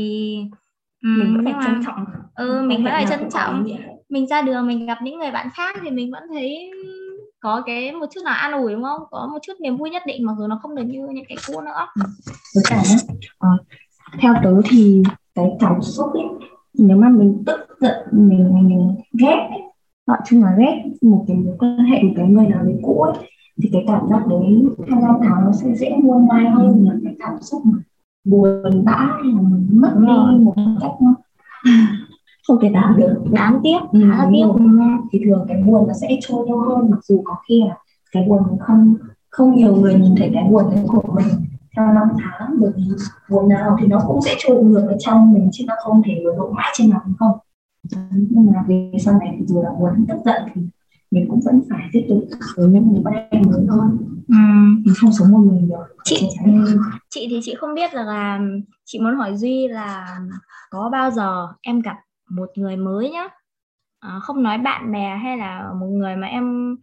mình 1.02 1.36
vẫn 1.36 1.46
phải 1.46 1.54
trân 1.66 1.86
trọng 1.86 2.06
ừ, 2.36 2.62
mình 2.68 2.84
vẫn 2.84 2.94
phải 2.94 3.06
trân 3.10 3.30
trọng. 3.30 3.68
mình 4.10 4.28
ra 4.28 4.42
đường 4.42 4.68
mình 4.68 4.86
gặp 4.86 4.98
những 5.04 5.20
người 5.20 5.32
bạn 5.32 5.48
khác 5.54 5.76
thì 5.84 5.90
mình 5.92 6.12
vẫn 6.12 6.24
thấy 6.34 6.72
có 7.40 7.62
cái 7.66 7.92
một 7.92 8.06
chút 8.12 8.22
nào 8.26 8.36
an 8.36 8.52
ủi 8.52 8.74
đúng 8.74 8.84
không? 8.84 9.02
Có 9.12 9.30
một 9.34 9.40
chút 9.42 9.54
niềm 9.60 9.78
vui 9.78 9.90
nhất 9.90 10.04
định 10.06 10.26
mặc 10.26 10.34
dù 10.40 10.48
nó 10.48 10.60
không 10.62 10.76
được 10.76 10.84
như 10.84 11.08
những 11.14 11.26
cái 11.30 11.38
cũ 11.48 11.62
nữa. 11.62 11.88
Với 12.56 12.64
cả 12.70 12.84
à, 13.40 13.50
theo 14.20 14.34
tớ 14.44 14.54
thì 14.70 15.04
cái 15.36 15.52
cảm 15.60 15.82
xúc 15.82 16.14
ấy 16.14 16.24
nếu 16.74 16.98
mà 16.98 17.10
mình 17.10 17.44
tức 17.46 17.60
giận 17.80 17.98
mình 18.12 18.54
mình 18.54 18.96
ghét 19.20 19.50
gọi 20.08 20.18
chung 20.26 20.44
là 20.44 20.56
ghét 20.58 20.84
một 21.02 21.26
cái 21.28 21.38
mối 21.38 21.56
quan 21.60 21.80
hệ 21.80 22.04
một 22.04 22.14
cái 22.16 22.28
người 22.28 22.48
nào 22.48 22.64
đấy 22.64 22.80
cũ 22.84 23.02
ấy 23.02 23.28
thì 23.64 23.70
cái 23.74 23.84
cảm 23.88 24.02
giác 24.10 24.28
đấy 24.28 24.66
theo 24.88 25.00
năm 25.02 25.16
tháng 25.24 25.46
nó 25.46 25.52
sẽ 25.52 25.76
dễ 25.76 25.92
muôn 26.04 26.28
mai 26.28 26.46
hơn 26.50 26.86
là 26.88 26.96
cái 27.04 27.16
cảm 27.20 27.42
xúc 27.42 27.62
buồn 28.24 28.86
bã 28.86 28.98
hay 28.98 29.32
là 29.34 29.42
mất 29.72 29.94
đi 29.96 30.44
một 30.44 30.54
cách 30.82 30.92
không 32.50 32.60
thể 32.62 32.72
tả 32.74 32.94
được. 32.98 33.16
Đáng 33.32 33.60
tiếc 33.64 33.78
ừ, 33.92 34.02
đáng 34.02 34.32
tiếc. 34.34 34.64
thì 35.12 35.22
thường 35.26 35.46
cái 35.48 35.64
buồn 35.64 35.88
nó 35.88 35.94
sẽ 36.02 36.18
trôi 36.22 36.46
lâu 36.50 36.60
hơn 36.60 36.92
mặc 36.92 37.00
dù 37.04 37.22
có 37.26 37.36
khi 37.48 37.64
là 37.68 37.76
cái 38.12 38.26
buồn 38.28 38.44
không 38.60 38.96
không 39.30 39.56
nhiều 39.56 39.76
người 39.76 39.94
nhìn 39.94 40.16
thấy 40.18 40.32
cái 40.34 40.44
buồn 40.50 40.66
đấy 40.76 40.84
của 40.88 41.04
mình 41.16 41.28
theo 41.76 41.94
năm 41.94 42.08
tháng. 42.18 42.56
Bởi 42.60 42.72
vì 42.78 42.84
buồn 43.30 43.50
nào 43.50 43.78
thì 43.82 43.88
nó 43.88 44.00
cũng 44.08 44.22
sẽ 44.22 44.36
trôi 44.40 44.64
ngược 44.64 44.88
ở 44.88 44.98
trong 45.00 45.34
mình 45.34 45.50
chứ 45.54 45.64
nó 45.68 45.74
không 45.84 46.02
thể 46.06 46.22
lộ 46.24 46.52
mãi 46.52 46.72
trên 46.74 46.90
mặt 46.90 47.00
đúng 47.06 47.16
không? 47.20 47.38
Nhưng 48.12 48.46
mà 48.46 48.64
về 48.68 48.92
sau 49.00 49.20
này 49.20 49.36
thì 49.40 49.46
dù 49.46 49.62
là 49.62 49.70
buồn 49.80 50.06
tức 50.08 50.18
giận 50.26 50.42
thì 50.54 50.62
mình 51.12 51.26
cũng 51.30 51.40
vẫn 51.46 51.62
phải 51.70 51.90
tiếp 51.92 52.06
tục 52.10 52.24
với 52.56 52.68
những 52.68 52.92
người 52.92 53.02
bạn 53.04 53.42
mới 53.46 53.66
thôi. 53.70 53.86
Ừ. 54.28 54.36
mình 54.86 54.94
không 55.02 55.12
sống 55.12 55.32
một 55.32 55.40
mình 55.40 55.70
được. 55.70 55.96
Chị 56.04 56.28
chị 57.10 57.28
thì 57.30 57.40
chị 57.44 57.56
không 57.60 57.76
biết 57.76 57.94
là 57.94 58.40
chị 58.86 59.00
muốn 59.00 59.16
hỏi 59.16 59.38
duy 59.38 59.68
là 59.68 60.20
có 60.70 60.90
bao 60.92 61.12
giờ 61.12 61.48
em 61.62 61.82
gặp 61.82 61.96
một 62.30 62.50
người 62.56 62.76
mới 62.78 63.10
nhá. 63.10 63.28
À, 64.00 64.20
không 64.22 64.44
nói 64.44 64.58
bạn 64.58 64.92
bè 64.92 65.18
hay 65.24 65.38
là 65.38 65.74
một 65.80 65.88
người 65.88 66.16
mà 66.16 66.28
em 66.28 66.76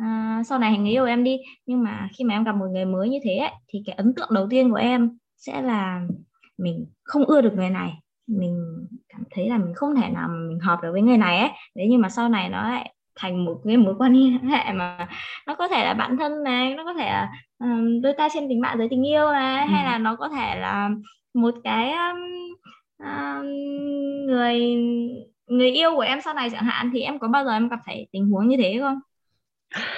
à, 0.00 0.42
sau 0.46 0.58
này 0.58 0.78
người 0.78 0.90
yêu 0.90 1.04
em 1.04 1.24
đi. 1.24 1.38
Nhưng 1.66 1.82
mà 1.82 2.08
khi 2.18 2.24
mà 2.24 2.34
em 2.34 2.44
gặp 2.44 2.52
một 2.52 2.66
người 2.72 2.84
mới 2.84 3.08
như 3.08 3.18
thế 3.24 3.36
ấy, 3.36 3.52
thì 3.68 3.82
cái 3.86 3.94
ấn 3.94 4.14
tượng 4.14 4.28
đầu 4.30 4.46
tiên 4.50 4.70
của 4.70 4.76
em 4.76 5.18
sẽ 5.36 5.62
là 5.62 6.06
mình 6.58 6.86
không 7.04 7.24
ưa 7.24 7.40
được 7.40 7.52
người 7.54 7.70
này. 7.70 7.92
Mình 8.26 8.86
cảm 9.08 9.22
thấy 9.30 9.48
là 9.48 9.58
mình 9.58 9.74
không 9.74 9.94
thể 9.94 10.08
nào 10.08 10.28
mà 10.28 10.34
mình 10.48 10.58
hợp 10.58 10.78
được 10.82 10.92
với 10.92 11.02
người 11.02 11.18
này 11.18 11.38
ấy. 11.38 11.50
Đấy 11.74 11.86
nhưng 11.90 12.00
mà 12.00 12.08
sau 12.08 12.28
này 12.28 12.48
nó 12.48 12.62
lại 12.62 12.94
thành 13.16 13.44
một 13.44 13.60
cái 13.64 13.76
mối 13.76 13.94
quan 13.98 14.14
hệ 14.50 14.72
mà 14.72 15.08
nó 15.46 15.54
có 15.54 15.68
thể 15.68 15.84
là 15.84 15.94
bạn 15.94 16.16
thân 16.16 16.42
này 16.42 16.74
nó 16.74 16.84
có 16.84 16.94
thể 16.94 17.06
là 17.06 17.30
um, 17.58 18.00
đôi 18.02 18.12
ta 18.12 18.28
trên 18.32 18.48
tình 18.48 18.60
bạn 18.60 18.78
giới 18.78 18.88
tình 18.88 19.06
yêu 19.06 19.32
này 19.32 19.66
ừ. 19.66 19.70
hay 19.72 19.84
là 19.84 19.98
nó 19.98 20.16
có 20.16 20.28
thể 20.28 20.56
là 20.60 20.90
một 21.34 21.54
cái 21.64 21.92
um, 21.92 22.18
um, 22.98 23.46
người 24.26 24.60
người 25.46 25.70
yêu 25.70 25.90
của 25.94 26.00
em 26.00 26.18
sau 26.24 26.34
này 26.34 26.50
chẳng 26.50 26.64
hạn 26.64 26.90
thì 26.94 27.00
em 27.00 27.18
có 27.18 27.28
bao 27.28 27.44
giờ 27.44 27.52
em 27.52 27.68
gặp 27.68 27.78
phải 27.86 28.06
tình 28.12 28.30
huống 28.30 28.48
như 28.48 28.56
thế 28.56 28.78
không? 28.80 29.00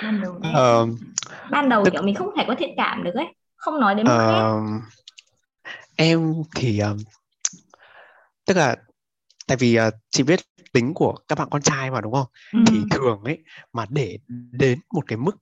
Ban 0.02 0.20
đầu 0.20 0.32
uh, 0.32 0.98
ban 1.50 1.68
đầu 1.68 1.84
tức... 1.84 1.90
kiểu 1.90 2.02
mình 2.02 2.14
không 2.14 2.30
thể 2.36 2.44
có 2.48 2.54
thiện 2.54 2.70
cảm 2.76 3.04
được 3.04 3.14
ấy 3.14 3.26
không 3.56 3.80
nói 3.80 3.94
đến 3.94 4.06
uh, 4.06 4.08
khác. 4.08 4.52
Em 5.96 6.34
thì 6.54 6.80
uh, 6.92 7.00
tức 8.46 8.56
là 8.56 8.76
tại 9.46 9.56
vì 9.56 9.78
uh, 9.78 9.94
chị 10.10 10.22
biết 10.22 10.40
tính 10.72 10.94
của 10.94 11.14
các 11.28 11.38
bạn 11.38 11.48
con 11.50 11.62
trai 11.62 11.90
mà 11.90 12.00
đúng 12.00 12.12
không? 12.12 12.26
Ừ. 12.52 12.58
thì 12.66 12.78
thường 12.90 13.20
ấy 13.24 13.38
mà 13.72 13.84
để 13.88 14.18
đến 14.50 14.78
một 14.92 15.04
cái 15.06 15.16
mức 15.16 15.36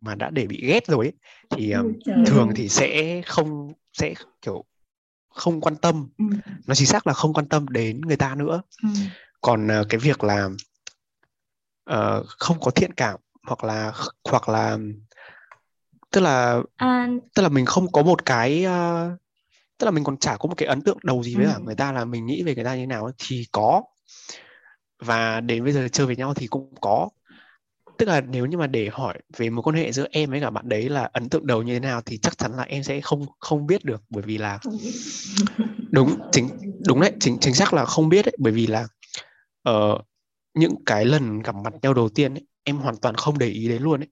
mà 0.00 0.14
đã 0.14 0.30
để 0.30 0.46
bị 0.46 0.66
ghét 0.66 0.86
rồi 0.86 1.06
ấy 1.06 1.12
thì 1.50 1.72
um, 1.72 1.92
thường 2.26 2.50
thì 2.56 2.68
sẽ 2.68 3.22
không 3.26 3.72
sẽ 3.92 4.14
kiểu 4.42 4.64
không 5.34 5.60
quan 5.60 5.76
tâm 5.76 6.08
ừ. 6.18 6.24
nó 6.66 6.74
chính 6.74 6.86
xác 6.86 7.06
là 7.06 7.12
không 7.12 7.32
quan 7.32 7.48
tâm 7.48 7.68
đến 7.68 8.00
người 8.00 8.16
ta 8.16 8.34
nữa 8.34 8.62
ừ. 8.82 8.88
còn 9.40 9.66
uh, 9.66 9.86
cái 9.88 9.98
việc 9.98 10.24
là 10.24 10.48
uh, 11.90 12.26
không 12.26 12.60
có 12.60 12.70
thiện 12.70 12.92
cảm 12.92 13.20
hoặc 13.46 13.64
là 13.64 13.92
hoặc 14.24 14.48
là 14.48 14.78
tức 16.10 16.20
là 16.20 16.62
à... 16.76 17.08
tức 17.34 17.42
là 17.42 17.48
mình 17.48 17.66
không 17.66 17.92
có 17.92 18.02
một 18.02 18.26
cái 18.26 18.66
uh, 18.66 19.18
tức 19.78 19.84
là 19.84 19.90
mình 19.90 20.04
còn 20.04 20.16
chả 20.16 20.36
có 20.36 20.46
một 20.46 20.54
cái 20.56 20.68
ấn 20.68 20.82
tượng 20.82 20.98
đầu 21.02 21.22
gì 21.22 21.34
với 21.34 21.44
ừ. 21.44 21.50
cả 21.52 21.58
người 21.58 21.74
ta 21.74 21.92
là 21.92 22.04
mình 22.04 22.26
nghĩ 22.26 22.42
về 22.42 22.54
người 22.54 22.64
ta 22.64 22.74
như 22.74 22.82
thế 22.82 22.86
nào 22.86 23.10
thì 23.18 23.46
có 23.52 23.82
và 24.98 25.40
đến 25.40 25.64
bây 25.64 25.72
giờ 25.72 25.88
chơi 25.92 26.06
với 26.06 26.16
nhau 26.16 26.34
thì 26.34 26.46
cũng 26.46 26.74
có 26.80 27.08
tức 28.00 28.06
là 28.06 28.20
nếu 28.20 28.46
như 28.46 28.58
mà 28.58 28.66
để 28.66 28.88
hỏi 28.92 29.18
về 29.36 29.50
mối 29.50 29.62
quan 29.62 29.76
hệ 29.76 29.92
giữa 29.92 30.06
em 30.10 30.30
với 30.30 30.40
cả 30.40 30.50
bạn 30.50 30.68
đấy 30.68 30.88
là 30.88 31.10
ấn 31.12 31.28
tượng 31.28 31.46
đầu 31.46 31.62
như 31.62 31.72
thế 31.74 31.80
nào 31.80 32.02
thì 32.06 32.18
chắc 32.18 32.38
chắn 32.38 32.52
là 32.56 32.62
em 32.62 32.82
sẽ 32.82 33.00
không 33.00 33.26
không 33.38 33.66
biết 33.66 33.84
được 33.84 34.02
bởi 34.10 34.22
vì 34.22 34.38
là 34.38 34.58
đúng 35.90 36.14
chính 36.32 36.48
đúng 36.86 37.00
đấy 37.00 37.12
chính 37.20 37.38
chính 37.40 37.54
xác 37.54 37.74
là 37.74 37.84
không 37.84 38.08
biết 38.08 38.24
đấy 38.24 38.36
bởi 38.38 38.52
vì 38.52 38.66
là 38.66 38.86
uh, 39.70 40.00
những 40.54 40.74
cái 40.86 41.04
lần 41.04 41.42
gặp 41.42 41.54
mặt 41.54 41.72
nhau 41.82 41.94
đầu 41.94 42.08
tiên 42.08 42.34
ấy, 42.34 42.46
em 42.64 42.76
hoàn 42.76 42.96
toàn 42.96 43.14
không 43.14 43.38
để 43.38 43.46
ý 43.46 43.68
đến 43.68 43.82
luôn 43.82 44.00
ấy. 44.00 44.08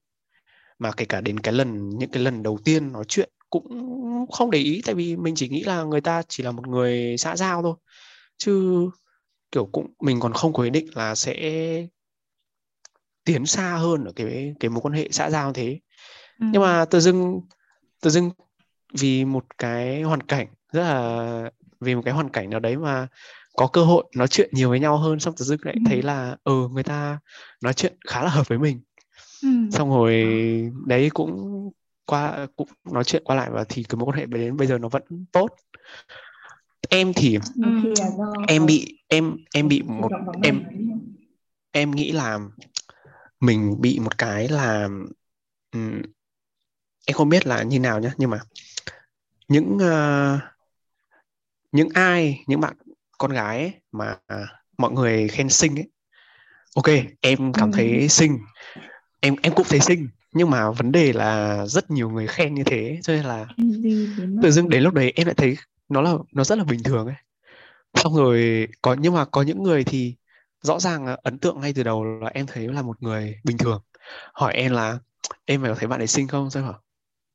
Mà 0.78 0.92
kể 0.92 1.04
cả 1.04 1.20
đến 1.20 1.40
cái 1.40 1.54
lần 1.54 1.88
những 1.88 2.10
cái 2.10 2.22
lần 2.22 2.42
đầu 2.42 2.58
tiên 2.64 2.92
nói 2.92 3.04
chuyện 3.08 3.30
cũng 3.50 3.66
không 4.32 4.50
để 4.50 4.58
ý 4.58 4.82
tại 4.86 4.94
vì 4.94 5.16
mình 5.16 5.34
chỉ 5.34 5.48
nghĩ 5.48 5.62
là 5.62 5.82
người 5.82 6.00
ta 6.00 6.22
chỉ 6.28 6.42
là 6.42 6.50
một 6.50 6.68
người 6.68 7.16
xã 7.18 7.36
giao 7.36 7.62
thôi. 7.62 7.74
Chứ 8.38 8.86
kiểu 9.52 9.66
cũng 9.72 9.86
mình 10.00 10.20
còn 10.20 10.32
không 10.32 10.52
có 10.52 10.62
ý 10.62 10.70
định 10.70 10.86
là 10.94 11.14
sẽ 11.14 11.34
tiến 13.28 13.46
xa 13.46 13.76
hơn 13.76 14.04
ở 14.04 14.12
cái 14.16 14.54
cái 14.60 14.68
mối 14.70 14.80
quan 14.80 14.94
hệ 14.94 15.08
xã 15.10 15.30
giao 15.30 15.52
thế 15.52 15.78
ừ. 16.40 16.46
nhưng 16.52 16.62
mà 16.62 16.84
tự 16.84 17.00
dưng 17.00 17.40
tự 18.02 18.10
dưng 18.10 18.30
vì 18.92 19.24
một 19.24 19.44
cái 19.58 20.02
hoàn 20.02 20.22
cảnh 20.22 20.46
rất 20.72 20.82
là 20.82 21.50
vì 21.80 21.94
một 21.94 22.02
cái 22.04 22.14
hoàn 22.14 22.30
cảnh 22.30 22.50
nào 22.50 22.60
đấy 22.60 22.76
mà 22.76 23.06
có 23.56 23.66
cơ 23.66 23.84
hội 23.84 24.04
nói 24.16 24.28
chuyện 24.28 24.50
nhiều 24.52 24.70
với 24.70 24.80
nhau 24.80 24.96
hơn 24.96 25.20
xong 25.20 25.34
tự 25.36 25.44
dưng 25.44 25.60
lại 25.62 25.74
ừ. 25.78 25.82
thấy 25.86 26.02
là 26.02 26.36
ừ 26.44 26.68
người 26.72 26.82
ta 26.82 27.18
nói 27.60 27.74
chuyện 27.74 27.92
khá 28.06 28.24
là 28.24 28.30
hợp 28.30 28.48
với 28.48 28.58
mình 28.58 28.80
ừ. 29.42 29.48
xong 29.72 29.90
rồi 29.90 30.24
đấy 30.86 31.10
cũng 31.14 31.70
qua 32.06 32.46
cũng 32.56 32.68
nói 32.92 33.04
chuyện 33.04 33.22
qua 33.24 33.36
lại 33.36 33.50
và 33.50 33.64
thì 33.68 33.82
cái 33.82 33.96
mối 33.96 34.06
quan 34.06 34.18
hệ 34.18 34.26
đến 34.26 34.56
bây 34.56 34.66
giờ 34.66 34.78
nó 34.78 34.88
vẫn 34.88 35.02
tốt 35.32 35.48
em 36.88 37.12
thì 37.12 37.38
ừ. 37.64 37.94
em 38.48 38.66
bị 38.66 38.98
em 39.08 39.36
em 39.54 39.68
bị 39.68 39.82
một 39.82 40.10
em 40.42 40.62
em 41.72 41.90
nghĩ 41.90 42.12
là 42.12 42.38
mình 43.40 43.80
bị 43.80 43.98
một 43.98 44.18
cái 44.18 44.48
là 44.48 44.88
um, 45.72 46.02
em 47.06 47.14
không 47.14 47.28
biết 47.28 47.46
là 47.46 47.62
như 47.62 47.80
nào 47.80 48.00
nhé 48.00 48.10
nhưng 48.16 48.30
mà 48.30 48.38
những 49.48 49.76
uh, 49.76 50.40
những 51.72 51.88
ai 51.94 52.44
những 52.46 52.60
bạn 52.60 52.76
con 53.18 53.32
gái 53.32 53.58
ấy, 53.58 53.72
mà 53.92 54.16
mọi 54.78 54.92
người 54.92 55.28
khen 55.28 55.48
xinh 55.48 55.78
ấy 55.78 55.90
ok 56.74 57.06
em 57.20 57.52
cảm 57.52 57.72
thấy 57.72 58.08
xinh 58.08 58.38
em 59.20 59.34
em 59.42 59.52
cũng 59.54 59.66
thấy 59.68 59.80
xinh 59.80 60.08
nhưng 60.32 60.50
mà 60.50 60.70
vấn 60.70 60.92
đề 60.92 61.12
là 61.12 61.66
rất 61.66 61.90
nhiều 61.90 62.10
người 62.10 62.26
khen 62.26 62.54
như 62.54 62.64
thế 62.64 62.98
cho 63.02 63.12
nên 63.12 63.24
là 63.24 63.46
tự 64.42 64.50
dưng 64.50 64.68
đến 64.68 64.82
lúc 64.82 64.94
đấy 64.94 65.12
em 65.16 65.26
lại 65.26 65.34
thấy 65.34 65.56
nó 65.88 66.02
là 66.02 66.12
nó 66.32 66.44
rất 66.44 66.58
là 66.58 66.64
bình 66.64 66.82
thường 66.82 67.06
ấy. 67.06 67.16
Xong 67.94 68.16
rồi 68.16 68.68
có 68.82 68.96
nhưng 68.98 69.14
mà 69.14 69.24
có 69.24 69.42
những 69.42 69.62
người 69.62 69.84
thì 69.84 70.16
rõ 70.62 70.80
ràng 70.80 71.04
là 71.06 71.16
ấn 71.22 71.38
tượng 71.38 71.60
ngay 71.60 71.72
từ 71.72 71.82
đầu 71.82 72.04
là 72.04 72.28
em 72.34 72.46
thấy 72.46 72.68
là 72.68 72.82
một 72.82 73.02
người 73.02 73.36
bình 73.44 73.58
thường. 73.58 73.82
Hỏi 74.34 74.54
em 74.54 74.72
là 74.72 74.98
em 75.44 75.60
phải 75.62 75.70
có 75.70 75.76
thấy 75.78 75.88
bạn 75.88 76.00
ấy 76.00 76.06
xinh 76.06 76.28
không? 76.28 76.50
Sao 76.50 76.62
hả 76.64 76.72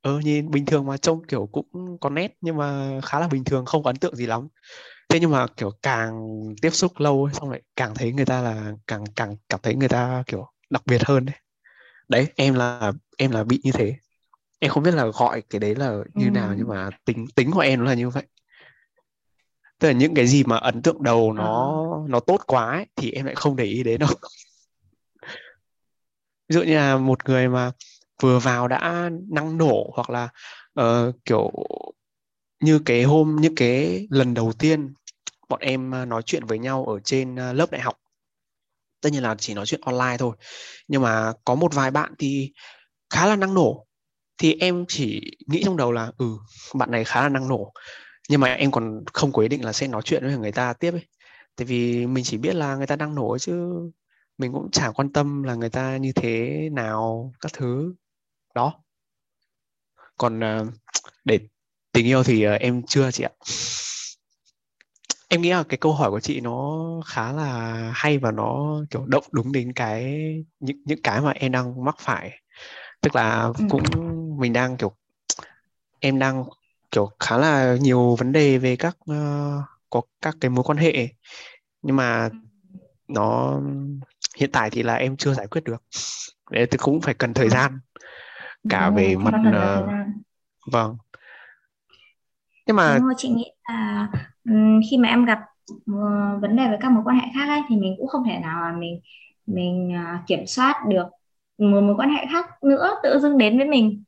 ơ 0.02 0.20
nhìn 0.20 0.52
bình 0.52 0.66
thường 0.66 0.86
mà 0.86 0.98
trông 0.98 1.28
kiểu 1.28 1.50
cũng 1.52 1.98
có 2.02 2.10
nét 2.10 2.34
nhưng 2.42 2.58
mà 2.58 3.00
khá 3.04 3.20
là 3.20 3.28
bình 3.28 3.44
thường 3.44 3.66
không 3.66 3.84
có 3.84 3.90
ấn 3.90 3.96
tượng 3.96 4.16
gì 4.16 4.26
lắm. 4.26 4.48
Thế 5.10 5.20
nhưng 5.20 5.32
mà 5.32 5.48
kiểu 5.58 5.72
càng 5.82 6.28
tiếp 6.62 6.70
xúc 6.70 6.94
lâu 7.00 7.26
ấy, 7.26 7.34
xong 7.34 7.50
lại 7.52 7.62
càng 7.76 7.96
thấy 7.96 8.14
người 8.14 8.26
ta 8.26 8.42
là 8.42 8.74
càng 8.88 9.04
càng 9.16 9.38
cảm 9.50 9.60
thấy 9.64 9.76
người 9.76 9.90
ta 9.90 10.24
kiểu 10.28 10.48
đặc 10.70 10.84
biệt 10.86 11.04
hơn 11.06 11.26
đấy 11.26 11.36
đấy 12.10 12.28
em 12.36 12.54
là 12.56 12.92
em 13.18 13.32
là 13.32 13.44
bị 13.44 13.62
như 13.64 13.72
thế. 13.72 13.96
Em 14.60 14.72
không 14.72 14.84
biết 14.84 14.94
là 14.96 15.06
gọi 15.06 15.44
cái 15.50 15.60
đấy 15.60 15.76
là 15.76 15.98
như 16.16 16.26
ừ. 16.26 16.32
nào 16.32 16.54
nhưng 16.58 16.68
mà 16.68 16.90
tính 17.06 17.26
tính 17.36 17.52
của 17.52 17.60
em 17.60 17.80
nó 17.80 17.86
là 17.86 17.94
như 17.94 18.10
vậy 18.10 18.24
tức 19.84 19.90
là 19.90 19.94
những 19.94 20.14
cái 20.14 20.28
gì 20.28 20.44
mà 20.44 20.58
ấn 20.58 20.82
tượng 20.82 21.04
đầu 21.04 21.34
nó 21.34 21.84
à. 21.94 22.08
nó 22.08 22.20
tốt 22.20 22.42
quá 22.48 22.72
ấy, 22.72 22.86
thì 22.96 23.12
em 23.12 23.26
lại 23.26 23.36
không 23.36 23.56
để 23.56 23.64
ý 23.64 23.84
đến 23.84 24.00
đâu. 24.00 24.10
Ví 26.50 26.54
dụ 26.54 26.64
như 26.64 26.76
là 26.76 26.98
một 26.98 27.30
người 27.30 27.48
mà 27.48 27.72
vừa 28.22 28.40
vào 28.40 28.68
đã 28.68 29.10
năng 29.32 29.58
nổ 29.58 29.94
hoặc 29.96 30.10
là 30.10 30.30
uh, 30.82 31.16
kiểu 31.26 31.52
như 32.60 32.80
cái 32.86 33.04
hôm 33.04 33.36
như 33.42 33.50
cái 33.56 34.08
lần 34.10 34.34
đầu 34.34 34.54
tiên 34.60 34.94
bọn 35.50 35.60
em 35.60 35.92
ờ, 35.92 36.06
nói 36.06 36.22
chuyện 36.26 36.46
với 36.46 36.60
nhau 36.60 36.86
ở 36.86 37.00
trên 37.00 37.36
ờ, 37.36 37.54
lớp 37.54 37.72
đại 37.72 37.82
học. 37.82 38.00
Tất 39.02 39.10
nhiên 39.14 39.24
là 39.24 39.36
chỉ 39.40 39.54
nói 39.54 39.66
chuyện 39.66 39.82
online 39.82 40.18
thôi 40.20 40.36
nhưng 40.88 41.02
mà 41.02 41.34
có 41.46 41.56
một 41.56 41.74
vài 41.74 41.92
bạn 41.92 42.14
thì 42.20 42.54
khá 43.10 43.26
là 43.26 43.36
năng 43.36 43.54
nổ. 43.54 43.88
Thì 44.38 44.58
em 44.60 44.86
chỉ 44.88 45.38
nghĩ 45.48 45.62
trong 45.66 45.78
đầu 45.78 45.92
là 45.92 46.12
ừ 46.18 46.26
bạn 46.76 46.92
này 46.92 47.04
khá 47.04 47.22
là 47.22 47.30
năng 47.30 47.48
nổ 47.48 47.74
nhưng 48.30 48.42
mà 48.42 48.54
em 48.54 48.72
còn 48.72 49.04
không 49.14 49.32
có 49.32 49.42
ý 49.42 49.48
định 49.48 49.66
là 49.66 49.74
sẽ 49.74 49.88
nói 49.88 50.02
chuyện 50.06 50.24
với 50.24 50.38
người 50.38 50.52
ta 50.52 50.74
tiếp 50.74 50.92
ấy. 50.92 51.08
Tại 51.56 51.66
vì 51.66 52.08
mình 52.08 52.24
chỉ 52.24 52.38
biết 52.38 52.56
là 52.56 52.76
người 52.76 52.88
ta 52.88 52.96
đang 52.96 53.16
nổ 53.16 53.38
chứ. 53.38 53.70
Mình 54.38 54.54
cũng 54.54 54.72
chả 54.72 54.92
quan 54.92 55.14
tâm 55.14 55.44
là 55.44 55.56
người 55.56 55.70
ta 55.70 55.98
như 55.98 56.12
thế 56.12 56.70
nào 56.72 57.34
các 57.40 57.54
thứ. 57.54 57.94
Đó. 58.56 58.74
Còn 60.18 60.40
uh, 60.40 60.68
để 61.26 61.40
tình 61.92 62.06
yêu 62.06 62.24
thì 62.24 62.48
uh, 62.48 62.60
em 62.60 62.84
chưa 62.88 63.12
chị 63.12 63.24
ạ. 63.24 63.32
Em 65.28 65.42
nghĩ 65.42 65.50
là 65.50 65.64
cái 65.70 65.78
câu 65.78 65.94
hỏi 65.94 66.12
của 66.12 66.20
chị 66.20 66.42
nó 66.42 66.82
khá 67.06 67.32
là 67.32 67.92
hay 67.96 68.18
và 68.18 68.32
nó 68.32 68.82
kiểu 68.90 69.06
động 69.06 69.24
đúng 69.32 69.52
đến 69.52 69.74
cái 69.74 70.04
những 70.60 70.78
những 70.86 71.02
cái 71.02 71.22
mà 71.22 71.32
em 71.32 71.52
đang 71.52 71.86
mắc 71.86 71.96
phải. 72.00 72.40
Tức 73.02 73.16
là 73.16 73.42
ừ. 73.42 73.66
cũng 73.70 73.84
mình 74.40 74.54
đang 74.54 74.78
kiểu 74.78 74.96
em 76.00 76.20
đang 76.20 76.46
kiểu 76.94 77.10
khá 77.20 77.38
là 77.38 77.78
nhiều 77.82 78.16
vấn 78.16 78.32
đề 78.32 78.58
về 78.58 78.76
các 78.76 78.98
uh, 79.12 79.64
có 79.89 80.02
các 80.22 80.36
cái 80.41 80.50
mối 80.50 80.64
quan 80.64 80.78
hệ. 80.78 81.08
Nhưng 81.82 81.96
mà 81.96 82.30
nó 83.08 83.60
hiện 84.38 84.50
tại 84.52 84.70
thì 84.70 84.84
là 84.84 84.96
em 84.96 85.18
chưa 85.18 85.34
giải 85.34 85.48
quyết 85.48 85.64
được. 85.64 85.84
Đấy 86.52 86.68
thì 86.72 86.78
cũng 86.78 87.02
phải 87.02 87.14
cần 87.14 87.34
thời 87.34 87.50
gian. 87.50 87.80
Cả 88.70 88.86
Đúng 88.86 88.96
về 88.96 89.16
mặt 89.16 89.34
uh, 89.50 89.89
vâng. 90.72 90.98
Nhưng 92.68 92.76
mà 92.76 92.96
Đúng 92.98 93.06
rồi, 93.06 93.14
chị 93.18 93.30
nghĩ 93.30 93.52
là 93.70 94.08
um, 94.50 94.82
khi 94.89 94.98
mà 94.98 95.10
em 95.10 95.26
gặp 95.26 95.39
uh, 95.74 96.41
vấn 96.41 96.56
đề 96.56 96.68
với 96.68 96.78
các 96.82 96.91
mối 96.91 97.04
quan 97.06 97.20
hệ 97.20 97.26
khác 97.34 97.48
ấy, 97.48 97.62
thì 97.70 97.76
mình 97.76 97.96
cũng 97.98 98.08
không 98.08 98.24
thể 98.26 98.39
nào 98.39 98.62
mà 98.62 98.78
mình 98.78 99.02
mình 99.46 99.91
uh, 99.96 100.28
kiểm 100.28 100.48
soát 100.48 100.76
được 100.88 101.06
một 101.58 101.82
mối 101.82 101.96
quan 101.98 102.10
hệ 102.10 102.26
khác 102.32 102.64
nữa 102.64 102.96
tự 103.04 103.20
dưng 103.20 103.38
đến 103.38 103.58
với 103.58 103.68
mình 103.68 104.04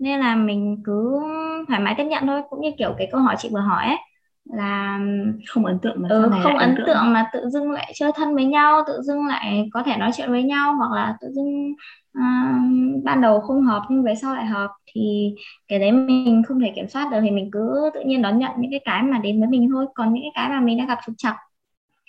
nên 0.00 0.20
là 0.20 0.36
mình 0.36 0.82
cứ 0.84 1.20
thoải 1.68 1.80
mái 1.80 1.94
tiếp 1.98 2.04
nhận 2.04 2.26
thôi. 2.26 2.42
Cũng 2.50 2.60
như 2.60 2.70
kiểu 2.78 2.94
cái 2.98 3.08
câu 3.12 3.20
hỏi 3.20 3.34
chị 3.38 3.48
vừa 3.52 3.60
hỏi 3.60 3.86
ấy 3.86 3.96
là 4.44 5.00
không 5.48 5.66
ấn 5.66 5.78
tượng 5.78 6.02
mà 6.02 6.08
ừ, 6.08 6.30
không 6.42 6.56
ấn 6.56 6.74
tượng. 6.76 6.86
tượng 6.86 7.12
mà 7.12 7.30
tự 7.32 7.48
dưng 7.48 7.70
lại 7.70 7.92
chơi 7.94 8.12
thân 8.14 8.34
với 8.34 8.44
nhau 8.44 8.82
tự 8.86 9.02
dưng 9.02 9.26
lại 9.26 9.68
có 9.72 9.82
thể 9.82 9.96
nói 9.96 10.10
chuyện 10.16 10.30
với 10.30 10.42
nhau 10.42 10.74
hoặc 10.74 10.92
là 10.92 11.16
tự 11.20 11.28
dưng 11.32 11.72
uh, 12.18 13.04
ban 13.04 13.20
đầu 13.20 13.40
không 13.40 13.62
hợp 13.62 13.82
nhưng 13.88 14.02
về 14.02 14.14
sau 14.14 14.34
lại 14.34 14.46
hợp 14.46 14.70
thì 14.94 15.34
cái 15.68 15.78
đấy 15.78 15.92
mình 15.92 16.42
không 16.48 16.60
thể 16.60 16.72
kiểm 16.76 16.88
soát 16.88 17.08
được. 17.10 17.18
Thì 17.22 17.30
mình 17.30 17.50
cứ 17.52 17.90
tự 17.94 18.00
nhiên 18.00 18.22
đón 18.22 18.38
nhận 18.38 18.50
những 18.58 18.70
cái 18.70 18.80
cái 18.84 19.02
mà 19.02 19.18
đến 19.18 19.40
với 19.40 19.48
mình 19.48 19.68
thôi. 19.72 19.86
Còn 19.94 20.12
những 20.12 20.22
cái 20.22 20.30
cái 20.34 20.48
mà 20.48 20.60
mình 20.60 20.78
đã 20.78 20.84
gặp 20.84 20.98
trục 21.06 21.14
trặc 21.18 21.36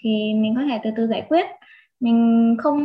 thì 0.03 0.33
mình 0.35 0.55
có 0.55 0.61
thể 0.69 0.79
từ 0.83 0.89
từ 0.97 1.07
giải 1.07 1.25
quyết. 1.29 1.45
Mình 1.99 2.55
không 2.63 2.79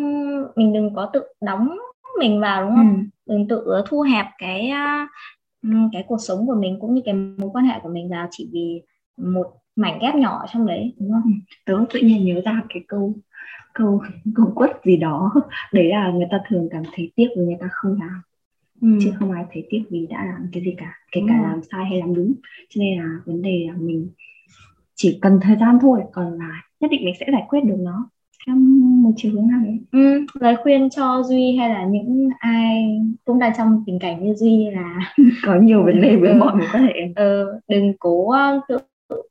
mình 0.56 0.72
đừng 0.72 0.94
có 0.94 1.10
tự 1.12 1.22
đóng 1.40 1.76
mình 2.18 2.40
vào 2.40 2.62
đúng 2.62 2.76
không? 2.76 3.04
Ừ. 3.26 3.32
đừng 3.32 3.48
tự 3.48 3.82
thu 3.86 4.00
hẹp 4.00 4.26
cái 4.38 4.72
cái 5.92 6.04
cuộc 6.08 6.18
sống 6.20 6.46
của 6.46 6.54
mình 6.54 6.78
cũng 6.80 6.94
như 6.94 7.02
cái 7.04 7.14
mối 7.14 7.50
quan 7.52 7.64
hệ 7.64 7.74
của 7.82 7.88
mình 7.88 8.08
vào 8.10 8.28
chỉ 8.30 8.48
vì 8.52 8.82
một 9.16 9.46
mảnh 9.76 9.98
ghép 10.02 10.14
nhỏ 10.14 10.44
trong 10.52 10.66
đấy 10.66 10.94
đúng 10.98 11.12
không? 11.12 11.32
Tớ 11.66 11.74
tự 11.92 12.00
nhiên 12.00 12.24
nhớ 12.24 12.40
ra 12.44 12.62
cái 12.68 12.84
câu 12.88 13.14
câu 13.74 14.02
câu 14.34 14.52
quất 14.54 14.70
gì 14.84 14.96
đó. 14.96 15.32
Đấy 15.72 15.88
là 15.88 16.10
người 16.10 16.26
ta 16.30 16.40
thường 16.48 16.68
cảm 16.70 16.82
thấy 16.92 17.12
tiếc 17.16 17.28
vì 17.36 17.42
người 17.42 17.56
ta 17.60 17.68
không 17.72 17.98
làm. 18.00 18.22
Ừ. 18.80 18.88
chứ 19.02 19.12
không 19.18 19.30
ai 19.30 19.44
thấy 19.52 19.66
tiếc 19.70 19.82
vì 19.90 20.06
đã 20.06 20.24
làm 20.26 20.48
cái 20.52 20.62
gì 20.62 20.74
cả 20.78 20.92
kể 21.12 21.20
cả 21.28 21.42
làm 21.42 21.60
sai 21.70 21.84
hay 21.84 21.98
làm 21.98 22.14
đúng. 22.14 22.34
Cho 22.68 22.78
nên 22.80 22.98
là 22.98 23.08
vấn 23.26 23.42
đề 23.42 23.66
là 23.68 23.74
mình 23.78 24.08
chỉ 24.94 25.18
cần 25.22 25.40
thời 25.42 25.56
gian 25.56 25.78
thôi 25.82 26.00
còn 26.12 26.38
là 26.38 26.62
nhất 26.80 26.90
định 26.90 27.04
mình 27.04 27.14
sẽ 27.20 27.26
giải 27.32 27.42
quyết 27.48 27.60
được 27.64 27.76
nó. 27.78 28.10
Theo 28.46 28.56
một 29.06 29.12
chiều 29.16 29.32
hướng 29.32 29.48
nào 29.48 29.60
đấy? 29.64 29.78
Ừ, 29.92 30.26
lời 30.40 30.56
khuyên 30.62 30.90
cho 30.90 31.22
duy 31.22 31.56
hay 31.56 31.68
là 31.68 31.84
những 31.84 32.28
ai 32.38 32.98
cũng 33.24 33.38
đang 33.38 33.52
trong 33.58 33.82
tình 33.86 33.98
cảnh 33.98 34.24
như 34.24 34.34
duy 34.34 34.70
là 34.70 35.14
có 35.46 35.54
nhiều 35.54 35.84
vấn 35.84 36.00
đề 36.00 36.16
với 36.16 36.30
ừ. 36.30 36.36
mọi 36.36 36.54
mối 36.54 36.66
quan 36.72 36.86
hệ 36.86 36.94
ừ, 37.16 37.60
đừng 37.68 37.92
cố 37.98 38.30
ờ, 38.30 38.60
tự 38.68 38.78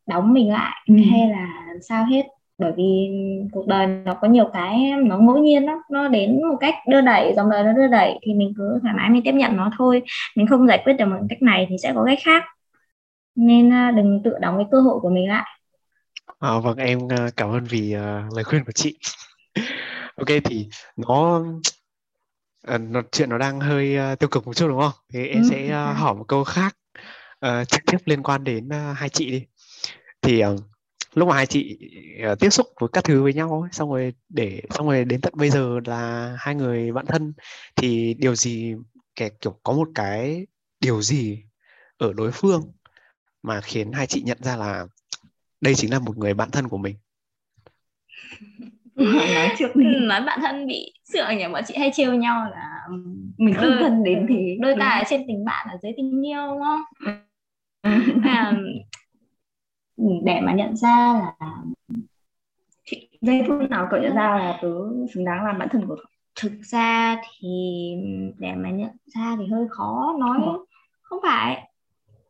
đóng 0.07 0.33
mình 0.33 0.51
lại 0.51 0.75
ừ. 0.87 0.95
hay 1.11 1.29
là 1.29 1.47
sao 1.89 2.05
hết. 2.05 2.23
Bởi 2.57 2.71
vì 2.77 3.09
cuộc 3.51 3.67
đời 3.67 3.87
nó 3.87 4.13
có 4.13 4.27
nhiều 4.27 4.49
cái 4.53 4.91
nó 5.05 5.17
ngẫu 5.17 5.37
nhiên 5.37 5.65
lắm 5.65 5.77
nó 5.91 6.07
đến 6.07 6.41
một 6.49 6.57
cách 6.59 6.75
đưa 6.87 7.01
đẩy 7.01 7.33
dòng 7.35 7.49
đời 7.49 7.63
nó 7.63 7.73
đưa 7.73 7.87
đẩy 7.87 8.19
thì 8.21 8.33
mình 8.33 8.53
cứ 8.57 8.79
thoải 8.81 8.93
mái 8.97 9.09
mình 9.09 9.21
tiếp 9.25 9.31
nhận 9.31 9.57
nó 9.57 9.71
thôi. 9.77 10.01
Mình 10.35 10.47
không 10.47 10.67
giải 10.67 10.81
quyết 10.85 10.93
được 10.93 11.05
một 11.05 11.19
cách 11.29 11.41
này 11.41 11.67
thì 11.69 11.75
sẽ 11.83 11.91
có 11.95 12.03
cách 12.05 12.19
khác. 12.23 12.43
Nên 13.35 13.73
à, 13.73 13.91
đừng 13.91 14.21
tự 14.23 14.33
đóng 14.41 14.57
cái 14.57 14.65
cơ 14.71 14.81
hội 14.81 14.99
của 14.99 15.09
mình 15.09 15.29
lại. 15.29 15.45
À, 16.39 16.59
vâng 16.63 16.77
em 16.77 16.99
à, 17.09 17.29
cảm 17.37 17.49
ơn 17.49 17.63
vì 17.69 17.95
uh, 17.95 18.35
lời 18.35 18.43
khuyên 18.43 18.65
của 18.65 18.71
chị 18.71 18.97
ok 20.15 20.27
thì 20.43 20.69
nó 20.95 21.43
uh, 22.75 22.81
nó 22.81 23.01
chuyện 23.11 23.29
nó 23.29 23.37
đang 23.37 23.59
hơi 23.59 24.13
uh, 24.13 24.19
tiêu 24.19 24.29
cực 24.29 24.47
một 24.47 24.53
chút 24.53 24.67
đúng 24.67 24.81
không? 24.81 24.93
Thì 25.13 25.27
em 25.27 25.43
ừ, 25.43 25.47
sẽ 25.49 25.65
uh, 25.65 25.97
hỏi 25.97 26.15
một 26.15 26.25
câu 26.27 26.43
khác 26.43 26.77
uh, 27.45 27.67
trực 27.67 27.81
tiếp 27.85 27.97
liên 28.05 28.23
quan 28.23 28.43
đến 28.43 28.67
uh, 28.67 28.97
hai 28.97 29.09
chị 29.09 29.31
đi. 29.31 29.45
Thì 30.21 30.45
uh, 30.45 30.59
lúc 31.13 31.27
mà 31.27 31.35
hai 31.35 31.45
chị 31.45 31.77
uh, 32.31 32.39
tiếp 32.39 32.49
xúc 32.49 32.67
với 32.79 32.89
các 32.93 33.03
thứ 33.03 33.23
với 33.23 33.33
nhau 33.33 33.61
ấy, 33.61 33.69
xong 33.73 33.89
rồi 33.89 34.13
để 34.29 34.61
xong 34.69 34.87
rồi 34.87 35.05
đến 35.05 35.21
tận 35.21 35.33
bây 35.37 35.49
giờ 35.49 35.79
là 35.85 36.33
hai 36.39 36.55
người 36.55 36.91
bạn 36.91 37.05
thân 37.05 37.33
thì 37.75 38.13
điều 38.13 38.35
gì 38.35 38.75
kẻ 39.15 39.29
kiểu 39.41 39.59
có 39.63 39.73
một 39.73 39.87
cái 39.95 40.47
điều 40.79 41.01
gì 41.01 41.43
ở 41.97 42.13
đối 42.13 42.31
phương 42.31 42.71
mà 43.43 43.61
khiến 43.61 43.91
hai 43.91 44.07
chị 44.07 44.21
nhận 44.21 44.37
ra 44.41 44.55
là 44.55 44.85
đây 45.61 45.75
chính 45.75 45.91
là 45.91 45.99
một 45.99 46.17
người 46.17 46.33
bạn 46.33 46.51
thân 46.51 46.69
của 46.69 46.77
mình 46.77 46.95
nói 48.95 49.49
trước 49.57 49.75
đi. 49.75 49.85
Nói 50.01 50.21
bạn 50.21 50.39
thân 50.41 50.67
bị 50.67 50.93
sợ 51.03 51.29
nhỉ? 51.37 51.43
Bọn 51.53 51.63
chị 51.67 51.75
hay 51.77 51.91
trêu 51.93 52.13
nhau 52.13 52.49
là 52.51 52.87
mình 53.37 53.55
không 53.55 53.77
thân 53.79 54.03
đến 54.03 54.25
thì 54.29 54.57
đôi 54.61 54.75
ta 54.79 55.03
trên 55.09 55.21
tình 55.27 55.45
bạn 55.45 55.67
ở 55.71 55.77
dưới 55.83 55.91
tình 55.97 56.25
yêu 56.27 56.47
đúng 56.47 56.61
không? 56.61 56.81
À, 58.23 58.53
để 60.23 60.39
mà 60.43 60.53
nhận 60.53 60.75
ra 60.75 61.13
là 61.13 61.33
giây 63.21 63.43
phút 63.47 63.69
nào 63.69 63.87
cậu 63.91 63.99
nhận 64.01 64.15
ra 64.15 64.37
là 64.37 64.59
tớ 64.61 64.69
xứng 65.13 65.25
đáng 65.25 65.45
làm 65.45 65.59
bạn 65.59 65.67
thân 65.71 65.87
của 65.87 65.95
cậu? 65.95 66.05
Thực 66.41 66.51
ra 66.61 67.17
thì 67.39 67.47
để 68.37 68.51
mà 68.55 68.69
nhận 68.69 68.91
ra 69.15 69.35
thì 69.39 69.47
hơi 69.51 69.65
khó 69.69 70.15
nói. 70.19 70.39
Không 71.01 71.19
phải 71.23 71.69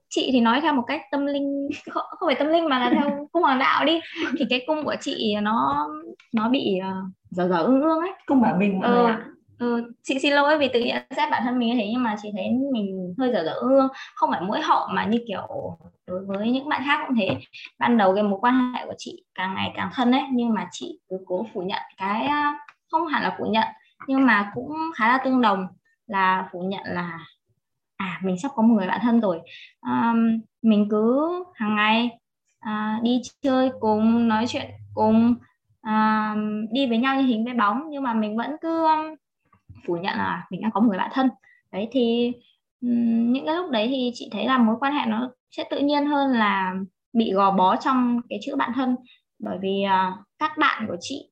chị 0.10 0.30
thì 0.32 0.42
nói 0.42 0.62
theo 0.62 0.74
một 0.74 0.84
cách 0.88 1.02
tâm 1.12 1.26
linh 1.26 1.70
không, 1.92 2.06
phải 2.26 2.36
tâm 2.36 2.48
linh 2.48 2.70
mà 2.70 2.80
là 2.80 2.90
theo 2.90 3.28
cung 3.32 3.44
hoàng 3.44 3.60
đạo 3.60 3.86
đi. 3.86 4.00
Thì 4.40 4.46
cái 4.50 4.64
cung 4.68 4.84
của 4.86 4.96
chị 5.02 5.36
nó 5.42 5.88
nó 6.34 6.50
bị 6.50 6.80
dở 7.30 7.48
dở 7.50 7.58
ương 7.64 7.82
ương 7.82 8.00
ấy. 8.00 8.12
Cung 8.26 8.42
bảo 8.42 8.56
mình 8.56 8.82
ừ, 8.82 9.08
ừ, 9.60 9.94
chị 10.04 10.20
xin 10.20 10.34
lỗi 10.34 10.58
vì 10.58 10.70
tự 10.74 10.80
nhận 10.80 11.04
xét 11.16 11.32
bản 11.32 11.42
thân 11.46 11.60
mình 11.60 11.70
như 11.70 11.76
thế 11.76 11.88
nhưng 11.92 12.04
mà 12.04 12.16
chị 12.22 12.30
thấy 12.34 12.46
mình 12.74 13.14
hơi 13.18 13.32
dở 13.34 13.44
dở 13.46 13.54
ương 13.54 13.88
không 14.16 14.32
phải 14.32 14.42
mỗi 14.42 14.62
họ 14.62 14.90
mà 14.94 15.06
như 15.06 15.20
kiểu 15.28 15.78
đối 16.08 16.26
với 16.26 16.52
những 16.52 16.70
bạn 16.70 16.82
khác 16.86 17.04
cũng 17.08 17.16
thế. 17.20 17.30
Ban 17.80 17.98
đầu 17.98 18.16
cái 18.16 18.24
mối 18.24 18.40
quan 18.42 18.74
hệ 18.74 18.86
của 18.86 18.96
chị 18.98 19.24
càng 19.36 19.56
ngày 19.56 19.72
càng 19.76 19.90
thân 19.94 20.12
ấy 20.12 20.24
nhưng 20.32 20.54
mà 20.54 20.68
chị 20.72 21.00
cứ 21.10 21.18
cố 21.26 21.46
phủ 21.54 21.62
nhận 21.62 21.82
cái 21.98 22.30
không 22.92 23.08
hẳn 23.08 23.24
là 23.24 23.36
phủ 23.40 23.46
nhận 23.46 23.68
nhưng 24.08 24.26
mà 24.26 24.52
cũng 24.56 24.74
khá 24.96 25.08
là 25.08 25.18
tương 25.18 25.42
đồng. 25.42 25.68
Là 26.08 26.50
phủ 26.52 26.62
nhận 26.62 26.82
là 26.86 27.20
à 27.98 28.20
mình 28.24 28.38
sắp 28.38 28.52
có 28.56 28.64
một 28.64 28.76
người 28.76 28.88
bạn 28.88 29.00
thân 29.04 29.22
rồi. 29.22 29.40
Um, 29.82 30.40
mình 30.62 30.88
cứ 30.90 31.30
hàng 31.56 31.76
ngày 31.76 32.10
uh, 32.66 33.04
đi 33.04 33.22
chơi 33.42 33.70
cùng 33.80 34.28
nói 34.28 34.46
chuyện 34.48 34.66
cùng 34.94 35.36
uh, 35.88 36.38
đi 36.72 36.88
với 36.88 36.98
nhau 36.98 37.16
như 37.16 37.28
hình 37.28 37.46
với 37.46 37.54
bóng. 37.54 37.82
Nhưng 37.90 38.04
mà 38.04 38.14
mình 38.14 38.38
vẫn 38.38 38.56
cứ 38.62 38.84
um, 38.84 39.16
phủ 39.88 39.96
nhận 39.96 40.18
là 40.18 40.48
mình 40.50 40.62
đang 40.62 40.72
có 40.72 40.80
một 40.80 40.88
người 40.90 40.98
bạn 40.98 41.12
thân. 41.14 41.30
Đấy 41.72 41.88
thì 41.92 42.32
um, 42.82 43.32
những 43.32 43.46
cái 43.46 43.56
lúc 43.56 43.72
đấy 43.72 43.88
thì 43.88 44.12
chị 44.14 44.30
thấy 44.32 44.46
là 44.46 44.58
mối 44.58 44.76
quan 44.80 44.94
hệ 44.94 45.06
nó 45.06 45.32
sẽ 45.52 45.64
tự 45.70 45.80
nhiên 45.80 46.06
hơn 46.06 46.32
là 46.32 46.76
bị 47.14 47.34
gò 47.34 47.52
bó 47.52 47.76
trong 47.76 48.22
cái 48.30 48.40
chữ 48.46 48.56
bạn 48.56 48.72
thân. 48.76 48.96
Bởi 49.40 49.58
vì 49.62 49.84
uh, 49.86 50.26
các 50.40 50.52
bạn 50.58 50.86
của 50.88 50.98
chị 51.00 51.30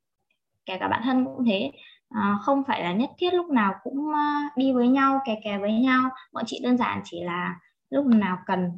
kể 0.65 0.77
cả 0.79 0.87
bạn 0.87 1.01
thân 1.03 1.25
cũng 1.25 1.45
thế 1.45 1.71
à, 2.13 2.37
không 2.41 2.63
phải 2.67 2.83
là 2.83 2.93
nhất 2.93 3.09
thiết 3.17 3.33
lúc 3.33 3.49
nào 3.49 3.73
cũng 3.83 4.13
ờ, 4.13 4.19
đi 4.55 4.71
với 4.71 4.87
nhau 4.87 5.19
kè 5.25 5.39
kè 5.43 5.57
với 5.57 5.73
nhau. 5.73 6.09
Bọn 6.33 6.43
chị 6.47 6.59
đơn 6.63 6.77
giản 6.77 7.01
chỉ 7.03 7.23
là 7.23 7.55
lúc 7.89 8.05
nào 8.05 8.37
cần 8.45 8.71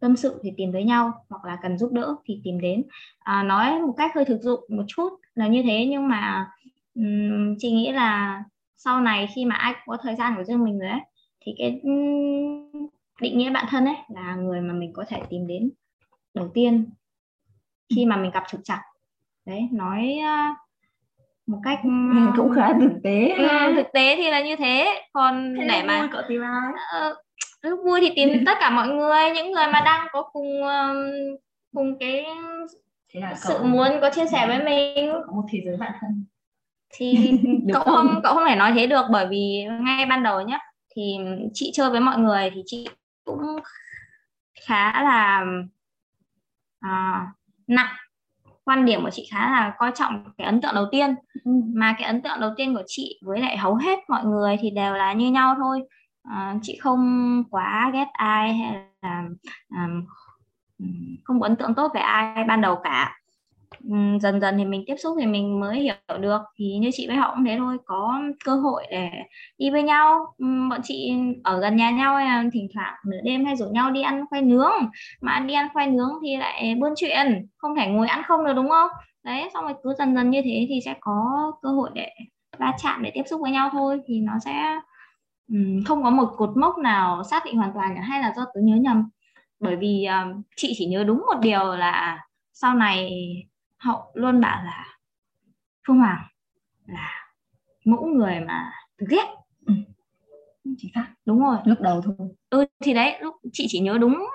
tâm 0.00 0.16
sự 0.16 0.40
thì 0.42 0.52
tìm 0.56 0.72
với 0.72 0.84
nhau 0.84 1.12
hoặc 1.28 1.44
là 1.44 1.58
cần 1.62 1.78
giúp 1.78 1.92
đỡ 1.92 2.14
thì 2.24 2.40
tìm 2.44 2.60
đến. 2.60 2.84
À, 3.18 3.42
nói 3.42 3.80
một 3.80 3.94
cách 3.96 4.10
hơi 4.14 4.24
thực 4.24 4.42
dụng 4.42 4.60
một 4.68 4.84
chút 4.88 5.08
là 5.34 5.48
như 5.48 5.62
thế 5.62 5.86
nhưng 5.90 6.08
mà 6.08 6.50
um, 6.94 7.56
chị 7.58 7.70
nghĩ 7.70 7.92
là 7.92 8.42
sau 8.76 9.00
này 9.00 9.28
khi 9.34 9.44
mà 9.44 9.54
ai 9.54 9.72
cũng 9.72 9.96
có 9.96 10.02
thời 10.02 10.16
gian 10.16 10.36
của 10.36 10.44
riêng 10.44 10.64
mình 10.64 10.78
rồi 10.78 10.90
ấy 10.90 11.00
thì 11.40 11.54
cái 11.58 11.80
định 13.20 13.38
nghĩa 13.38 13.50
bản 13.50 13.66
thân 13.68 13.84
ấy 13.84 13.96
là 14.08 14.36
người 14.36 14.60
mà 14.60 14.74
mình 14.74 14.92
có 14.92 15.04
thể 15.08 15.22
tìm 15.30 15.46
đến 15.46 15.70
đầu 16.34 16.50
tiên 16.54 16.90
khi 17.94 18.06
mà 18.06 18.16
mình 18.16 18.30
gặp 18.30 18.44
trục 18.48 18.60
trặc. 18.64 18.80
Đấy 19.46 19.68
nói 19.72 20.18
uh, 20.18 20.56
một 21.52 21.58
cách 21.64 21.78
uh, 21.78 22.34
cũng 22.36 22.52
khá 22.54 22.72
thực 22.80 22.92
tế 23.04 23.34
ừ, 23.38 23.72
thực 23.76 23.86
tế 23.92 24.16
thì 24.16 24.30
là 24.30 24.40
như 24.40 24.56
thế. 24.56 25.02
Còn 25.12 25.54
thế 25.58 25.66
để 25.68 25.82
mà 25.82 26.08
cậu 26.12 26.22
tìm 26.28 26.42
ai 26.42 27.12
lúc 27.62 27.80
vui 27.84 28.00
thì 28.00 28.12
tìm 28.16 28.44
tất 28.46 28.58
cả 28.60 28.70
mọi 28.70 28.88
người 28.88 29.30
những 29.34 29.52
người 29.52 29.66
mà 29.66 29.80
đang 29.84 30.06
có 30.12 30.22
cùng 30.22 30.62
cùng 31.74 31.98
cái 32.00 32.26
sự 33.36 33.54
cậu... 33.58 33.66
muốn 33.66 33.88
có 34.00 34.10
chia 34.10 34.26
sẻ 34.26 34.46
với 34.46 34.58
mình. 34.64 35.12
có 35.26 35.32
một 35.32 35.42
thế 35.50 35.60
giới 35.64 35.76
bản 35.76 35.92
thân 36.00 36.24
thì 36.92 37.38
cậu 37.72 37.82
không? 37.82 37.94
không 37.94 38.20
cậu 38.22 38.34
không 38.34 38.44
thể 38.48 38.56
nói 38.56 38.72
thế 38.74 38.86
được 38.86 39.04
bởi 39.10 39.26
vì 39.30 39.64
ngay 39.80 40.06
ban 40.06 40.22
đầu 40.22 40.40
nhá 40.40 40.58
thì 40.96 41.16
chị 41.54 41.70
chơi 41.74 41.90
với 41.90 42.00
mọi 42.00 42.18
người 42.18 42.50
thì 42.54 42.62
chị 42.66 42.88
cũng 43.24 43.40
khá 44.66 45.02
là 45.02 45.44
à, 46.80 47.26
nặng 47.66 47.94
quan 48.64 48.84
điểm 48.84 49.02
của 49.02 49.10
chị 49.10 49.28
khá 49.30 49.50
là 49.50 49.74
coi 49.78 49.92
trọng 49.94 50.24
cái 50.38 50.46
ấn 50.46 50.60
tượng 50.60 50.74
đầu 50.74 50.86
tiên. 50.92 51.14
Ừ. 51.44 51.50
mà 51.74 51.94
cái 51.98 52.06
ấn 52.06 52.22
tượng 52.22 52.40
đầu 52.40 52.50
tiên 52.56 52.74
của 52.74 52.82
chị 52.86 53.20
với 53.24 53.40
lại 53.40 53.56
hầu 53.56 53.74
hết 53.74 53.98
mọi 54.08 54.24
người 54.24 54.56
thì 54.60 54.70
đều 54.70 54.94
là 54.94 55.12
như 55.12 55.30
nhau 55.30 55.54
thôi. 55.58 55.80
À, 56.22 56.54
chị 56.62 56.78
không 56.80 57.44
quá 57.50 57.90
ghét 57.94 58.06
ai 58.12 58.54
hay 58.54 58.84
là 59.02 59.24
um, 59.70 60.04
không 61.24 61.40
có 61.40 61.46
ấn 61.46 61.56
tượng 61.56 61.74
tốt 61.74 61.92
về 61.94 62.00
ai 62.00 62.44
ban 62.44 62.60
đầu 62.60 62.76
cả 62.84 63.21
dần 64.20 64.40
dần 64.40 64.58
thì 64.58 64.64
mình 64.64 64.84
tiếp 64.86 64.96
xúc 64.98 65.16
thì 65.20 65.26
mình 65.26 65.60
mới 65.60 65.80
hiểu 65.80 66.18
được. 66.20 66.40
Thì 66.58 66.78
như 66.80 66.90
chị 66.92 67.06
với 67.06 67.16
họ 67.16 67.32
cũng 67.34 67.44
thế 67.44 67.56
thôi 67.58 67.76
có 67.84 68.22
cơ 68.44 68.54
hội 68.54 68.86
để 68.90 69.08
đi 69.58 69.70
với 69.70 69.82
nhau. 69.82 70.34
Bọn 70.70 70.80
chị 70.82 71.12
ở 71.44 71.60
gần 71.60 71.76
nhà 71.76 71.90
nhau 71.90 72.18
là 72.18 72.44
thỉnh 72.52 72.68
thoảng 72.74 72.94
nửa 73.06 73.20
đêm 73.24 73.44
hay 73.44 73.56
rủ 73.56 73.66
nhau 73.66 73.90
đi 73.90 74.02
ăn 74.02 74.24
khoai 74.30 74.42
nướng. 74.42 74.72
Mà 75.20 75.40
đi 75.40 75.54
ăn 75.54 75.68
khoai 75.72 75.86
nướng 75.86 76.12
thì 76.22 76.36
lại 76.36 76.74
buôn 76.80 76.92
chuyện 76.96 77.46
không 77.56 77.76
thể 77.76 77.86
ngồi 77.86 78.08
ăn 78.08 78.22
không 78.26 78.44
được 78.44 78.52
đúng 78.56 78.68
không? 78.68 78.90
Đấy 79.24 79.48
xong 79.54 79.64
rồi 79.64 79.74
cứ 79.82 79.94
dần 79.98 80.14
dần 80.14 80.30
như 80.30 80.42
thế 80.44 80.66
thì 80.68 80.80
sẽ 80.84 80.94
có 81.00 81.52
cơ 81.62 81.68
hội 81.68 81.90
để 81.94 82.08
va 82.58 82.72
chạm 82.82 83.02
để 83.02 83.10
tiếp 83.14 83.22
xúc 83.26 83.40
với 83.40 83.50
nhau 83.50 83.68
thôi. 83.72 84.00
Thì 84.06 84.20
nó 84.20 84.32
sẽ 84.44 84.80
không 85.86 86.02
có 86.02 86.10
một 86.10 86.28
cột 86.36 86.56
mốc 86.56 86.78
nào 86.78 87.24
xác 87.24 87.44
định 87.44 87.56
hoàn 87.56 87.72
toàn 87.74 87.96
hay 87.96 88.20
là 88.20 88.32
do 88.36 88.44
tớ 88.54 88.60
nhớ 88.60 88.76
nhầm? 88.76 89.08
Bởi 89.60 89.76
vì 89.76 90.04
um, 90.04 90.42
chị 90.56 90.74
chỉ 90.76 90.86
nhớ 90.86 91.04
đúng 91.04 91.18
một 91.18 91.40
điều 91.42 91.76
là 91.76 92.18
sau 92.52 92.74
này 92.74 93.10
hậu 93.82 94.02
luôn 94.14 94.40
bảo 94.40 94.64
là 94.64 94.84
phương 95.86 95.98
hoàng 95.98 96.22
là 96.86 97.10
mẫu 97.84 98.06
người 98.06 98.40
mà 98.40 98.72
tớ 98.98 99.06
ghét 99.08 99.26
ừ. 99.66 99.74
chính 100.78 100.90
xác. 100.94 101.06
Đúng 101.26 101.42
rồi. 101.42 101.56
Lúc 101.64 101.80
đầu 101.80 102.00
thôi. 102.00 102.14
Ừ 102.50 102.64
thì 102.84 102.94
đấy 102.94 103.18
lúc 103.20 103.34
chị 103.52 103.66
chỉ 103.68 103.80
nhớ 103.80 103.98
đúng 103.98 104.26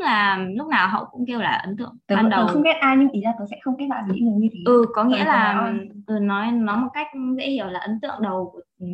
là 0.00 0.46
lúc 0.56 0.68
nào 0.68 0.88
hậu 0.88 1.04
cũng 1.04 1.26
kêu 1.26 1.40
là 1.40 1.50
ấn 1.50 1.76
tượng. 1.76 1.96
Tớ, 2.06 2.16
ban 2.16 2.30
đầu 2.30 2.46
tớ 2.46 2.52
không 2.52 2.62
ghét 2.62 2.76
ai 2.80 2.96
nhưng 2.96 3.10
ý 3.10 3.20
là 3.24 3.32
tớ 3.38 3.44
sẽ 3.50 3.56
không 3.62 3.74
kết 3.78 3.86
bạn 3.90 4.04
với 4.08 4.20
người 4.20 4.34
như 4.40 4.48
thế. 4.52 4.58
Ừ 4.64 4.84
có 4.94 5.04
nghĩa 5.04 5.24
là 5.24 5.72
ừ, 6.06 6.18
nói 6.20 6.50
nói 6.50 6.76
một 6.76 6.88
cách 6.94 7.06
dễ 7.36 7.50
hiểu 7.50 7.66
là 7.66 7.80
ấn 7.80 8.00
tượng 8.00 8.22
đầu 8.22 8.50
của 8.52 8.60
ừ, 8.80 8.86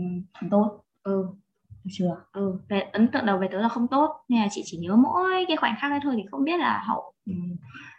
tốt. 0.51 0.81
Ừ. 1.03 1.27
Chưa? 1.91 2.17
Ừ 2.33 2.59
về 2.69 2.81
ấn 2.81 3.09
tượng 3.09 3.27
đầu 3.27 3.39
về 3.39 3.49
tớ 3.53 3.61
là 3.61 3.69
không 3.69 3.89
tốt. 3.89 4.25
Nên 4.29 4.41
là 4.43 4.49
chị 4.51 4.63
chỉ 4.65 4.77
nhớ 4.77 4.97
mỗi 4.97 5.45
cái 5.49 5.57
khoảnh 5.57 5.75
khắc 5.81 5.93
ấy 5.93 6.01
thôi 6.03 6.15
thì 6.17 6.23
không 6.31 6.45
biết 6.45 6.61
là 6.61 6.83
hậu 6.87 7.13
ừ, 7.27 7.33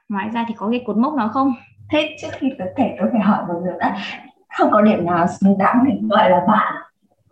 ngoài 0.10 0.30
ra 0.30 0.45
thì 0.47 0.53
có 0.58 0.70
cái 0.72 0.84
cột 0.86 0.97
mốc 0.97 1.14
nào 1.14 1.30
không 1.30 1.53
thế 1.91 2.15
trước 2.21 2.27
khi 2.31 2.51
tớ 2.59 2.65
kể 2.75 2.95
tớ 2.99 3.05
phải 3.11 3.21
hỏi 3.21 3.43
một 3.47 3.61
người 3.63 3.73
đã. 3.79 3.97
Không 4.57 4.71
có 4.71 4.81
điểm 4.81 5.05
nào 5.05 5.27
xứng 5.27 5.57
đáng 5.57 5.83
để 5.88 5.97
gọi 6.09 6.29
là 6.29 6.45
bạn. 6.47 6.73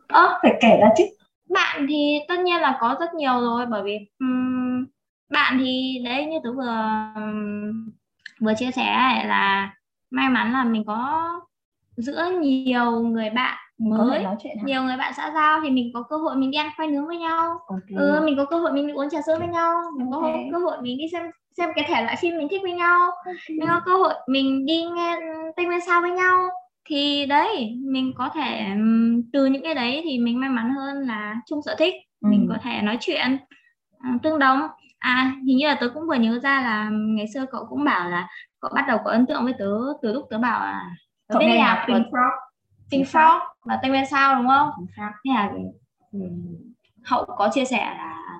Ơ 0.07 0.25
à, 0.25 0.39
phải 0.41 0.57
kể 0.61 0.77
ra 0.81 0.89
chứ. 0.97 1.03
bạn 1.49 1.85
thì 1.89 2.19
tất 2.27 2.39
nhiên 2.39 2.61
là 2.61 2.77
có 2.79 2.95
rất 2.99 3.13
nhiều 3.13 3.41
rồi 3.41 3.65
bởi 3.65 3.83
vì 3.83 3.99
um, 4.19 4.85
bạn 5.31 5.57
thì 5.59 6.01
đấy 6.05 6.25
như 6.25 6.37
tớ 6.43 6.53
vừa 6.53 7.03
vừa 8.41 8.53
chia 8.57 8.71
sẻ 8.71 9.23
là 9.25 9.73
may 10.09 10.29
mắn 10.29 10.53
là 10.53 10.63
mình 10.63 10.83
có 10.87 11.29
giữa 11.97 12.29
nhiều 12.41 12.91
người 12.91 13.29
bạn 13.29 13.57
mới 13.77 14.25
nhiều 14.63 14.83
người 14.83 14.97
bạn 14.97 15.13
xã 15.17 15.31
giao 15.33 15.61
thì 15.63 15.69
mình 15.69 15.91
có 15.93 16.03
cơ 16.09 16.17
hội 16.17 16.35
mình 16.35 16.51
đi 16.51 16.57
ăn 16.57 16.69
khoai 16.77 16.87
nướng 16.87 17.07
với 17.07 17.17
nhau. 17.17 17.59
Okay. 17.67 17.97
ừ, 17.97 18.21
mình 18.25 18.37
có 18.37 18.45
cơ 18.45 18.59
hội 18.59 18.73
mình 18.73 18.87
đi 18.87 18.93
uống 18.93 19.09
trà 19.09 19.21
sữa 19.21 19.35
với 19.39 19.47
nhau 19.47 19.81
mình 19.97 20.11
có 20.11 20.17
okay. 20.17 20.49
cơ 20.51 20.57
hội 20.57 20.77
mình 20.81 20.97
đi 20.97 21.05
xem 21.11 21.23
xem 21.57 21.69
cái 21.75 21.85
thể 21.87 22.03
loại 22.03 22.15
phim 22.15 22.37
mình 22.37 22.47
thích 22.49 22.61
với 22.61 22.71
nhau. 22.71 23.11
Mình 23.49 23.67
có 23.67 23.81
cơ 23.85 23.97
hội 23.97 24.13
mình 24.27 24.65
đi 24.65 24.85
nghe 24.95 25.19
tây 25.55 25.65
nguyên 25.65 25.79
sao 25.87 26.01
với 26.01 26.11
nhau. 26.11 26.49
Thì 26.85 27.25
đấy 27.25 27.77
mình 27.83 28.13
có 28.17 28.29
thể 28.33 28.67
từ 29.33 29.45
những 29.45 29.63
cái 29.63 29.75
đấy 29.75 30.01
thì 30.03 30.19
mình 30.19 30.39
may 30.39 30.49
mắn 30.49 30.73
hơn 30.75 31.07
là 31.07 31.35
chung 31.45 31.61
sở 31.65 31.75
thích. 31.79 31.93
Ừ. 32.21 32.29
mình 32.29 32.47
có 32.49 32.57
thể 32.63 32.81
nói 32.81 32.97
chuyện 33.01 33.37
uh, 33.95 34.21
tương 34.23 34.39
đồng. 34.39 34.67
À 34.99 35.35
hình 35.47 35.57
như 35.57 35.67
là 35.67 35.77
tớ 35.81 35.89
cũng 35.93 36.07
vừa 36.07 36.15
nhớ 36.15 36.39
ra 36.43 36.61
là 36.61 36.89
ngày 36.91 37.25
xưa 37.33 37.45
cậu 37.51 37.65
cũng 37.69 37.83
bảo 37.83 38.09
là 38.09 38.27
cậu 38.59 38.71
bắt 38.75 38.85
đầu 38.87 38.99
có 39.05 39.11
ấn 39.11 39.25
tượng 39.25 39.43
với 39.43 39.53
tớ 39.59 39.65
từ 40.01 40.13
lúc 40.13 40.27
tớ 40.29 40.37
bảo 40.37 40.59
là 40.59 40.95
tớ 41.27 41.39
biết 41.39 41.55
nhạc 41.57 41.85
của 41.87 41.99
Pink 42.91 43.07
Frog. 43.07 43.39
Và 43.65 43.79
Tây 43.81 43.91
Nguyên 43.91 44.05
Sao 44.05 44.35
đúng 44.35 44.47
không? 44.47 44.69
Thế 44.97 45.33
là 45.33 45.51
hậu 47.03 47.25
có 47.25 47.49
chia 47.53 47.65
sẻ 47.65 47.93
là 47.97 48.39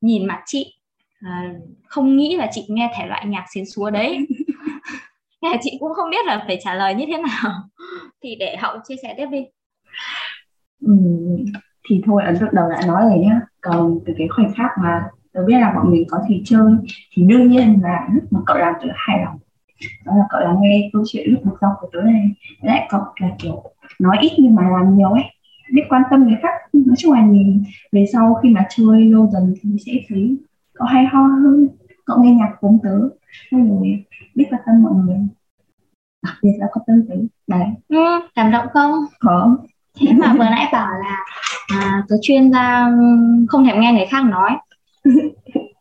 nhìn 0.00 0.26
mặt 0.26 0.42
chị 0.46 0.76
à, 1.20 1.54
không 1.88 2.16
nghĩ 2.16 2.36
là 2.36 2.48
chị 2.52 2.66
nghe 2.68 2.92
thể 2.96 3.06
loại 3.06 3.26
nhạc 3.26 3.44
xến 3.54 3.64
xúa 3.66 3.90
đấy. 3.90 4.26
Là 5.40 5.56
chị 5.62 5.76
cũng 5.80 5.94
không 5.94 6.10
biết 6.10 6.26
là 6.26 6.44
phải 6.46 6.58
trả 6.62 6.74
lời 6.74 6.94
như 6.94 7.04
thế 7.06 7.22
nào. 7.22 7.52
Thì 8.22 8.36
để 8.40 8.56
hậu 8.56 8.78
chia 8.88 8.94
sẻ 9.02 9.14
tiếp 9.16 9.26
đi. 9.30 9.44
Ừ, 10.80 10.92
thì 11.88 12.02
thôi 12.06 12.22
ấn 12.26 12.36
tượng 12.40 12.48
đầu 12.52 12.70
đã 12.70 12.80
nói 12.86 13.02
rồi 13.10 13.18
nhá. 13.18 13.40
Còn 13.60 13.98
từ 14.06 14.12
cái 14.18 14.28
khoảnh 14.28 14.54
khắc 14.54 14.70
mà 14.82 15.02
tớ 15.32 15.44
biết 15.46 15.58
là 15.58 15.72
bọn 15.76 15.90
mình 15.92 16.04
có 16.08 16.18
thể 16.28 16.40
chơi 16.44 16.72
thì 17.12 17.22
đương 17.22 17.48
nhiên 17.48 17.80
là 17.82 18.08
lúc 18.14 18.24
mà 18.30 18.40
cậu 18.46 18.56
làm 18.56 18.74
tớ 18.82 18.88
hài 18.94 19.24
lòng. 19.24 19.38
Đó 20.04 20.12
là 20.16 20.24
cậu 20.30 20.40
lắng 20.40 20.56
nghe 20.60 20.90
câu 20.92 21.02
chuyện 21.06 21.30
lúc 21.30 21.46
một 21.46 21.56
dòng 21.60 21.72
của 21.80 21.88
tớ 21.92 22.00
này 22.02 22.30
lại 22.62 22.86
cậu 22.90 23.00
là 23.20 23.28
kiểu 23.38 23.62
nói 23.98 24.16
ít 24.20 24.32
nhưng 24.38 24.54
mà 24.54 24.62
làm 24.70 24.96
nhiều 24.96 25.10
ấy. 25.10 25.24
Biết 25.74 25.82
quan 25.88 26.02
tâm 26.10 26.24
người 26.24 26.36
khác 26.42 26.54
nói 26.72 26.96
chung 26.98 27.12
là 27.12 27.26
nhìn 27.26 27.62
về 27.92 28.06
sau 28.12 28.34
khi 28.42 28.48
mà 28.48 28.66
chơi 28.70 29.04
lâu 29.04 29.30
dần 29.32 29.54
thì 29.62 29.70
sẽ 29.86 29.92
thấy 30.08 30.36
cậu 30.78 30.86
hay 30.86 31.04
ho 31.04 31.22
hơn. 31.22 31.68
Cậu 32.04 32.22
nghe 32.22 32.30
nhạc 32.30 32.50
cùng 32.60 32.78
tớ 32.82 32.98
rồi 33.50 34.04
biết 34.34 34.44
quan 34.50 34.62
tâm 34.66 34.82
mọi 34.82 34.92
người. 34.94 35.18
Đặc 36.22 36.34
biệt 36.42 36.52
là 36.58 36.66
quan 36.72 36.84
tâm 36.86 37.02
tớ 37.08 37.14
đấy. 37.46 37.66
Ừ, 37.88 37.96
cảm 38.34 38.50
động 38.50 38.66
không? 38.72 38.92
Có. 39.18 39.56
Thế 40.00 40.12
mà 40.12 40.32
vừa 40.32 40.44
nãy 40.44 40.68
bảo 40.72 40.88
là 40.90 41.24
à, 41.68 42.02
tớ 42.08 42.16
chuyên 42.22 42.52
gia 42.52 42.90
không 43.48 43.64
thèm 43.64 43.80
nghe 43.80 43.92
người 43.92 44.06
khác 44.10 44.24
nói. 44.24 44.50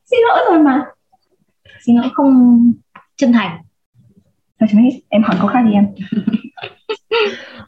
Xin 0.06 0.20
lỗi 0.28 0.40
rồi 0.50 0.64
mà. 0.64 0.86
Xin 1.86 1.96
lỗi 1.96 2.10
không 2.14 2.62
chân 3.16 3.34
thành. 3.34 3.62
Thôi 4.60 4.68
chúng 4.72 4.90
em 5.10 5.24
hỏi 5.24 5.36
câu 5.40 5.48
khác 5.48 5.62
đi 5.62 5.74
em 5.74 5.88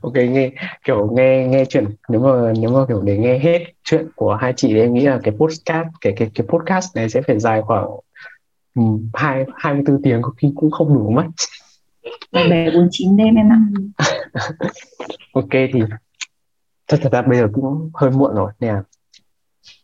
ok 0.01 0.13
nghe 0.13 0.51
kiểu 0.83 1.11
nghe 1.15 1.47
nghe 1.49 1.65
chuyện 1.65 1.85
nếu 2.09 2.21
mà 2.21 2.53
nếu 2.59 2.69
mà 2.69 2.79
kiểu 2.87 3.01
để 3.01 3.17
nghe 3.17 3.39
hết 3.39 3.65
chuyện 3.83 4.07
của 4.15 4.35
hai 4.35 4.53
chị 4.55 4.67
thì 4.67 4.79
em 4.79 4.93
nghĩ 4.93 5.01
là 5.01 5.19
cái 5.23 5.33
podcast 5.39 5.87
cái 6.01 6.13
cái 6.17 6.31
cái 6.35 6.47
podcast 6.47 6.95
này 6.95 7.09
sẽ 7.09 7.21
phải 7.21 7.39
dài 7.39 7.61
khoảng 7.61 7.87
hai 9.13 9.45
hai 9.55 9.73
mươi 9.73 9.83
bốn 9.87 10.01
tiếng 10.01 10.21
có 10.21 10.31
khi 10.37 10.51
cũng 10.55 10.71
không 10.71 10.93
đủ 10.93 11.11
mất. 11.11 11.25
Bè 12.31 12.71
bốn 12.73 12.87
chín 12.91 13.17
đêm 13.17 13.35
em 13.35 13.49
ạ. 13.51 13.59
Ok 15.33 15.49
thì 15.51 15.81
thật 16.87 16.97
thật 17.01 17.09
ra 17.11 17.21
bây 17.21 17.37
giờ 17.37 17.47
cũng 17.53 17.91
hơi 17.93 18.11
muộn 18.11 18.35
rồi 18.35 18.51
nè 18.59 18.73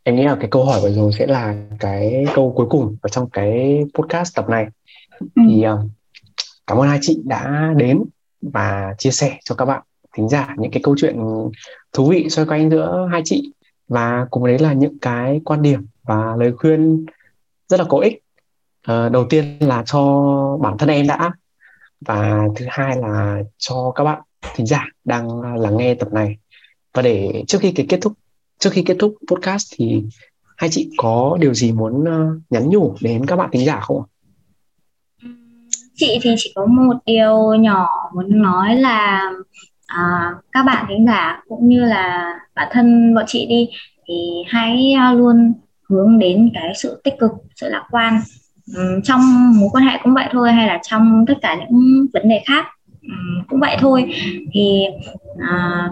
em 0.03 0.15
nghĩ 0.15 0.23
là 0.23 0.35
cái 0.39 0.47
câu 0.51 0.65
hỏi 0.65 0.81
vừa 0.81 0.91
rồi 0.91 1.11
sẽ 1.19 1.27
là 1.27 1.55
cái 1.79 2.25
câu 2.35 2.53
cuối 2.55 2.67
cùng 2.69 2.95
ở 3.01 3.09
trong 3.09 3.29
cái 3.29 3.83
podcast 3.93 4.35
tập 4.35 4.49
này. 4.49 4.67
Ừ. 5.19 5.41
thì 5.49 5.63
um, 5.63 5.89
cảm 6.67 6.77
ơn 6.77 6.87
hai 6.87 6.99
chị 7.01 7.21
đã 7.25 7.73
đến 7.77 8.03
và 8.53 8.95
chia 8.97 9.11
sẻ 9.11 9.37
cho 9.43 9.55
các 9.55 9.65
bạn 9.65 9.81
thính 10.17 10.29
giả 10.29 10.55
những 10.57 10.71
cái 10.71 10.81
câu 10.83 10.95
chuyện 10.97 11.19
thú 11.93 12.09
vị 12.09 12.29
xoay 12.29 12.47
quanh 12.47 12.69
giữa 12.69 13.07
hai 13.11 13.21
chị. 13.25 13.51
Và 13.87 14.27
cùng 14.31 14.45
đấy 14.45 14.59
là 14.59 14.73
những 14.73 14.99
cái 14.99 15.41
quan 15.45 15.61
điểm 15.61 15.87
và 16.03 16.35
lời 16.39 16.51
khuyên 16.57 17.05
rất 17.67 17.79
là 17.79 17.85
có 17.89 17.97
ích. 17.97 18.23
À, 18.81 19.09
đầu 19.09 19.25
tiên 19.29 19.57
là 19.59 19.83
cho 19.85 20.57
bản 20.61 20.77
thân 20.77 20.89
em 20.89 21.07
đã. 21.07 21.31
Và 22.01 22.47
thứ 22.55 22.65
hai 22.69 22.97
là 22.97 23.43
cho 23.57 23.91
các 23.95 24.03
bạn 24.03 24.21
thính 24.55 24.65
giả 24.65 24.85
đang 25.03 25.41
lắng 25.41 25.77
nghe 25.77 25.95
tập 25.95 26.13
này. 26.13 26.37
Và 26.93 27.01
để 27.01 27.43
trước 27.47 27.57
khi 27.61 27.71
cái 27.71 27.85
kết 27.89 27.99
thúc 28.01 28.13
trước 28.59 28.69
khi 28.73 28.83
kết 28.83 28.95
thúc 28.99 29.15
podcast 29.31 29.73
thì 29.77 30.03
hai 30.57 30.69
chị 30.69 30.89
có 30.97 31.37
điều 31.39 31.53
gì 31.53 31.71
muốn 31.71 32.05
ờ, 32.05 32.39
nhắn 32.49 32.69
nhủ 32.69 32.95
đến 33.01 33.25
các 33.25 33.35
bạn 33.35 33.49
thính 33.51 33.65
giả 33.65 33.79
không 33.79 34.01
ạ? 34.01 34.05
Chị 35.95 36.19
thì 36.21 36.35
chỉ 36.37 36.51
có 36.55 36.65
một 36.65 36.95
điều 37.05 37.53
nhỏ 37.53 37.87
muốn 38.15 38.41
nói 38.41 38.75
là 38.75 39.31
à, 39.87 40.31
các 40.51 40.63
bạn 40.63 40.85
khán 40.89 41.05
giả 41.05 41.41
cũng 41.49 41.69
như 41.69 41.85
là 41.85 42.33
bản 42.55 42.67
thân 42.71 43.15
bọn 43.15 43.23
chị 43.27 43.45
đi 43.45 43.69
thì 44.07 44.43
hãy 44.47 44.93
à, 44.97 45.13
luôn 45.13 45.53
hướng 45.89 46.19
đến 46.19 46.51
cái 46.53 46.73
sự 46.75 47.01
tích 47.03 47.13
cực 47.19 47.31
sự 47.55 47.69
lạc 47.69 47.83
quan 47.91 48.19
um, 48.75 49.01
trong 49.03 49.21
mối 49.59 49.69
quan 49.73 49.83
hệ 49.85 49.97
cũng 50.03 50.13
vậy 50.13 50.25
thôi 50.31 50.51
hay 50.51 50.67
là 50.67 50.79
trong 50.83 51.25
tất 51.27 51.33
cả 51.41 51.55
những 51.55 52.05
vấn 52.13 52.29
đề 52.29 52.41
khác 52.45 52.65
um, 53.01 53.43
cũng 53.47 53.59
vậy 53.59 53.77
thôi. 53.79 54.13
Thì 54.53 54.83
à, 55.39 55.89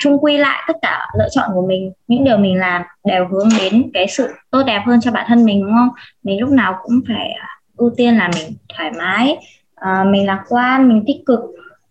chung 0.00 0.18
quy 0.24 0.36
lại 0.36 0.64
tất 0.66 0.76
cả 0.82 1.06
lựa 1.18 1.28
chọn 1.30 1.50
của 1.54 1.66
mình 1.66 1.92
những 2.08 2.24
điều 2.24 2.38
mình 2.38 2.58
làm 2.58 2.82
đều 3.04 3.28
hướng 3.28 3.48
đến 3.58 3.90
cái 3.94 4.06
sự 4.08 4.28
tốt 4.50 4.62
đẹp 4.66 4.82
hơn 4.86 5.00
cho 5.00 5.10
bản 5.10 5.24
thân 5.28 5.44
mình 5.44 5.62
đúng 5.62 5.72
không? 5.72 5.88
Mình 6.22 6.40
lúc 6.40 6.50
nào 6.50 6.74
cũng 6.82 7.00
phải 7.08 7.30
à, 7.30 7.48
ưu 7.76 7.90
tiên 7.96 8.16
là 8.16 8.30
mình 8.34 8.56
thoải 8.68 8.92
mái 8.98 9.36
uh, 9.80 10.06
mình 10.06 10.26
lạc 10.26 10.44
quan 10.48 10.88
mình 10.88 11.04
tích 11.06 11.22
cực 11.26 11.40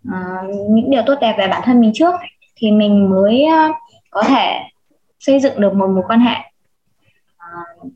uh, 0.07 0.69
những 0.69 0.91
điều 0.91 1.01
tốt 1.05 1.15
đẹp 1.21 1.35
về 1.37 1.47
bản 1.47 1.61
thân 1.65 1.81
mình 1.81 1.91
trước 1.93 2.13
thì 2.55 2.71
mình 2.71 3.09
mới 3.09 3.45
uh, 3.45 3.75
có 4.11 4.23
thể 4.23 4.59
xây 5.19 5.39
dựng 5.39 5.61
được 5.61 5.73
một 5.73 5.87
mối 5.87 6.03
quan 6.07 6.19
hệ. 6.19 6.35
Uh, 7.37 7.91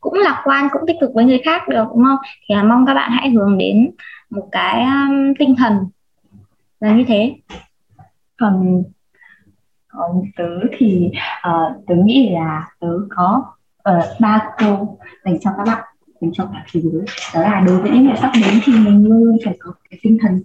cũng 0.00 0.14
lạc 0.14 0.42
quan 0.44 0.68
cũng 0.72 0.82
tích 0.86 0.96
cực 1.00 1.10
với 1.14 1.24
người 1.24 1.40
khác 1.44 1.68
được 1.68 1.84
đúng 1.94 2.04
không? 2.04 2.18
Thì 2.48 2.54
là 2.54 2.62
mong 2.62 2.86
các 2.86 2.94
bạn 2.94 3.10
hãy 3.10 3.30
hướng 3.30 3.58
đến 3.58 3.90
một 4.30 4.48
cái 4.52 4.84
um, 4.84 5.34
tinh 5.38 5.56
thần 5.56 5.78
là 6.80 6.92
như 6.92 7.04
thế. 7.08 7.34
Còn 8.36 8.82
còn 9.88 10.22
tớ 10.36 10.48
thì 10.78 11.10
uh, 11.48 11.86
tớ 11.86 11.94
nghĩ 11.94 12.30
là 12.30 12.68
tớ 12.80 12.88
có 13.10 13.42
ba 14.20 14.36
uh, 14.36 14.58
câu 14.58 14.98
dành 15.24 15.40
cho 15.40 15.50
các 15.56 15.64
bạn 15.66 15.84
dành 16.20 16.30
cho 16.32 16.44
cả 16.52 16.64
thế 16.72 16.80
giới. 16.80 17.02
Đó 17.34 17.40
là 17.40 17.60
đối 17.66 17.80
với 17.80 17.90
những 17.90 18.04
người 18.04 18.16
sắp 18.20 18.30
đến 18.34 18.60
thì 18.64 18.72
mình 18.72 19.04
luôn 19.04 19.24
luôn 19.24 19.36
phải 19.44 19.56
có 19.60 19.72
cái 19.90 19.98
tinh 20.02 20.18
thần 20.22 20.40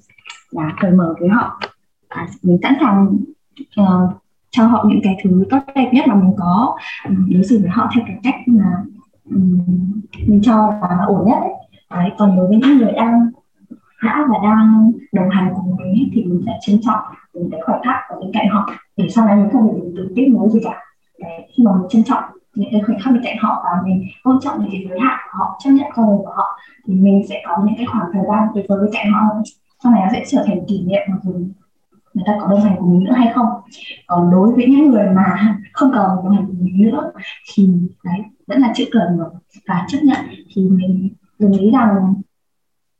là 0.51 0.73
cởi 0.79 0.91
mở 0.91 1.15
với 1.19 1.29
họ. 1.29 1.59
À, 2.07 2.27
mình 2.43 2.57
sẵn 2.63 2.73
sàng 2.79 3.17
uh, 3.81 4.13
cho 4.49 4.67
họ 4.67 4.85
những 4.87 4.99
cái 5.03 5.17
thứ 5.23 5.43
tốt 5.49 5.59
đẹp 5.75 5.89
nhất 5.93 6.05
mà 6.07 6.15
mình 6.15 6.33
có. 6.37 6.77
Ừ, 7.05 7.13
đối 7.29 7.43
xử 7.43 7.59
với 7.59 7.69
họ 7.69 7.89
theo 7.95 8.03
cái 8.07 8.19
cách 8.23 8.35
mà 8.45 8.65
um, 9.29 9.59
mình 10.27 10.41
cho 10.41 10.73
là 10.81 11.05
ổn 11.07 11.27
nhất 11.27 11.37
ấy. 11.41 11.53
Đấy, 11.89 12.11
còn 12.17 12.35
đối 12.35 12.47
với 12.47 12.57
những 12.57 12.77
người 12.77 12.91
đang 12.91 13.29
đã 14.03 14.25
và 14.29 14.37
đang 14.43 14.91
đồng 15.11 15.29
hành 15.29 15.53
cùng 15.55 15.75
mình 15.75 16.09
thì 16.13 16.23
mình 16.23 16.41
sẽ 16.45 16.51
trân 16.61 16.79
trọng 16.81 16.99
những 17.33 17.49
cái 17.51 17.61
khoảnh 17.65 17.81
khắc 17.83 17.95
ở 18.09 18.19
bên 18.21 18.31
cạnh 18.33 18.49
họ 18.49 18.69
để 18.97 19.09
sau 19.09 19.25
này 19.25 19.35
mình 19.35 19.49
không 19.53 19.69
phải 19.71 19.81
mình 19.81 19.93
tự 19.97 20.13
tiếp 20.15 20.25
nối 20.29 20.49
gì 20.49 20.59
cả. 20.63 20.79
Đấy, 21.19 21.49
khi 21.53 21.63
mà 21.63 21.71
mình 21.71 21.87
trân 21.89 22.03
trọng 22.03 22.23
những 22.55 22.69
cái 22.71 22.81
khoảnh 22.81 22.99
khắc 22.99 23.13
bên 23.13 23.23
cạnh 23.23 23.37
họ 23.39 23.61
và 23.65 23.81
mình 23.85 24.07
tôn 24.23 24.39
trọng 24.41 24.59
những 24.59 24.69
cái 24.71 24.85
giới 24.89 24.99
hạn 24.99 25.17
của 25.23 25.37
họ, 25.39 25.59
chấp 25.63 25.69
nhận 25.69 25.87
con 25.95 26.05
người 26.07 26.17
của 26.17 26.33
họ. 26.35 26.59
Thì 26.87 26.93
mình 26.93 27.21
sẽ 27.29 27.41
có 27.47 27.63
những 27.65 27.75
cái 27.77 27.85
khoảng 27.85 28.05
thời 28.13 28.23
gian 28.27 28.47
tuyệt 28.53 28.65
vời 28.69 28.79
bên 28.81 28.89
cạnh 28.93 29.11
họ. 29.11 29.21
Sau 29.83 29.91
này 29.91 30.01
nó 30.05 30.09
sẽ 30.11 30.23
trở 30.27 30.43
thành 30.47 30.65
kỷ 30.67 30.85
niệm 30.85 31.01
mặc 31.07 31.17
dù 31.23 31.31
người 32.13 32.23
ta 32.25 32.37
có 32.41 32.47
đồng 32.47 32.61
hành 32.61 32.75
cùng 32.79 32.93
mình 32.93 33.03
nữa 33.03 33.13
hay 33.15 33.31
không? 33.33 33.47
Còn 34.07 34.31
đối 34.31 34.53
với 34.53 34.67
những 34.67 34.89
người 34.89 35.09
mà 35.15 35.57
không 35.73 35.91
còn 35.95 36.15
đồng 36.23 36.35
hành 36.35 36.45
cùng 36.47 36.57
mình 36.59 36.81
nữa, 36.81 37.11
thì 37.53 37.69
đấy, 38.03 38.19
vẫn 38.47 38.59
là 38.59 38.71
chữ 38.75 38.85
cần 38.91 39.17
mở 39.17 39.31
và 39.67 39.85
chấp 39.87 39.97
nhận 40.03 40.19
thì 40.53 40.69
mình 40.69 41.09
đồng 41.39 41.51
ý 41.51 41.71
rằng 41.71 42.13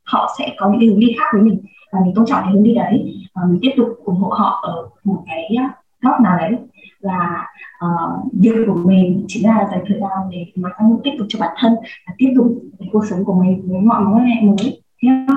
họ 0.03 0.35
sẽ 0.39 0.55
có 0.57 0.69
những 0.69 0.79
cái 0.79 0.89
hướng 0.89 0.99
đi 0.99 1.15
khác 1.19 1.25
với 1.33 1.41
mình 1.41 1.61
và 1.91 1.99
mình 2.05 2.13
tôn 2.15 2.25
trọng 2.25 2.41
cái 2.43 2.53
hướng 2.53 2.63
đi 2.63 2.75
đấy. 2.75 3.23
Và 3.35 3.41
mình 3.47 3.59
tiếp 3.61 3.71
tục 3.77 3.87
ủng 4.05 4.19
hộ 4.19 4.29
họ 4.29 4.59
ở 4.63 4.89
một 5.03 5.23
cái 5.27 5.55
góc 6.01 6.21
nào 6.21 6.37
đấy. 6.37 6.57
Và 7.01 7.45
uh, 7.83 8.33
việc 8.33 8.55
của 8.67 8.75
mình 8.85 9.25
chính 9.27 9.47
là 9.47 9.67
dành 9.71 9.83
thời 9.87 9.99
gian 9.99 10.29
để 10.31 10.45
mà 10.55 10.69
tăng 10.77 10.97
tích 11.03 11.13
cực 11.17 11.27
cho 11.29 11.39
bản 11.39 11.55
thân 11.59 11.75
và 12.07 12.13
tiếp 12.17 12.33
tục 12.35 12.57
cái 12.79 12.89
cuộc 12.91 13.03
sống 13.09 13.25
của 13.25 13.33
mình 13.33 13.61
với 13.67 13.81
mọi 13.81 14.01
mối 14.01 14.13
quan 14.13 14.25
hệ 14.25 14.41
mới 14.41 14.81
yeah. 15.01 15.27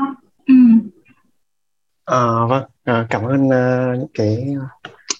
ừ. 0.46 0.54
À, 2.04 2.46
vâng, 2.48 2.64
à, 2.84 3.06
cảm 3.10 3.24
ơn 3.24 3.46
uh, 3.46 3.98
những 3.98 4.08
cái 4.14 4.56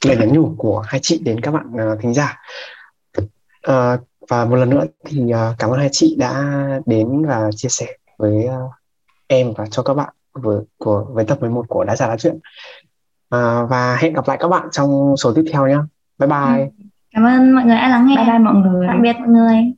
lời 0.07 0.17
nhắn 0.17 0.33
nhủ 0.33 0.55
của 0.59 0.81
hai 0.81 1.01
chị 1.03 1.21
đến 1.25 1.41
các 1.41 1.51
bạn 1.51 1.67
uh, 1.75 2.01
thính 2.01 2.15
giả. 2.15 2.39
Uh, 3.71 4.01
và 4.29 4.45
một 4.45 4.57
lần 4.57 4.71
nữa 4.71 4.85
thì 5.05 5.23
uh, 5.25 5.59
cảm 5.59 5.71
ơn 5.71 5.79
hai 5.79 5.89
chị 5.93 6.17
đã 6.19 6.59
đến 6.87 7.27
và 7.27 7.51
chia 7.57 7.69
sẻ 7.69 7.87
với 8.19 8.47
uh, 8.47 8.73
em 9.27 9.53
và 9.57 9.67
cho 9.71 9.83
các 9.83 9.95
bạn 9.95 10.15
với 10.33 10.61
của 10.79 11.07
với 11.11 11.25
tập 11.25 11.39
11 11.41 11.65
của 11.69 11.85
đã 11.85 11.97
giả 11.97 12.09
lá 12.09 12.17
chuyện. 12.17 12.35
Uh, 12.35 13.71
và 13.71 13.97
hẹn 14.01 14.13
gặp 14.13 14.29
lại 14.29 14.37
các 14.41 14.49
bạn 14.49 14.69
trong 14.73 15.17
số 15.17 15.33
tiếp 15.35 15.45
theo 15.53 15.67
nhé. 15.67 15.79
Bye 16.19 16.29
bye. 16.29 16.61
Ừ. 16.61 16.86
Cảm 17.17 17.25
ơn 17.25 17.55
mọi 17.55 17.65
người 17.65 17.77
đã 17.77 17.89
lắng 17.89 18.07
nghe. 18.07 18.17
Bye 18.17 18.27
bye 18.27 18.39
mọi 18.39 18.55
người. 18.55 18.87
Tạm 18.89 19.03
biệt 19.03 19.17
mọi 19.19 19.29
người. 19.29 19.76